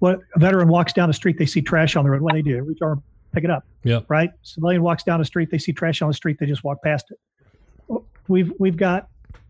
what 0.00 0.20
a 0.34 0.38
veteran 0.38 0.68
walks 0.68 0.92
down 0.92 1.08
the 1.08 1.14
street, 1.14 1.38
they 1.38 1.46
see 1.46 1.62
trash 1.62 1.96
on 1.96 2.04
the 2.04 2.10
road. 2.10 2.22
What 2.22 2.34
do 2.34 2.42
they 2.42 2.48
do? 2.48 2.62
Reach 2.62 2.78
arm 2.82 3.02
pick 3.32 3.44
it 3.44 3.50
up. 3.50 3.64
Yeah. 3.84 4.00
Right. 4.08 4.30
Civilian 4.42 4.82
walks 4.82 5.02
down 5.02 5.18
the 5.18 5.24
street, 5.24 5.50
they 5.50 5.58
see 5.58 5.72
trash 5.72 6.02
on 6.02 6.08
the 6.08 6.14
street, 6.14 6.38
they 6.38 6.46
just 6.46 6.64
walk 6.64 6.82
past 6.82 7.10
it. 7.10 8.02
We've 8.28 8.52
we've 8.58 8.76
got 8.76 9.08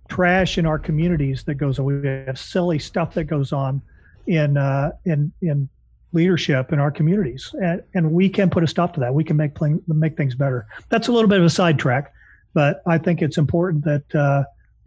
trash 0.09 0.59
in 0.59 0.67
our 0.67 0.79
communities 0.79 1.43
that 1.45 1.55
goes 1.55 1.79
on. 1.79 1.85
We 1.85 2.07
have 2.07 2.39
silly 2.39 2.79
stuff 2.79 3.15
that 3.15 3.25
goes 3.25 3.53
on 3.53 3.83
in 4.27 4.57
uh, 4.57 4.93
in 5.05 5.33
in 5.43 5.69
leadership 6.13 6.73
in 6.73 6.79
our 6.79 6.91
communities, 6.91 7.55
and, 7.61 7.83
and 7.95 8.13
we 8.13 8.29
can 8.29 8.49
put 8.49 8.63
a 8.63 8.67
stop 8.67 8.95
to 8.95 9.01
that. 9.01 9.13
We 9.13 9.25
can 9.25 9.37
make 9.37 9.55
playing, 9.55 9.83
make 9.89 10.17
things 10.17 10.35
better. 10.35 10.67
That's 10.89 11.09
a 11.09 11.13
little 11.13 11.29
bit 11.29 11.39
of 11.39 11.45
a 11.45 11.51
sidetrack, 11.51 12.13
but 12.55 12.83
I 12.87 12.99
think 12.99 13.21
it's 13.21 13.37
important 13.37 13.85
that 13.85 14.15
uh, 14.15 14.45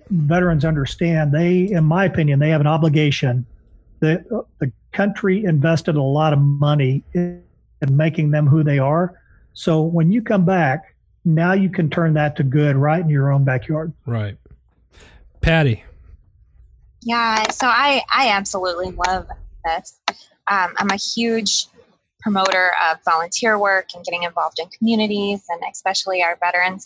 veterans 0.09 0.65
understand 0.65 1.31
they, 1.31 1.71
in 1.71 1.83
my 1.83 2.05
opinion, 2.05 2.39
they 2.39 2.49
have 2.49 2.61
an 2.61 2.67
obligation. 2.67 3.45
that 3.99 4.27
the 4.59 4.71
country 4.91 5.45
invested 5.45 5.95
a 5.95 6.01
lot 6.01 6.33
of 6.33 6.39
money 6.39 7.03
in 7.13 7.43
and 7.81 7.97
making 7.97 8.31
them 8.31 8.47
who 8.47 8.63
they 8.63 8.79
are. 8.79 9.19
So 9.53 9.81
when 9.81 10.11
you 10.11 10.21
come 10.21 10.45
back, 10.45 10.95
now 11.25 11.53
you 11.53 11.69
can 11.69 11.89
turn 11.89 12.13
that 12.13 12.35
to 12.37 12.43
good 12.43 12.75
right 12.75 13.01
in 13.01 13.09
your 13.09 13.31
own 13.31 13.43
backyard. 13.43 13.91
Right. 14.05 14.37
Patty. 15.41 15.83
Yeah, 17.01 17.49
so 17.49 17.67
I 17.67 18.03
I 18.13 18.29
absolutely 18.29 18.91
love 18.91 19.27
this. 19.65 19.99
Um, 20.47 20.73
I'm 20.77 20.89
a 20.91 20.97
huge 20.97 21.67
promoter 22.21 22.71
of 22.89 22.99
volunteer 23.03 23.57
work 23.57 23.87
and 23.95 24.05
getting 24.05 24.23
involved 24.23 24.59
in 24.59 24.67
communities 24.69 25.43
and 25.49 25.61
especially 25.71 26.21
our 26.21 26.37
veterans. 26.39 26.83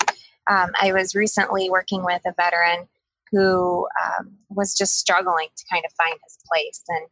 Um, 0.50 0.72
I 0.82 0.94
was 0.94 1.16
recently 1.16 1.70
working 1.70 2.06
with 2.06 2.22
a 2.26 2.34
veteran 2.38 2.88
who 3.36 3.86
um, 4.04 4.32
was 4.50 4.74
just 4.74 4.98
struggling 4.98 5.48
to 5.56 5.66
kind 5.72 5.84
of 5.86 5.92
find 5.98 6.18
his 6.24 6.38
place. 6.50 6.82
And 6.88 7.08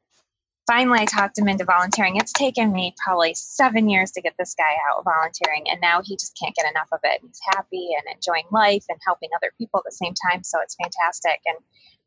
finally, 0.66 1.00
I 1.00 1.06
talked 1.06 1.38
him 1.38 1.50
into 1.50 1.66
volunteering. 1.66 2.16
It's 2.16 2.32
taken 2.32 2.72
me 2.72 2.96
probably 3.04 3.34
seven 3.34 3.90
years 3.90 4.12
to 4.12 4.22
get 4.22 4.36
this 4.40 4.56
guy 4.58 4.74
out 4.90 5.04
volunteering, 5.04 5.66
and 5.70 5.82
now 5.82 6.02
he 6.02 6.16
just 6.16 6.38
can't 6.42 6.56
get 6.56 6.70
enough 6.72 6.88
of 6.94 7.00
it. 7.04 7.20
He's 7.22 7.40
happy 7.52 7.90
and 7.98 8.16
enjoying 8.16 8.48
life 8.52 8.86
and 8.88 9.00
helping 9.06 9.30
other 9.36 9.52
people 9.58 9.80
at 9.80 9.84
the 9.86 9.92
same 9.92 10.14
time. 10.32 10.44
So 10.44 10.60
it's 10.64 10.78
fantastic. 10.82 11.42
And 11.46 11.58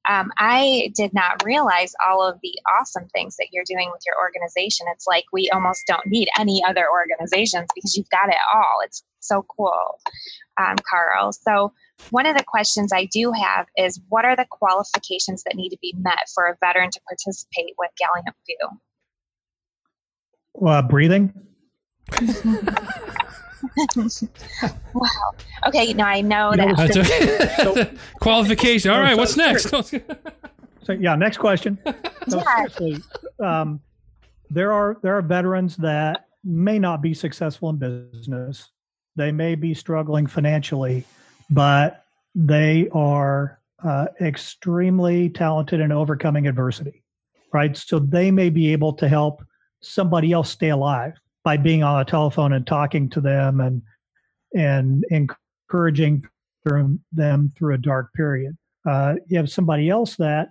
um, 0.08 0.30
I 0.38 0.92
did 0.94 1.12
not 1.12 1.44
realize 1.44 1.92
all 2.06 2.26
of 2.26 2.38
the 2.42 2.54
awesome 2.78 3.08
things 3.08 3.36
that 3.36 3.48
you're 3.52 3.64
doing 3.66 3.90
with 3.92 4.02
your 4.06 4.14
organization. 4.20 4.86
It's 4.92 5.06
like 5.06 5.24
we 5.32 5.50
almost 5.50 5.82
don't 5.86 6.06
need 6.06 6.28
any 6.38 6.62
other 6.66 6.86
organizations 6.90 7.66
because 7.74 7.96
you've 7.96 8.10
got 8.10 8.28
it 8.28 8.36
all. 8.54 8.78
It's 8.84 9.02
so 9.20 9.44
cool, 9.56 9.98
um, 10.60 10.76
Karl. 10.88 11.32
So, 11.32 11.72
one 12.10 12.26
of 12.26 12.36
the 12.36 12.44
questions 12.44 12.92
I 12.92 13.06
do 13.06 13.32
have 13.32 13.66
is 13.76 14.00
what 14.08 14.24
are 14.24 14.36
the 14.36 14.46
qualifications 14.50 15.42
that 15.44 15.56
need 15.56 15.70
to 15.70 15.78
be 15.80 15.94
met 15.98 16.28
for 16.34 16.46
a 16.46 16.56
veteran 16.60 16.90
to 16.90 17.00
participate 17.08 17.74
with 17.78 17.90
Gallant 17.98 18.28
Few? 18.46 18.68
Uh, 20.66 20.82
breathing. 20.82 21.32
wow. 24.94 25.08
Okay, 25.66 25.92
now 25.92 26.06
I 26.06 26.20
know 26.20 26.50
you 26.52 26.56
that. 26.58 26.94
Know, 26.94 27.74
so, 27.74 27.90
Qualification. 28.20 28.90
All 28.90 29.00
right, 29.00 29.12
so, 29.12 29.16
what's 29.16 29.36
next? 29.36 29.70
so, 29.70 30.92
yeah, 30.92 31.14
next 31.16 31.38
question. 31.38 31.78
So 32.28 32.38
yeah. 32.38 32.66
seriously, 32.66 33.02
um, 33.38 33.80
there 34.50 34.72
are 34.72 34.98
there 35.00 35.16
are 35.16 35.22
veterans 35.22 35.76
that 35.76 36.26
may 36.42 36.76
not 36.76 37.00
be 37.00 37.14
successful 37.14 37.70
in 37.70 37.76
business. 37.76 38.72
They 39.14 39.30
may 39.30 39.54
be 39.54 39.74
struggling 39.74 40.26
financially, 40.26 41.04
but 41.50 42.04
they 42.34 42.88
are 42.90 43.60
uh, 43.84 44.06
extremely 44.20 45.28
talented 45.28 45.78
in 45.78 45.92
overcoming 45.92 46.48
adversity, 46.48 47.04
right? 47.52 47.76
So 47.76 48.00
they 48.00 48.32
may 48.32 48.50
be 48.50 48.72
able 48.72 48.92
to 48.94 49.08
help 49.08 49.44
somebody 49.80 50.32
else 50.32 50.50
stay 50.50 50.70
alive 50.70 51.14
by 51.46 51.56
being 51.56 51.84
on 51.84 52.00
a 52.00 52.04
telephone 52.04 52.54
and 52.54 52.66
talking 52.66 53.08
to 53.08 53.20
them 53.20 53.60
and 53.60 53.80
and 54.56 55.04
encouraging 55.10 56.26
them 57.12 57.52
through 57.56 57.72
a 57.72 57.78
dark 57.78 58.12
period. 58.14 58.52
Uh, 58.84 59.14
you 59.28 59.36
have 59.36 59.48
somebody 59.48 59.88
else 59.88 60.16
that 60.16 60.48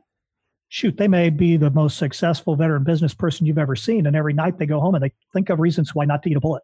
shoot 0.69 0.95
they 0.95 1.09
may 1.09 1.29
be 1.29 1.57
the 1.57 1.69
most 1.71 1.97
successful 1.97 2.55
veteran 2.55 2.85
business 2.85 3.13
person 3.13 3.45
you've 3.45 3.57
ever 3.57 3.75
seen 3.75 4.07
and 4.07 4.15
every 4.15 4.31
night 4.31 4.57
they 4.57 4.65
go 4.65 4.79
home 4.79 4.95
and 4.95 5.03
they 5.03 5.11
think 5.33 5.49
of 5.49 5.59
reasons 5.59 5.93
why 5.93 6.05
not 6.05 6.23
to 6.23 6.29
eat 6.29 6.37
a 6.37 6.39
bullet. 6.39 6.63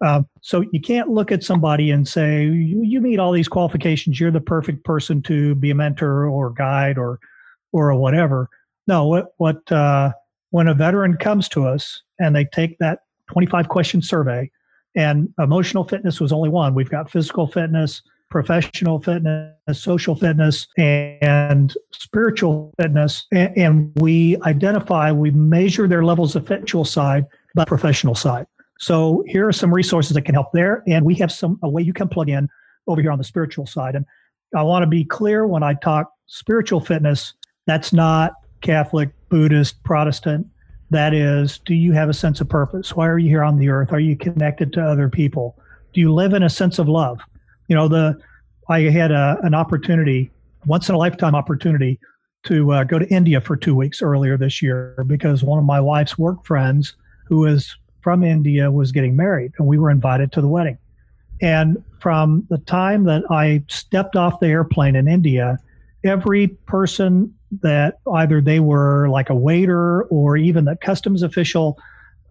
Uh, 0.00 0.22
so 0.42 0.64
you 0.70 0.80
can't 0.80 1.08
look 1.08 1.32
at 1.32 1.42
somebody 1.42 1.90
and 1.90 2.06
say 2.06 2.44
you, 2.44 2.82
you 2.84 3.00
meet 3.00 3.18
all 3.18 3.32
these 3.32 3.48
qualifications. 3.48 4.20
You're 4.20 4.30
the 4.30 4.40
perfect 4.40 4.84
person 4.84 5.22
to 5.22 5.56
be 5.56 5.72
a 5.72 5.74
mentor 5.74 6.28
or 6.28 6.50
guide 6.50 6.98
or 6.98 7.18
or 7.72 7.92
whatever. 7.96 8.48
No 8.86 9.08
what 9.08 9.34
what 9.38 9.72
uh, 9.72 10.12
when 10.50 10.68
a 10.68 10.74
veteran 10.74 11.16
comes 11.16 11.48
to 11.48 11.66
us 11.66 12.00
and 12.20 12.36
they 12.36 12.44
take 12.44 12.78
that 12.78 13.00
25 13.32 13.68
question 13.68 14.02
survey, 14.02 14.50
and 14.94 15.32
emotional 15.38 15.84
fitness 15.84 16.20
was 16.20 16.32
only 16.32 16.48
one. 16.48 16.74
We've 16.74 16.90
got 16.90 17.10
physical 17.10 17.46
fitness, 17.46 18.02
professional 18.30 19.00
fitness, 19.00 19.54
social 19.72 20.14
fitness, 20.14 20.66
and 20.76 21.74
spiritual 21.92 22.72
fitness. 22.78 23.26
And, 23.32 23.92
we 23.96 24.40
identify, 24.42 25.12
we 25.12 25.30
measure 25.30 25.88
their 25.88 26.04
levels 26.04 26.36
of 26.36 26.44
spiritual 26.44 26.84
side, 26.84 27.26
but 27.54 27.68
professional 27.68 28.14
side. 28.14 28.46
So 28.78 29.22
here 29.26 29.46
are 29.46 29.52
some 29.52 29.72
resources 29.72 30.14
that 30.14 30.22
can 30.22 30.34
help 30.34 30.52
there, 30.52 30.82
and 30.86 31.04
we 31.04 31.14
have 31.16 31.32
some 31.32 31.58
a 31.62 31.68
way 31.68 31.82
you 31.82 31.92
can 31.92 32.08
plug 32.08 32.28
in 32.28 32.48
over 32.86 33.00
here 33.00 33.12
on 33.12 33.18
the 33.18 33.24
spiritual 33.24 33.66
side. 33.66 33.94
And 33.94 34.04
I 34.54 34.62
want 34.62 34.82
to 34.82 34.88
be 34.88 35.04
clear 35.04 35.46
when 35.46 35.62
I 35.62 35.74
talk 35.74 36.12
spiritual 36.26 36.80
fitness, 36.80 37.34
that's 37.66 37.92
not 37.92 38.32
Catholic, 38.60 39.10
Buddhist, 39.28 39.82
Protestant. 39.84 40.46
That 40.92 41.14
is, 41.14 41.58
do 41.64 41.74
you 41.74 41.92
have 41.92 42.10
a 42.10 42.14
sense 42.14 42.42
of 42.42 42.50
purpose? 42.50 42.94
Why 42.94 43.08
are 43.08 43.18
you 43.18 43.30
here 43.30 43.42
on 43.42 43.56
the 43.56 43.70
earth? 43.70 43.94
Are 43.94 43.98
you 43.98 44.14
connected 44.14 44.74
to 44.74 44.84
other 44.84 45.08
people? 45.08 45.56
Do 45.94 46.02
you 46.02 46.12
live 46.12 46.34
in 46.34 46.42
a 46.42 46.50
sense 46.50 46.78
of 46.78 46.86
love? 46.86 47.18
You 47.68 47.76
know, 47.76 47.88
the 47.88 48.20
I 48.68 48.80
had 48.82 49.10
a, 49.10 49.38
an 49.42 49.54
opportunity, 49.54 50.30
once 50.66 50.90
in 50.90 50.94
a 50.94 50.98
lifetime 50.98 51.34
opportunity, 51.34 51.98
to 52.44 52.72
uh, 52.72 52.84
go 52.84 52.98
to 52.98 53.08
India 53.08 53.40
for 53.40 53.56
two 53.56 53.74
weeks 53.74 54.02
earlier 54.02 54.36
this 54.36 54.60
year 54.60 55.02
because 55.06 55.42
one 55.42 55.58
of 55.58 55.64
my 55.64 55.80
wife's 55.80 56.18
work 56.18 56.44
friends, 56.44 56.94
who 57.24 57.46
is 57.46 57.74
from 58.02 58.22
India, 58.22 58.70
was 58.70 58.92
getting 58.92 59.16
married, 59.16 59.52
and 59.56 59.66
we 59.66 59.78
were 59.78 59.90
invited 59.90 60.30
to 60.32 60.42
the 60.42 60.48
wedding. 60.48 60.76
And 61.40 61.82
from 62.00 62.46
the 62.50 62.58
time 62.58 63.04
that 63.04 63.22
I 63.30 63.64
stepped 63.68 64.14
off 64.14 64.40
the 64.40 64.48
airplane 64.48 64.94
in 64.94 65.08
India, 65.08 65.58
every 66.04 66.48
person 66.48 67.34
that 67.60 67.98
either 68.14 68.40
they 68.40 68.60
were 68.60 69.08
like 69.08 69.30
a 69.30 69.34
waiter 69.34 70.02
or 70.04 70.36
even 70.36 70.64
the 70.64 70.76
customs 70.76 71.22
official, 71.22 71.78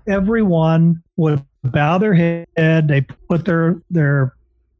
everyone 0.07 1.01
would 1.17 1.43
bow 1.63 1.97
their 1.97 2.13
head, 2.13 2.87
they 2.87 3.01
put 3.01 3.45
their 3.45 3.81
their 3.89 4.33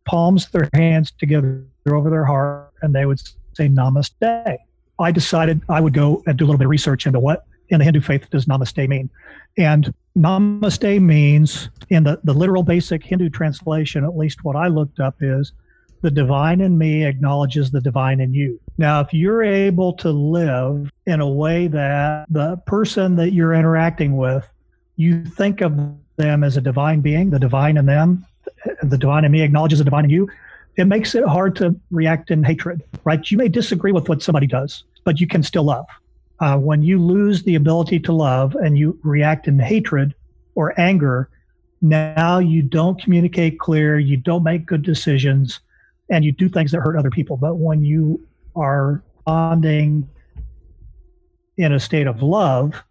palms, 0.05 0.49
their 0.49 0.67
hands 0.73 1.11
together 1.11 1.63
over 1.87 2.09
their 2.09 2.25
heart, 2.25 2.71
and 2.81 2.93
they 2.95 3.05
would 3.05 3.21
say 3.53 3.67
namaste. 3.67 4.57
I 4.99 5.11
decided 5.11 5.61
I 5.69 5.81
would 5.81 5.93
go 5.93 6.23
and 6.25 6.37
do 6.37 6.45
a 6.45 6.47
little 6.47 6.57
bit 6.57 6.65
of 6.65 6.71
research 6.71 7.05
into 7.05 7.19
what 7.19 7.45
in 7.69 7.79
the 7.79 7.85
Hindu 7.85 8.01
faith 8.01 8.29
does 8.29 8.45
namaste 8.45 8.87
mean. 8.87 9.09
And 9.57 9.93
namaste 10.17 11.01
means, 11.01 11.69
in 11.89 12.03
the, 12.03 12.19
the 12.23 12.33
literal 12.33 12.63
basic 12.63 13.03
Hindu 13.03 13.29
translation, 13.29 14.03
at 14.03 14.17
least 14.17 14.43
what 14.43 14.55
I 14.55 14.67
looked 14.67 14.99
up, 14.99 15.15
is 15.21 15.53
the 16.01 16.11
divine 16.11 16.61
in 16.61 16.77
me 16.77 17.05
acknowledges 17.05 17.71
the 17.71 17.81
divine 17.81 18.19
in 18.19 18.33
you. 18.33 18.59
Now, 18.77 19.01
if 19.01 19.13
you're 19.13 19.43
able 19.43 19.93
to 19.93 20.09
live 20.09 20.91
in 21.05 21.21
a 21.21 21.29
way 21.29 21.67
that 21.67 22.25
the 22.29 22.57
person 22.65 23.15
that 23.17 23.31
you're 23.31 23.53
interacting 23.53 24.17
with, 24.17 24.47
you 24.95 25.23
think 25.23 25.61
of 25.61 25.79
them 26.17 26.43
as 26.43 26.57
a 26.57 26.61
divine 26.61 27.01
being, 27.01 27.29
the 27.29 27.39
divine 27.39 27.77
in 27.77 27.85
them, 27.85 28.25
the 28.83 28.97
divine 28.97 29.25
in 29.25 29.31
me 29.31 29.41
acknowledges 29.41 29.79
the 29.79 29.85
divine 29.85 30.05
in 30.05 30.09
you, 30.09 30.29
it 30.77 30.85
makes 30.85 31.15
it 31.15 31.25
hard 31.25 31.55
to 31.57 31.75
react 31.91 32.31
in 32.31 32.43
hatred, 32.43 32.83
right? 33.03 33.29
You 33.29 33.37
may 33.37 33.49
disagree 33.49 33.91
with 33.91 34.09
what 34.09 34.23
somebody 34.23 34.47
does, 34.47 34.83
but 35.03 35.19
you 35.19 35.27
can 35.27 35.43
still 35.43 35.63
love. 35.63 35.85
Uh, 36.39 36.57
when 36.57 36.81
you 36.81 36.97
lose 36.97 37.43
the 37.43 37.55
ability 37.55 37.99
to 37.99 38.13
love 38.13 38.55
and 38.55 38.77
you 38.77 38.97
react 39.03 39.47
in 39.47 39.59
hatred 39.59 40.15
or 40.55 40.79
anger, 40.79 41.29
now 41.81 42.39
you 42.39 42.61
don't 42.63 42.99
communicate 43.01 43.59
clear, 43.59 43.99
you 43.99 44.17
don't 44.17 44.43
make 44.43 44.65
good 44.65 44.81
decisions, 44.81 45.59
and 46.11 46.25
you 46.25 46.31
do 46.31 46.49
things 46.49 46.71
that 46.71 46.81
hurt 46.81 46.97
other 46.97 47.09
people. 47.09 47.37
But 47.37 47.55
when 47.55 47.83
you 47.83 48.27
are 48.55 49.01
bonding 49.25 50.07
in 51.57 51.71
a 51.71 51.79
state 51.79 52.05
of 52.05 52.21
love, 52.21 52.83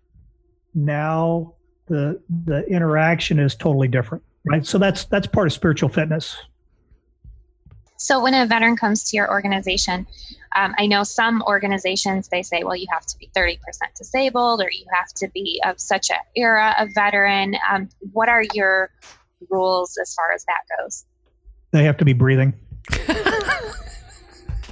now 0.74 1.54
the 1.86 2.20
the 2.44 2.64
interaction 2.66 3.38
is 3.38 3.54
totally 3.54 3.88
different, 3.88 4.24
right? 4.44 4.66
So 4.66 4.78
that's 4.78 5.04
that's 5.04 5.26
part 5.26 5.46
of 5.46 5.52
spiritual 5.52 5.90
fitness. 5.90 6.36
So 7.98 8.22
when 8.22 8.32
a 8.32 8.46
veteran 8.46 8.76
comes 8.76 9.04
to 9.10 9.16
your 9.16 9.30
organization, 9.30 10.06
um, 10.56 10.74
I 10.78 10.86
know 10.86 11.02
some 11.02 11.42
organizations 11.42 12.28
they 12.28 12.42
say, 12.42 12.64
well, 12.64 12.74
you 12.74 12.86
have 12.90 13.04
to 13.04 13.18
be 13.18 13.30
30% 13.36 13.58
disabled 13.94 14.62
or 14.62 14.70
you 14.70 14.86
have 14.94 15.08
to 15.16 15.28
be 15.34 15.60
of 15.66 15.78
such 15.78 16.08
an 16.08 16.16
era 16.34 16.74
of 16.78 16.88
veteran. 16.94 17.56
Um, 17.70 17.90
what 18.12 18.30
are 18.30 18.42
your 18.54 18.90
rules 19.50 19.98
as 20.00 20.14
far 20.14 20.32
as 20.32 20.46
that 20.46 20.62
goes? 20.78 21.04
They 21.72 21.84
have 21.84 21.98
to 21.98 22.06
be 22.06 22.14
breathing. 22.14 22.54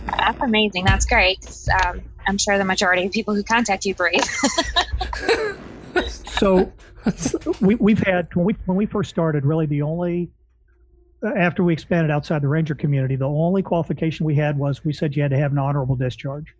That's 0.06 0.40
amazing. 0.40 0.84
That's 0.84 1.06
great. 1.06 1.46
Um, 1.84 2.02
I'm 2.26 2.38
sure 2.38 2.58
the 2.58 2.64
majority 2.64 3.06
of 3.06 3.12
people 3.12 3.34
who 3.34 3.42
contact 3.42 3.84
you 3.84 3.94
breathe. 3.94 4.22
so 6.06 6.72
we, 7.60 7.74
we've 7.76 8.00
had 8.00 8.28
when 8.34 8.46
we 8.46 8.56
when 8.66 8.76
we 8.76 8.86
first 8.86 9.10
started, 9.10 9.44
really 9.44 9.66
the 9.66 9.82
only 9.82 10.30
after 11.36 11.64
we 11.64 11.72
expanded 11.72 12.10
outside 12.10 12.42
the 12.42 12.48
ranger 12.48 12.74
community, 12.74 13.16
the 13.16 13.26
only 13.26 13.62
qualification 13.62 14.24
we 14.24 14.36
had 14.36 14.56
was 14.56 14.84
we 14.84 14.92
said 14.92 15.16
you 15.16 15.22
had 15.22 15.30
to 15.30 15.38
have 15.38 15.52
an 15.52 15.58
honorable 15.58 15.96
discharge. 15.96 16.54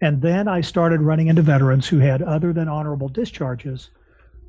And 0.00 0.20
then 0.20 0.48
I 0.48 0.60
started 0.60 1.00
running 1.00 1.28
into 1.28 1.42
veterans 1.42 1.86
who 1.86 1.98
had 1.98 2.20
other 2.20 2.52
than 2.52 2.68
honorable 2.68 3.08
discharges 3.08 3.90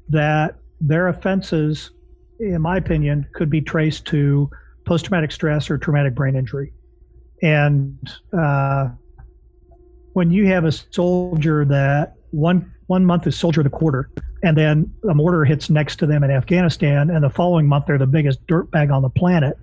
that 0.10 0.56
their 0.82 1.08
offenses, 1.08 1.92
in 2.40 2.62
my 2.62 2.78
opinion, 2.78 3.28
could 3.34 3.50
be 3.50 3.62
traced 3.62 4.06
to 4.08 4.50
post 4.86 5.06
traumatic 5.06 5.32
stress 5.32 5.70
or 5.70 5.78
traumatic 5.78 6.16
brain 6.16 6.36
injury. 6.36 6.74
And 7.42 7.98
uh, 8.38 8.90
when 10.14 10.32
you 10.32 10.48
have 10.48 10.66
a 10.66 10.72
soldier 10.72 11.66
that 11.66 12.16
one 12.32 12.72
one 12.88 13.04
month 13.04 13.26
is 13.26 13.36
soldier 13.36 13.62
of 13.62 13.66
the 13.66 13.70
quarter, 13.72 14.10
and 14.44 14.56
then 14.56 14.94
a 15.10 15.14
mortar 15.16 15.44
hits 15.44 15.70
next 15.70 15.98
to 15.98 16.06
them 16.06 16.24
in 16.24 16.30
Afghanistan, 16.30 17.10
and 17.10 17.24
the 17.24 17.30
following 17.30 17.68
month 17.68 17.86
they're 17.88 17.98
the 17.98 18.06
biggest 18.06 18.46
dirtbag 18.48 18.94
on 18.94 19.02
the 19.02 19.10
planet, 19.10 19.58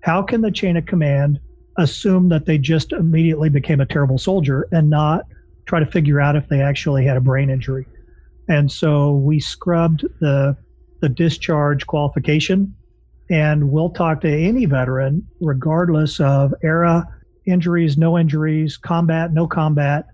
how 0.00 0.22
can 0.22 0.42
the 0.42 0.50
chain 0.50 0.76
of 0.76 0.84
command 0.84 1.40
assume 1.78 2.28
that 2.28 2.44
they 2.44 2.58
just 2.58 2.92
immediately 2.92 3.48
became 3.48 3.80
a 3.80 3.86
terrible 3.86 4.18
soldier 4.18 4.68
and 4.72 4.90
not 4.90 5.24
try 5.64 5.80
to 5.80 5.86
figure 5.86 6.20
out 6.20 6.36
if 6.36 6.48
they 6.48 6.60
actually 6.60 7.04
had 7.04 7.16
a 7.16 7.20
brain 7.20 7.48
injury? 7.48 7.86
And 8.48 8.70
so 8.70 9.12
we 9.12 9.40
scrubbed 9.40 10.04
the 10.20 10.56
the 11.00 11.08
discharge 11.08 11.86
qualification. 11.86 12.74
And 13.28 13.70
we'll 13.70 13.90
talk 13.90 14.20
to 14.20 14.28
any 14.30 14.66
veteran, 14.66 15.26
regardless 15.40 16.20
of 16.20 16.54
era, 16.62 17.08
injuries, 17.44 17.96
no 17.96 18.18
injuries, 18.18 18.76
combat, 18.76 19.32
no 19.32 19.46
combat. 19.46 20.06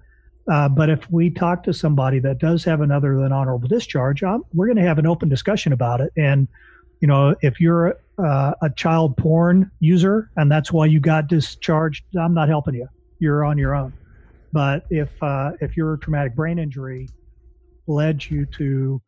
Uh, 0.51 0.69
but 0.69 0.91
if 0.91 1.11
we 1.11 1.31
talk 1.31 1.63
to 1.65 1.73
somebody 1.73 2.19
that 2.19 2.39
does 2.39 2.65
have 2.65 2.81
another 2.81 3.17
than 3.17 3.33
honorable 3.33 3.69
discharge, 3.69 4.23
um, 4.23 4.45
we're 4.55 4.67
going 4.67 4.77
to 4.77 4.83
have 4.83 4.99
an 4.99 5.07
open 5.07 5.29
discussion 5.29 5.73
about 5.73 6.01
it. 6.01 6.13
And, 6.17 6.49
you 7.01 7.09
know, 7.09 7.37
if 7.43 7.61
you're 7.61 7.99
uh, 8.19 8.55
a 8.61 8.71
child 8.71 9.17
porn 9.17 9.71
user 9.81 10.31
and 10.37 10.51
that's 10.51 10.73
why 10.73 10.87
you 10.87 11.01
got 11.01 11.27
discharged, 11.29 12.05
I'm 12.19 12.35
not 12.35 12.49
helping 12.49 12.75
you. 12.75 12.89
You're 13.19 13.45
on 13.45 13.57
your 13.59 13.75
own. 13.75 13.93
But 14.53 14.85
if 14.91 15.11
uh, 15.23 15.53
if 15.61 15.77
your 15.77 15.97
traumatic 15.97 16.35
brain 16.35 16.59
injury 16.59 17.09
led 17.87 18.25
you 18.29 18.47
to 18.47 19.01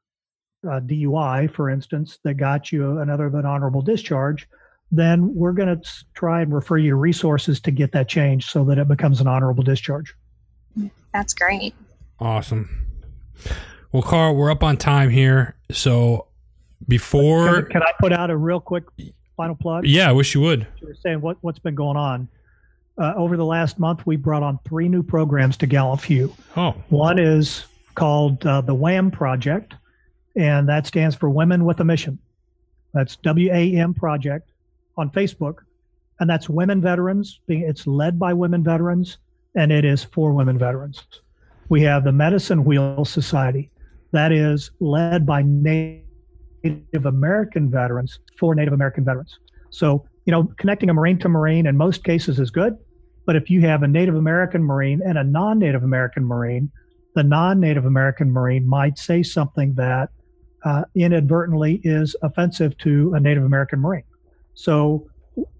uh, 0.64 0.80
DUI, 0.80 1.52
for 1.52 1.70
instance, 1.70 2.18
that 2.22 2.34
got 2.34 2.72
you 2.72 2.98
another 2.98 3.30
than 3.30 3.44
honorable 3.44 3.82
discharge, 3.82 4.48
then 4.90 5.34
we're 5.34 5.52
going 5.52 5.80
to 5.80 6.04
try 6.14 6.42
and 6.42 6.52
refer 6.52 6.76
you 6.76 6.90
to 6.90 6.96
resources 6.96 7.60
to 7.60 7.70
get 7.70 7.92
that 7.92 8.08
changed 8.08 8.50
so 8.50 8.64
that 8.64 8.78
it 8.78 8.88
becomes 8.88 9.20
an 9.20 9.26
honorable 9.26 9.62
discharge. 9.62 10.14
That's 11.12 11.34
great. 11.34 11.74
Awesome. 12.18 12.86
Well, 13.92 14.02
Karl, 14.02 14.34
we're 14.34 14.50
up 14.50 14.62
on 14.62 14.76
time 14.76 15.10
here. 15.10 15.56
So 15.70 16.26
before. 16.88 17.62
Can, 17.62 17.72
can 17.72 17.82
I 17.82 17.92
put 17.98 18.12
out 18.12 18.30
a 18.30 18.36
real 18.36 18.60
quick 18.60 18.84
final 19.36 19.54
plug? 19.54 19.84
Yeah, 19.86 20.08
I 20.08 20.12
wish 20.12 20.34
you 20.34 20.40
would. 20.42 20.66
You 20.80 20.88
were 20.88 20.94
saying 20.94 21.20
what, 21.20 21.38
what's 21.40 21.58
been 21.58 21.74
going 21.74 21.96
on. 21.96 22.28
Uh, 22.96 23.12
over 23.16 23.36
the 23.36 23.44
last 23.44 23.78
month, 23.78 24.06
we 24.06 24.14
brought 24.14 24.44
on 24.44 24.58
three 24.64 24.88
new 24.88 25.02
programs 25.02 25.56
to 25.56 25.66
Gallant 25.66 26.00
Few. 26.00 26.32
Oh. 26.56 26.74
One 26.90 27.18
is 27.18 27.64
called 27.96 28.46
uh, 28.46 28.60
the 28.60 28.74
WAM 28.74 29.10
Project, 29.10 29.74
and 30.36 30.68
that 30.68 30.86
stands 30.86 31.16
for 31.16 31.30
Women 31.30 31.64
with 31.64 31.80
a 31.80 31.84
Mission. 31.84 32.18
That's 32.92 33.16
W 33.16 33.50
A 33.52 33.76
M 33.76 33.92
Project 33.94 34.50
on 34.96 35.10
Facebook, 35.10 35.56
and 36.20 36.30
that's 36.30 36.48
women 36.48 36.80
veterans. 36.80 37.40
It's 37.48 37.86
led 37.86 38.18
by 38.18 38.32
women 38.32 38.62
veterans, 38.62 39.18
and 39.56 39.72
it 39.72 39.84
is 39.84 40.04
for 40.04 40.32
women 40.32 40.58
veterans. 40.58 41.04
We 41.68 41.82
have 41.82 42.04
the 42.04 42.12
Medicine 42.12 42.64
Wheel 42.64 43.04
Society, 43.04 43.70
that 44.12 44.30
is 44.30 44.70
led 44.78 45.26
by 45.26 45.42
Native 45.42 46.04
American 47.04 47.70
veterans 47.70 48.20
for 48.38 48.54
Native 48.54 48.72
American 48.72 49.04
veterans. 49.04 49.38
So, 49.70 50.06
you 50.24 50.30
know, 50.30 50.44
connecting 50.56 50.88
a 50.88 50.94
Marine 50.94 51.18
to 51.18 51.28
Marine 51.28 51.66
in 51.66 51.76
most 51.76 52.04
cases 52.04 52.38
is 52.38 52.50
good, 52.50 52.78
but 53.26 53.34
if 53.34 53.50
you 53.50 53.62
have 53.62 53.82
a 53.82 53.88
Native 53.88 54.14
American 54.14 54.62
Marine 54.62 55.02
and 55.04 55.18
a 55.18 55.24
non 55.24 55.58
Native 55.58 55.82
American 55.82 56.24
Marine, 56.24 56.70
the 57.16 57.24
non 57.24 57.58
Native 57.58 57.86
American 57.86 58.30
Marine 58.30 58.68
might 58.68 58.98
say 58.98 59.22
something 59.24 59.74
that 59.74 60.10
uh, 60.64 60.84
inadvertently 60.94 61.80
is 61.84 62.16
offensive 62.22 62.76
to 62.78 63.12
a 63.14 63.20
Native 63.20 63.44
American 63.44 63.80
Marine. 63.80 64.04
So 64.54 65.08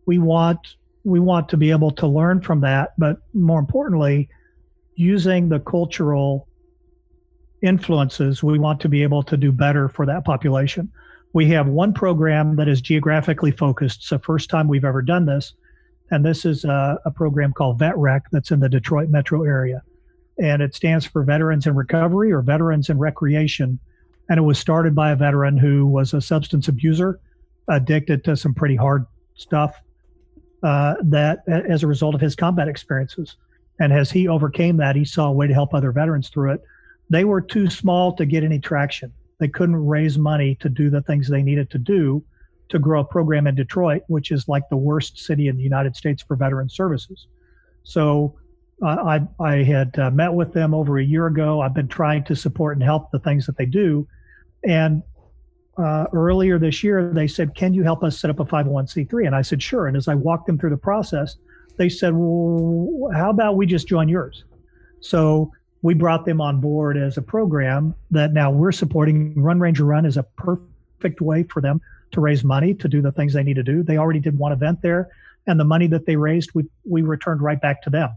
we 0.06 0.18
want 0.18 0.76
we 1.04 1.20
want 1.20 1.48
to 1.50 1.56
be 1.58 1.70
able 1.70 1.90
to 1.90 2.06
learn 2.06 2.40
from 2.40 2.60
that, 2.62 2.94
but 2.96 3.18
more 3.34 3.58
importantly, 3.58 4.28
using 4.94 5.50
the 5.50 5.60
cultural 5.60 6.48
influences, 7.60 8.42
we 8.42 8.58
want 8.58 8.80
to 8.80 8.88
be 8.88 9.02
able 9.02 9.22
to 9.22 9.36
do 9.36 9.52
better 9.52 9.88
for 9.88 10.06
that 10.06 10.24
population. 10.24 10.90
We 11.34 11.46
have 11.48 11.66
one 11.66 11.92
program 11.92 12.56
that 12.56 12.68
is 12.68 12.80
geographically 12.80 13.50
focused. 13.50 14.00
It's 14.00 14.10
the 14.10 14.18
first 14.18 14.48
time 14.48 14.66
we've 14.66 14.84
ever 14.84 15.02
done 15.02 15.26
this. 15.26 15.52
And 16.10 16.24
this 16.24 16.44
is 16.44 16.64
a, 16.64 16.98
a 17.04 17.10
program 17.10 17.52
called 17.52 17.80
VetRec 17.80 18.22
that's 18.30 18.50
in 18.50 18.60
the 18.60 18.68
Detroit 18.68 19.08
metro 19.08 19.42
area. 19.42 19.82
And 20.38 20.62
it 20.62 20.74
stands 20.74 21.04
for 21.04 21.22
Veterans 21.22 21.66
in 21.66 21.74
Recovery 21.74 22.32
or 22.32 22.40
Veterans 22.40 22.88
in 22.88 22.98
Recreation. 22.98 23.78
And 24.28 24.38
it 24.38 24.42
was 24.42 24.58
started 24.58 24.94
by 24.94 25.10
a 25.10 25.16
veteran 25.16 25.58
who 25.58 25.86
was 25.86 26.14
a 26.14 26.20
substance 26.20 26.68
abuser, 26.68 27.20
addicted 27.68 28.24
to 28.24 28.36
some 28.36 28.54
pretty 28.54 28.76
hard 28.76 29.06
stuff 29.34 29.74
uh, 30.62 30.94
that 31.02 31.40
as 31.48 31.82
a 31.82 31.86
result 31.86 32.14
of 32.14 32.20
his 32.20 32.34
combat 32.34 32.68
experiences. 32.68 33.36
And 33.80 33.92
as 33.92 34.10
he 34.10 34.28
overcame 34.28 34.76
that, 34.78 34.96
he 34.96 35.04
saw 35.04 35.28
a 35.28 35.32
way 35.32 35.46
to 35.46 35.54
help 35.54 35.74
other 35.74 35.92
veterans 35.92 36.28
through 36.28 36.52
it. 36.52 36.62
They 37.10 37.24
were 37.24 37.40
too 37.40 37.68
small 37.68 38.14
to 38.16 38.24
get 38.24 38.44
any 38.44 38.58
traction. 38.58 39.12
They 39.40 39.48
couldn't 39.48 39.76
raise 39.76 40.16
money 40.16 40.56
to 40.60 40.68
do 40.68 40.90
the 40.90 41.02
things 41.02 41.28
they 41.28 41.42
needed 41.42 41.70
to 41.70 41.78
do 41.78 42.24
to 42.70 42.78
grow 42.78 43.00
a 43.00 43.04
program 43.04 43.46
in 43.46 43.54
Detroit, 43.54 44.02
which 44.06 44.30
is 44.30 44.48
like 44.48 44.62
the 44.70 44.76
worst 44.76 45.18
city 45.18 45.48
in 45.48 45.56
the 45.56 45.62
United 45.62 45.96
States 45.96 46.22
for 46.22 46.34
veteran 46.34 46.68
services. 46.68 47.26
So 47.82 48.38
uh, 48.82 49.18
I, 49.40 49.44
I 49.44 49.62
had 49.62 49.98
uh, 49.98 50.10
met 50.10 50.32
with 50.32 50.52
them 50.52 50.72
over 50.72 50.98
a 50.98 51.04
year 51.04 51.26
ago. 51.26 51.60
I've 51.60 51.74
been 51.74 51.88
trying 51.88 52.24
to 52.24 52.34
support 52.34 52.76
and 52.76 52.82
help 52.82 53.10
the 53.10 53.18
things 53.18 53.44
that 53.46 53.56
they 53.58 53.66
do. 53.66 54.08
And 54.66 55.02
uh, 55.76 56.06
earlier 56.12 56.58
this 56.58 56.82
year, 56.84 57.10
they 57.12 57.26
said, 57.26 57.54
Can 57.54 57.74
you 57.74 57.82
help 57.82 58.02
us 58.04 58.18
set 58.18 58.30
up 58.30 58.40
a 58.40 58.44
501c3? 58.44 59.26
And 59.26 59.34
I 59.34 59.42
said, 59.42 59.62
Sure. 59.62 59.86
And 59.86 59.96
as 59.96 60.08
I 60.08 60.14
walked 60.14 60.46
them 60.46 60.58
through 60.58 60.70
the 60.70 60.76
process, 60.76 61.36
they 61.76 61.88
said, 61.88 62.12
Well, 62.14 63.10
how 63.12 63.30
about 63.30 63.56
we 63.56 63.66
just 63.66 63.88
join 63.88 64.08
yours? 64.08 64.44
So 65.00 65.52
we 65.82 65.94
brought 65.94 66.24
them 66.24 66.40
on 66.40 66.60
board 66.60 66.96
as 66.96 67.18
a 67.18 67.22
program 67.22 67.94
that 68.10 68.32
now 68.32 68.50
we're 68.50 68.72
supporting. 68.72 69.40
Run 69.40 69.60
Ranger 69.60 69.84
Run 69.84 70.06
is 70.06 70.16
a 70.16 70.22
perfect 70.22 71.20
way 71.20 71.42
for 71.42 71.60
them 71.60 71.80
to 72.12 72.20
raise 72.20 72.44
money 72.44 72.72
to 72.74 72.88
do 72.88 73.02
the 73.02 73.12
things 73.12 73.32
they 73.34 73.42
need 73.42 73.56
to 73.56 73.62
do. 73.62 73.82
They 73.82 73.98
already 73.98 74.20
did 74.20 74.38
one 74.38 74.52
event 74.52 74.80
there, 74.80 75.10
and 75.46 75.58
the 75.58 75.64
money 75.64 75.86
that 75.88 76.06
they 76.06 76.16
raised, 76.16 76.52
we, 76.54 76.64
we 76.88 77.02
returned 77.02 77.42
right 77.42 77.60
back 77.60 77.82
to 77.82 77.90
them. 77.90 78.10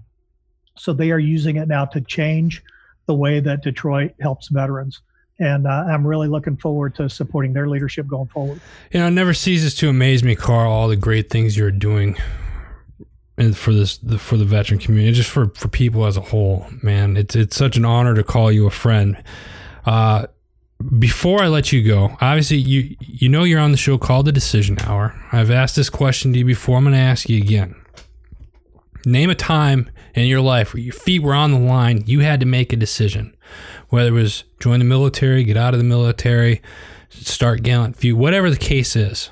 So 0.78 0.94
they 0.94 1.12
are 1.12 1.20
using 1.20 1.58
it 1.58 1.68
now 1.68 1.86
to 1.86 2.02
change 2.02 2.64
the 3.08 3.16
way 3.16 3.40
that 3.40 3.64
Detroit 3.64 4.12
helps 4.22 4.50
veterans 4.50 5.02
and 5.40 5.68
uh, 5.68 5.86
I'm 5.88 6.06
really 6.06 6.28
looking 6.28 6.58
forward 6.58 6.96
to 6.96 7.10
supporting 7.10 7.54
their 7.54 7.68
leadership 7.68 8.08
going 8.08 8.28
forward. 8.28 8.60
You 8.92 9.00
know, 9.00 9.08
it 9.08 9.12
never 9.12 9.34
ceases 9.34 9.76
to 9.76 9.90
amaze 9.90 10.24
me, 10.24 10.36
Karl, 10.36 10.72
all 10.72 10.88
the 10.88 10.96
great 10.96 11.30
things 11.30 11.58
you're 11.58 11.72
doing, 11.72 12.18
and 13.38 13.56
for 13.56 13.72
this 13.74 13.98
the, 13.98 14.18
for 14.18 14.38
the 14.38 14.46
veteran 14.46 14.80
community, 14.80 15.16
just 15.16 15.30
for 15.30 15.50
for 15.56 15.68
people 15.68 16.06
as 16.06 16.18
a 16.18 16.22
whole. 16.22 16.66
Man, 16.82 17.18
it's 17.18 17.36
it's 17.36 17.56
such 17.56 17.78
an 17.78 17.86
honor 17.86 18.16
to 18.16 18.24
call 18.24 18.52
you 18.52 18.66
a 18.66 18.72
friend. 18.72 19.22
Uh, 19.86 20.28
before 21.00 21.42
I 21.42 21.48
let 21.48 21.72
you 21.72 21.84
go, 21.84 22.18
obviously 22.22 22.58
you 22.58 22.96
you 23.00 23.30
know 23.30 23.44
you're 23.44 23.60
on 23.60 23.72
the 23.72 23.78
show 23.78 23.98
called 23.98 24.26
the 24.26 24.32
Decision 24.32 24.80
Hour. 24.80 25.16
I've 25.32 25.52
asked 25.52 25.76
this 25.76 25.90
question 25.90 26.34
to 26.34 26.40
you 26.40 26.46
before. 26.46 26.78
I'm 26.78 26.84
going 26.84 26.94
to 26.94 27.00
ask 27.00 27.30
you 27.30 27.38
again. 27.38 27.76
Name 29.06 29.30
a 29.30 29.36
time 29.36 29.90
in 30.14 30.28
your 30.28 30.42
life 30.42 30.74
where 30.74 30.82
your 30.82 30.94
feet 30.94 31.22
were 31.22 31.34
on 31.34 31.52
the 31.52 31.60
line, 31.60 32.04
you 32.08 32.20
had 32.22 32.40
to 32.42 32.46
make 32.46 32.74
a 32.74 32.76
decision 32.76 33.38
whether 33.90 34.10
it 34.10 34.20
was 34.20 34.44
join 34.60 34.80
the 34.80 34.86
military, 34.86 35.44
get 35.44 35.58
out 35.58 35.74
of 35.74 35.80
the 35.80 35.86
military, 35.86 36.62
start 37.10 37.64
Gallant 37.64 37.96
Few, 37.96 38.16
whatever 38.16 38.50
the 38.50 38.58
case 38.58 38.96
is. 38.96 39.30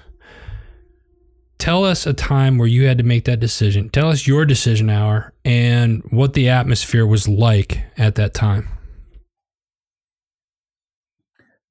Tell 1.58 1.86
us 1.86 2.06
a 2.06 2.14
time 2.14 2.58
where 2.58 2.68
you 2.68 2.86
had 2.86 2.98
to 2.98 3.04
make 3.04 3.26
that 3.26 3.40
decision. 3.40 3.90
Tell 3.90 4.10
us 4.10 4.28
your 4.28 4.46
decision 4.46 4.90
hour 4.90 5.34
and 5.44 6.04
what 6.12 6.34
the 6.34 6.50
atmosphere 6.50 7.06
was 7.06 7.28
like 7.28 7.84
at 7.98 8.16
that 8.16 8.34
time. 8.34 8.68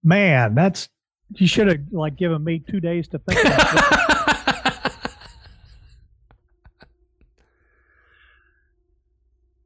Man, 0.02 0.54
that's 0.54 0.88
you 1.36 1.46
should 1.46 1.68
have 1.68 1.80
like 1.92 2.16
given 2.16 2.42
me 2.44 2.62
two 2.70 2.80
days 2.80 3.08
to 3.08 3.18
think 3.18 3.40
about 3.40 4.20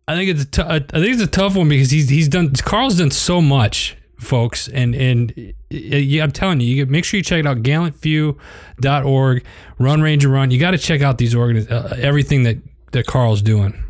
I 0.09 0.15
think 0.15 0.31
it's 0.31 0.43
a 0.43 0.47
t- 0.47 0.63
I 0.63 0.79
think 0.79 1.13
it's 1.13 1.23
a 1.23 1.27
tough 1.27 1.55
one 1.55 1.69
because 1.69 1.91
he's 1.91 2.09
he's 2.09 2.29
done 2.29 2.51
Karl's 2.55 2.97
done 2.97 3.11
so 3.11 3.43
much, 3.43 3.95
folks, 4.19 4.67
and 4.67 4.95
and 4.95 5.53
yeah, 5.69 6.23
I'm 6.23 6.33
telling 6.33 6.61
you, 6.61 6.77
you 6.77 6.87
make 6.87 7.05
sure 7.05 7.19
you 7.19 7.23
check 7.23 7.41
it 7.41 7.47
out 7.47 7.63
gallantfew.org, 7.63 9.45
Run 9.79 10.01
Ranger 10.01 10.31
Run. 10.31 10.51
You 10.51 10.59
got 10.59 10.71
to 10.71 10.79
check 10.79 11.03
out 11.03 11.19
these 11.19 11.35
organ 11.35 11.69
uh, 11.71 11.95
everything 11.99 12.45
that 12.45 12.57
that 12.93 13.05
Karl's 13.05 13.43
doing. 13.43 13.85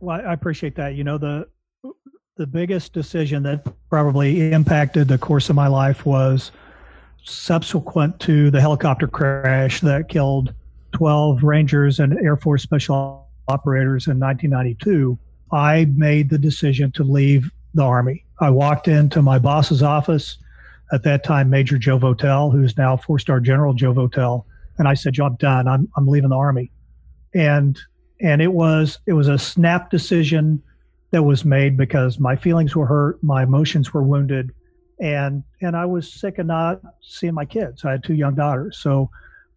Well, 0.00 0.20
I 0.20 0.32
appreciate 0.32 0.74
that. 0.74 0.96
You 0.96 1.04
know 1.04 1.18
the 1.18 1.46
the 2.36 2.48
biggest 2.48 2.92
decision 2.92 3.44
that 3.44 3.64
probably 3.90 4.50
impacted 4.50 5.06
the 5.06 5.18
course 5.18 5.50
of 5.50 5.54
my 5.54 5.68
life 5.68 6.04
was 6.04 6.50
subsequent 7.22 8.18
to 8.18 8.50
the 8.50 8.60
helicopter 8.60 9.06
crash 9.06 9.82
that 9.82 10.08
killed 10.08 10.52
12 10.94 11.44
Rangers 11.44 12.00
and 12.00 12.18
Air 12.18 12.36
Force 12.36 12.64
special 12.64 13.28
operators 13.46 14.08
in 14.08 14.18
1992 14.18 15.16
I 15.52 15.86
made 15.94 16.30
the 16.30 16.38
decision 16.38 16.92
to 16.92 17.04
leave 17.04 17.50
the 17.74 17.82
Army. 17.82 18.24
I 18.40 18.50
walked 18.50 18.88
into 18.88 19.22
my 19.22 19.38
boss's 19.38 19.82
office 19.82 20.38
at 20.92 21.02
that 21.04 21.24
time, 21.24 21.50
Major 21.50 21.78
Joe 21.78 21.98
Votel, 21.98 22.50
who's 22.52 22.76
now 22.76 22.96
four 22.96 23.18
star 23.18 23.40
General 23.40 23.74
Joe 23.74 23.94
Votel, 23.94 24.44
and 24.78 24.88
I 24.88 24.94
said, 24.94 25.14
"Joe, 25.14 25.26
I'm 25.26 25.36
done. 25.36 25.68
I'm 25.68 25.88
I'm 25.96 26.06
leaving 26.06 26.30
the 26.30 26.36
Army." 26.36 26.72
And 27.34 27.78
and 28.20 28.42
it 28.42 28.52
was 28.52 28.98
it 29.06 29.12
was 29.12 29.28
a 29.28 29.38
snap 29.38 29.90
decision 29.90 30.62
that 31.10 31.22
was 31.22 31.44
made 31.44 31.76
because 31.76 32.18
my 32.18 32.36
feelings 32.36 32.74
were 32.76 32.86
hurt, 32.86 33.22
my 33.22 33.42
emotions 33.42 33.92
were 33.92 34.02
wounded, 34.02 34.52
and 35.00 35.42
and 35.60 35.76
I 35.76 35.86
was 35.86 36.12
sick 36.12 36.38
of 36.38 36.46
not 36.46 36.80
seeing 37.02 37.34
my 37.34 37.44
kids. 37.44 37.84
I 37.84 37.92
had 37.92 38.04
two 38.04 38.14
young 38.14 38.34
daughters, 38.34 38.78
so 38.78 39.10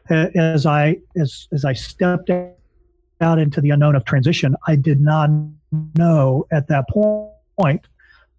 as 0.09 0.65
I 0.65 0.97
as 1.15 1.47
as 1.51 1.65
I 1.65 1.73
stepped 1.73 2.29
out 3.21 3.39
into 3.39 3.61
the 3.61 3.69
unknown 3.69 3.95
of 3.95 4.05
transition, 4.05 4.55
I 4.67 4.75
did 4.75 4.99
not 4.99 5.29
know 5.95 6.47
at 6.51 6.67
that 6.67 6.85
point 6.89 7.87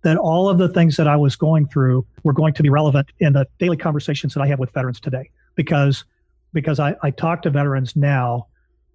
that 0.03 0.17
all 0.17 0.49
of 0.49 0.59
the 0.59 0.69
things 0.69 0.97
that 0.97 1.09
I 1.09 1.17
was 1.17 1.35
going 1.35 1.67
through 1.67 2.07
were 2.23 2.33
going 2.33 2.55
to 2.55 2.63
be 2.63 2.71
relevant 2.71 3.09
in 3.21 3.33
the 3.33 3.47
daily 3.59 3.77
conversations 3.77 4.35
that 4.35 4.41
I 4.41 4.47
have 4.47 4.59
with 4.59 4.71
veterans 4.73 5.01
today. 5.01 5.31
Because 5.57 6.05
because 6.53 6.79
I, 6.79 6.95
I 7.03 7.11
talk 7.11 7.43
to 7.43 7.51
veterans 7.51 7.97
now, 7.97 8.47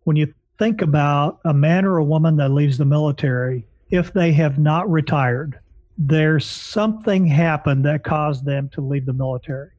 when 0.04 0.16
you 0.16 0.34
think 0.58 0.82
about 0.82 1.40
a 1.46 1.54
man 1.54 1.86
or 1.86 1.98
a 1.98 2.04
woman 2.04 2.38
that 2.38 2.50
leaves 2.50 2.78
the 2.78 2.86
military, 2.86 3.68
if 3.90 4.14
they 4.14 4.32
have 4.34 4.58
not 4.58 4.90
retired, 4.90 5.60
there's 5.98 6.46
something 6.46 7.28
happened 7.28 7.84
that 7.86 8.04
caused 8.04 8.46
them 8.46 8.70
to 8.70 8.82
leave 8.82 9.06
the 9.06 9.14
military. 9.14 9.72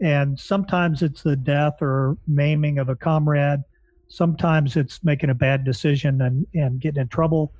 And 0.00 0.38
sometimes 0.38 1.02
it's 1.02 1.22
the 1.22 1.36
death 1.36 1.80
or 1.80 2.16
maiming 2.26 2.78
of 2.78 2.88
a 2.88 2.96
comrade. 2.96 3.60
Sometimes 4.08 4.76
it's 4.76 5.04
making 5.04 5.30
a 5.30 5.34
bad 5.34 5.64
decision 5.64 6.20
and, 6.22 6.46
and 6.54 6.80
getting 6.80 7.02
in 7.02 7.08
trouble. 7.08 7.52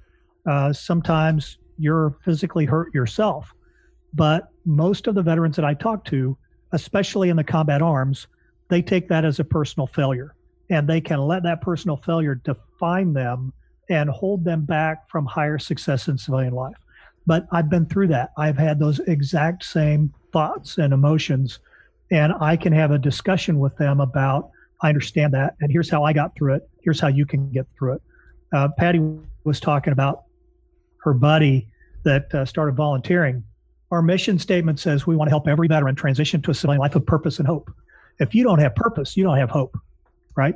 Uh, 0.46 0.72
sometimes 0.72 1.58
you're 1.78 2.16
physically 2.24 2.64
hurt 2.64 2.94
yourself. 2.94 3.52
But 4.14 4.48
most 4.64 5.06
of 5.06 5.14
the 5.14 5.22
veterans 5.22 5.56
that 5.56 5.64
I 5.64 5.74
talk 5.74 6.04
to, 6.06 6.36
especially 6.72 7.28
in 7.28 7.36
the 7.36 7.44
combat 7.44 7.82
arms, 7.82 8.26
they 8.68 8.82
take 8.82 9.08
that 9.08 9.24
as 9.24 9.38
a 9.38 9.44
personal 9.44 9.86
failure 9.86 10.34
and 10.70 10.88
they 10.88 11.00
can 11.00 11.20
let 11.20 11.42
that 11.42 11.60
personal 11.60 11.96
failure 11.98 12.34
define 12.34 13.12
them 13.12 13.52
and 13.90 14.08
hold 14.08 14.44
them 14.44 14.64
back 14.64 15.08
from 15.10 15.26
higher 15.26 15.58
success 15.58 16.08
in 16.08 16.16
civilian 16.16 16.54
life. 16.54 16.76
But 17.26 17.46
I've 17.52 17.68
been 17.68 17.86
through 17.86 18.08
that. 18.08 18.32
I've 18.38 18.56
had 18.56 18.78
those 18.78 18.98
exact 19.00 19.64
same 19.64 20.12
thoughts 20.32 20.78
and 20.78 20.92
emotions, 20.92 21.58
and 22.10 22.32
I 22.40 22.56
can 22.56 22.72
have 22.72 22.90
a 22.90 22.98
discussion 22.98 23.58
with 23.58 23.76
them 23.76 24.00
about, 24.00 24.50
I 24.80 24.88
understand 24.88 25.34
that, 25.34 25.56
and 25.60 25.70
here's 25.70 25.90
how 25.90 26.04
I 26.04 26.12
got 26.12 26.34
through 26.34 26.54
it. 26.54 26.68
Here's 26.82 27.00
how 27.00 27.08
you 27.08 27.26
can 27.26 27.50
get 27.50 27.66
through 27.78 27.94
it. 27.94 28.02
Uh, 28.52 28.68
Patty 28.76 29.00
was 29.44 29.60
talking 29.60 29.92
about 29.92 30.24
her 31.02 31.14
buddy 31.14 31.68
that 32.04 32.32
uh, 32.34 32.44
started 32.44 32.74
volunteering. 32.74 33.44
Our 33.90 34.02
mission 34.02 34.38
statement 34.38 34.80
says 34.80 35.06
we 35.06 35.16
want 35.16 35.28
to 35.28 35.32
help 35.32 35.48
every 35.48 35.68
veteran 35.68 35.94
transition 35.94 36.40
to 36.42 36.50
a 36.50 36.54
civilian 36.54 36.80
life 36.80 36.94
of 36.94 37.04
purpose 37.04 37.38
and 37.38 37.46
hope. 37.46 37.70
If 38.18 38.34
you 38.34 38.44
don't 38.44 38.58
have 38.58 38.74
purpose, 38.74 39.16
you 39.16 39.24
don't 39.24 39.36
have 39.36 39.50
hope, 39.50 39.76
right? 40.36 40.54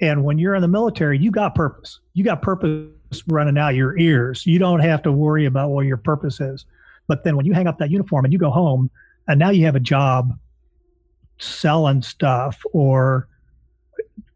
And 0.00 0.24
when 0.24 0.38
you're 0.38 0.54
in 0.54 0.62
the 0.62 0.68
military, 0.68 1.18
you 1.18 1.30
got 1.30 1.54
purpose. 1.54 2.00
You 2.14 2.24
got 2.24 2.40
purpose 2.42 2.88
running 3.26 3.58
out 3.58 3.74
your 3.74 3.98
ears. 3.98 4.46
You 4.46 4.58
don't 4.58 4.80
have 4.80 5.02
to 5.02 5.12
worry 5.12 5.46
about 5.46 5.70
what 5.70 5.86
your 5.86 5.96
purpose 5.96 6.40
is. 6.40 6.64
But 7.08 7.24
then 7.24 7.36
when 7.36 7.46
you 7.46 7.52
hang 7.52 7.66
up 7.66 7.78
that 7.78 7.90
uniform 7.90 8.24
and 8.24 8.32
you 8.32 8.38
go 8.38 8.50
home, 8.50 8.90
and 9.26 9.38
now 9.38 9.50
you 9.50 9.64
have 9.66 9.76
a 9.76 9.80
job 9.80 10.38
selling 11.38 12.02
stuff 12.02 12.62
or 12.72 13.28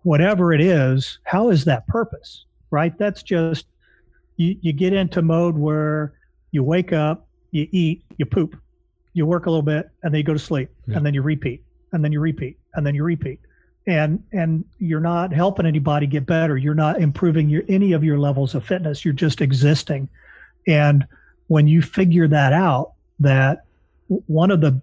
whatever 0.03 0.53
it 0.53 0.61
is, 0.61 1.19
how 1.25 1.51
is 1.51 1.65
that 1.65 1.87
purpose? 1.87 2.45
Right? 2.71 2.97
That's 2.99 3.23
just 3.23 3.67
you, 4.43 4.57
you 4.61 4.73
get 4.73 4.93
into 4.93 5.23
mode 5.23 5.57
where 5.57 6.15
you 6.51 6.63
wake 6.63 6.93
up, 6.93 7.29
you 7.51 7.69
eat, 7.71 8.05
you 8.17 8.27
poop, 8.27 8.57
you 9.15 9.27
work 9.27 9.47
a 9.47 9.51
little 9.51 9.63
bit, 9.63 9.89
and 10.03 10.13
then 10.13 10.19
you 10.19 10.25
go 10.25 10.33
to 10.33 10.39
sleep, 10.39 10.71
yeah. 10.87 10.97
and 10.97 11.07
then 11.07 11.15
you 11.15 11.23
repeat, 11.23 11.63
and 11.93 12.05
then 12.05 12.13
you 12.13 12.21
repeat, 12.21 12.59
and 12.75 12.87
then 12.87 12.95
you 12.95 13.05
repeat. 13.05 13.41
And 13.87 14.23
and 14.33 14.65
you're 14.79 15.01
not 15.01 15.33
helping 15.33 15.67
anybody 15.67 16.07
get 16.07 16.25
better. 16.25 16.57
You're 16.57 16.75
not 16.75 17.01
improving 17.01 17.49
your 17.49 17.63
any 17.69 17.93
of 17.93 18.05
your 18.05 18.17
levels 18.17 18.55
of 18.55 18.65
fitness. 18.65 19.05
You're 19.05 19.13
just 19.13 19.41
existing. 19.41 20.09
And 20.69 21.05
when 21.49 21.67
you 21.67 21.83
figure 21.83 22.29
that 22.29 22.53
out 22.53 22.93
that 23.19 23.65
one 24.07 24.53
of 24.53 24.61
the 24.61 24.81